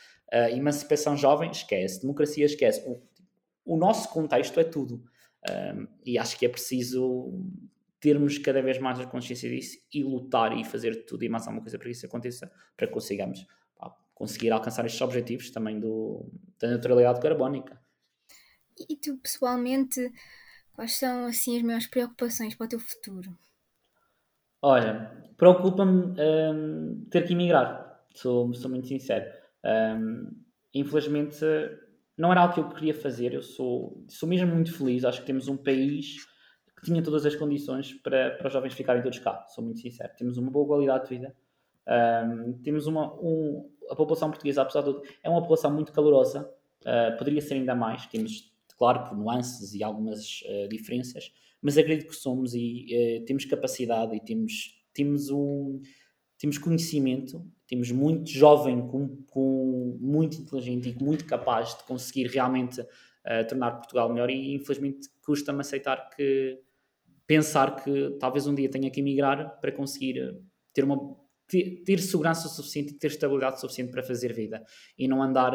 emancipação 0.50 1.16
jovem 1.16 1.50
esquece, 1.50 2.00
democracia 2.00 2.46
esquece. 2.46 2.82
O, 2.88 3.02
o 3.64 3.76
nosso 3.76 4.08
contexto 4.10 4.58
é 4.60 4.64
tudo. 4.64 5.02
e 6.04 6.18
acho 6.18 6.38
que 6.38 6.46
é 6.46 6.48
preciso 6.48 7.32
termos 8.00 8.38
cada 8.38 8.62
vez 8.62 8.78
mais 8.78 9.00
a 9.00 9.06
consciência 9.06 9.50
disso 9.50 9.78
e 9.92 10.04
lutar 10.04 10.56
e 10.56 10.64
fazer 10.64 11.04
tudo 11.06 11.24
e 11.24 11.28
mais 11.28 11.44
alguma 11.44 11.62
coisa 11.62 11.78
para 11.78 11.86
que 11.86 11.92
isso 11.92 12.06
aconteça, 12.06 12.52
para 12.76 12.86
que 12.86 12.92
consigamos 12.92 13.44
pá, 13.76 13.92
conseguir 14.14 14.50
alcançar 14.50 14.84
estes 14.86 15.00
objetivos 15.00 15.50
também 15.50 15.80
do, 15.80 16.24
da 16.58 16.68
neutralidade 16.68 17.20
carbónica. 17.20 17.80
E 18.88 18.96
tu, 18.96 19.16
pessoalmente, 19.16 20.12
quais 20.72 20.96
são 20.96 21.24
assim 21.26 21.56
as 21.56 21.62
maiores 21.62 21.86
preocupações 21.86 22.54
para 22.54 22.66
o 22.66 22.68
teu 22.68 22.78
futuro? 22.78 23.36
Olha, 24.62 25.10
preocupa-me 25.36 26.14
um, 26.18 27.06
ter 27.10 27.22
que 27.22 27.32
emigrar, 27.32 28.04
sou, 28.14 28.52
sou 28.54 28.70
muito 28.70 28.88
sincero. 28.88 29.30
Um, 29.64 30.30
infelizmente, 30.74 31.38
não 32.16 32.32
era 32.32 32.42
algo 32.42 32.54
que 32.54 32.60
eu 32.60 32.68
queria 32.70 32.94
fazer, 32.94 33.34
eu 33.34 33.42
sou, 33.42 34.04
sou 34.08 34.28
mesmo 34.28 34.54
muito 34.54 34.72
feliz, 34.76 35.04
acho 35.04 35.20
que 35.20 35.26
temos 35.26 35.48
um 35.48 35.56
país 35.56 36.16
que 36.78 36.86
tinha 36.86 37.02
todas 37.02 37.24
as 37.24 37.34
condições 37.34 37.94
para, 37.94 38.32
para 38.32 38.46
os 38.46 38.52
jovens 38.52 38.74
ficarem 38.74 39.02
todos 39.02 39.18
cá, 39.18 39.46
sou 39.48 39.64
muito 39.64 39.80
sincero. 39.80 40.12
Temos 40.16 40.36
uma 40.36 40.50
boa 40.50 40.66
qualidade 40.66 41.04
de 41.04 41.16
vida, 41.16 41.34
um, 41.86 42.52
temos 42.62 42.86
uma. 42.86 43.14
Um, 43.14 43.70
a 43.88 43.94
população 43.94 44.28
portuguesa, 44.30 44.62
apesar 44.62 44.80
de 44.80 44.86
tudo, 44.86 45.02
é 45.22 45.30
uma 45.30 45.40
população 45.40 45.72
muito 45.72 45.92
calorosa, 45.92 46.50
uh, 46.82 47.16
poderia 47.16 47.40
ser 47.40 47.54
ainda 47.54 47.74
mais. 47.74 48.04
Temos, 48.06 48.52
claro, 48.76 49.08
por 49.08 49.16
nuances 49.16 49.74
e 49.74 49.82
algumas 49.82 50.42
uh, 50.42 50.68
diferenças, 50.68 51.32
mas 51.60 51.78
acredito 51.78 52.08
que 52.08 52.16
somos 52.16 52.54
e 52.54 52.86
uh, 53.20 53.24
temos 53.24 53.44
capacidade 53.44 54.14
e 54.14 54.20
temos, 54.20 54.84
temos, 54.92 55.30
um, 55.30 55.80
temos 56.38 56.58
conhecimento, 56.58 57.44
temos 57.66 57.90
muito 57.90 58.30
jovem, 58.30 58.86
com, 58.86 59.16
com 59.26 59.98
muito 60.00 60.36
inteligente 60.36 60.90
e 60.90 61.02
muito 61.02 61.24
capaz 61.24 61.76
de 61.76 61.84
conseguir 61.84 62.26
realmente 62.26 62.84
tornar 63.48 63.72
Portugal 63.72 64.08
melhor 64.08 64.30
e 64.30 64.54
infelizmente 64.54 65.08
custa-me 65.20 65.60
aceitar 65.60 66.10
que 66.10 66.60
pensar 67.26 67.74
que 67.82 68.16
talvez 68.20 68.46
um 68.46 68.54
dia 68.54 68.70
tenha 68.70 68.88
que 68.88 69.00
emigrar 69.00 69.58
para 69.60 69.72
conseguir 69.72 70.40
ter 70.72 70.84
uma 70.84 71.16
ter, 71.48 71.98
segurança 71.98 72.48
suficiente 72.48 72.92
ter 72.92 73.08
estabilidade 73.08 73.60
suficiente 73.60 73.90
para 73.90 74.04
fazer 74.04 74.32
vida 74.32 74.64
e 74.96 75.08
não 75.08 75.20
andar 75.20 75.54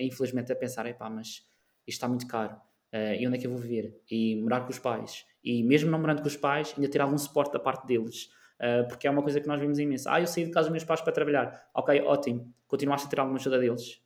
infelizmente 0.00 0.50
a 0.50 0.56
pensar 0.56 0.86
epá, 0.86 1.08
mas 1.08 1.46
isto 1.86 1.98
está 1.98 2.08
muito 2.08 2.26
caro 2.26 2.54
uh, 2.92 3.14
e 3.18 3.26
onde 3.26 3.36
é 3.36 3.40
que 3.40 3.46
eu 3.46 3.50
vou 3.50 3.60
viver? 3.60 4.00
E 4.10 4.36
morar 4.36 4.60
com 4.60 4.70
os 4.70 4.78
pais. 4.78 5.24
E 5.42 5.62
mesmo 5.62 5.90
não 5.90 5.98
morando 5.98 6.22
com 6.22 6.28
os 6.28 6.36
pais 6.36 6.74
ainda 6.76 6.90
ter 6.90 7.00
algum 7.00 7.18
suporte 7.18 7.52
da 7.52 7.58
parte 7.58 7.86
deles 7.86 8.28
uh, 8.60 8.86
porque 8.88 9.06
é 9.06 9.10
uma 9.10 9.22
coisa 9.22 9.40
que 9.40 9.46
nós 9.46 9.60
vimos 9.60 9.78
imenso. 9.78 10.08
Ah 10.08 10.20
eu 10.20 10.26
saí 10.26 10.44
de 10.44 10.50
casa 10.50 10.68
dos 10.68 10.72
meus 10.72 10.84
pais 10.84 11.00
para 11.00 11.12
trabalhar. 11.12 11.68
Ok 11.74 12.00
ótimo. 12.02 12.52
Continuaste 12.66 13.06
a 13.06 13.10
ter 13.10 13.20
alguma 13.20 13.38
ajuda 13.38 13.58
deles? 13.58 14.00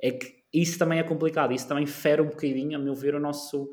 É 0.00 0.10
que 0.10 0.44
isso 0.52 0.78
também 0.78 0.98
é 0.98 1.02
complicado. 1.02 1.52
Isso 1.52 1.66
também 1.66 1.86
fere 1.86 2.22
um 2.22 2.28
bocadinho 2.28 2.76
a 2.76 2.80
meu 2.80 2.94
ver 2.94 3.14
o 3.14 3.20
nosso 3.20 3.70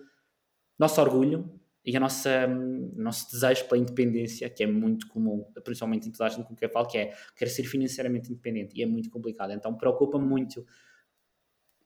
nosso 0.78 1.00
orgulho 1.00 1.60
e 1.86 1.96
a 1.96 2.00
nossa 2.00 2.48
nosso 2.48 3.32
desejo 3.32 3.68
pela 3.68 3.82
independência, 3.82 4.50
que 4.50 4.64
é 4.64 4.68
muito 4.68 5.08
comum, 5.08 5.44
principalmente 5.64 6.08
em 6.08 6.12
toda 6.12 6.26
a 6.26 6.30
gente 6.30 6.48
com 6.48 6.56
quem 6.56 6.68
eu 6.68 6.72
falo, 6.72 6.88
que 6.88 6.98
é 6.98 7.14
quer 7.36 7.48
ser 7.48 7.64
financeiramente 7.64 8.32
independente. 8.32 8.78
E 8.78 8.84
é 8.84 8.86
muito 8.86 9.10
complicado. 9.10 9.52
Então 9.52 9.76
preocupa-me 9.76 10.26
muito 10.26 10.66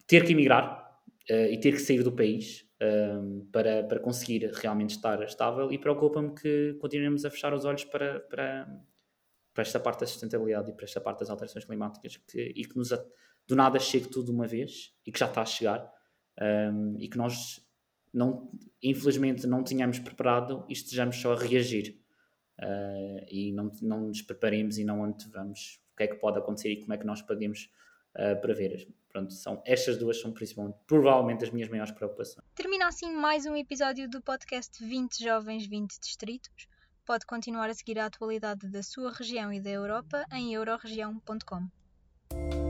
ter 0.07 0.23
que 0.23 0.33
emigrar 0.33 0.84
uh, 1.29 1.51
e 1.51 1.59
ter 1.59 1.71
que 1.71 1.79
sair 1.79 2.03
do 2.03 2.11
país 2.11 2.65
um, 2.81 3.47
para, 3.51 3.83
para 3.83 3.99
conseguir 3.99 4.51
realmente 4.53 4.91
estar 4.91 5.21
estável 5.23 5.71
e 5.71 5.77
preocupa-me 5.77 6.33
que 6.33 6.73
continuemos 6.79 7.25
a 7.25 7.29
fechar 7.29 7.53
os 7.53 7.65
olhos 7.65 7.85
para, 7.85 8.19
para, 8.21 8.67
para 9.53 9.61
esta 9.61 9.79
parte 9.79 10.01
da 10.01 10.07
sustentabilidade 10.07 10.71
e 10.71 10.73
para 10.73 10.85
esta 10.85 10.99
parte 10.99 11.19
das 11.19 11.29
alterações 11.29 11.65
climáticas 11.65 12.17
que, 12.17 12.53
e 12.55 12.65
que 12.65 12.75
nos, 12.75 12.89
do 13.47 13.55
nada 13.55 13.79
chegue 13.79 14.07
tudo 14.07 14.25
de 14.25 14.31
uma 14.31 14.47
vez 14.47 14.93
e 15.05 15.11
que 15.11 15.19
já 15.19 15.27
está 15.27 15.41
a 15.41 15.45
chegar 15.45 15.89
um, 16.41 16.97
e 16.99 17.07
que 17.07 17.17
nós 17.17 17.65
não, 18.13 18.49
infelizmente 18.81 19.47
não 19.47 19.63
tínhamos 19.63 19.99
preparado 19.99 20.65
e 20.69 20.73
estejamos 20.73 21.17
só 21.17 21.33
a 21.33 21.37
reagir 21.37 21.99
uh, 22.59 23.25
e 23.29 23.51
não, 23.53 23.71
não 23.81 24.07
nos 24.07 24.21
preparemos 24.21 24.77
e 24.77 24.83
não 24.83 25.03
antevamos 25.03 25.81
o 25.93 25.97
que 25.97 26.03
é 26.03 26.07
que 26.07 26.15
pode 26.15 26.37
acontecer 26.37 26.71
e 26.71 26.81
como 26.81 26.93
é 26.93 26.97
que 26.97 27.05
nós 27.05 27.21
podemos 27.21 27.69
uh, 28.17 28.39
prever. 28.41 28.87
Pronto, 29.15 29.31
são, 29.31 29.61
estas 29.63 29.97
duas 29.97 30.19
são 30.19 30.33
principalmente, 30.33 30.77
provavelmente, 30.85 31.45
as 31.45 31.49
minhas 31.49 31.69
maiores 31.69 31.93
preocupações. 31.93 32.45
Termina 32.53 32.89
assim 32.89 33.15
mais 33.15 33.45
um 33.45 33.55
episódio 33.55 34.09
do 34.09 34.21
podcast 34.21 34.85
20 34.85 35.23
Jovens, 35.23 35.65
20 35.65 35.97
Distritos. 36.01 36.67
Pode 37.05 37.25
continuar 37.25 37.69
a 37.69 37.73
seguir 37.73 37.97
a 37.97 38.07
atualidade 38.07 38.67
da 38.67 38.83
sua 38.83 39.13
região 39.13 39.53
e 39.53 39.61
da 39.61 39.69
Europa 39.69 40.25
em 40.33 40.53
euroregião.com. 40.53 42.64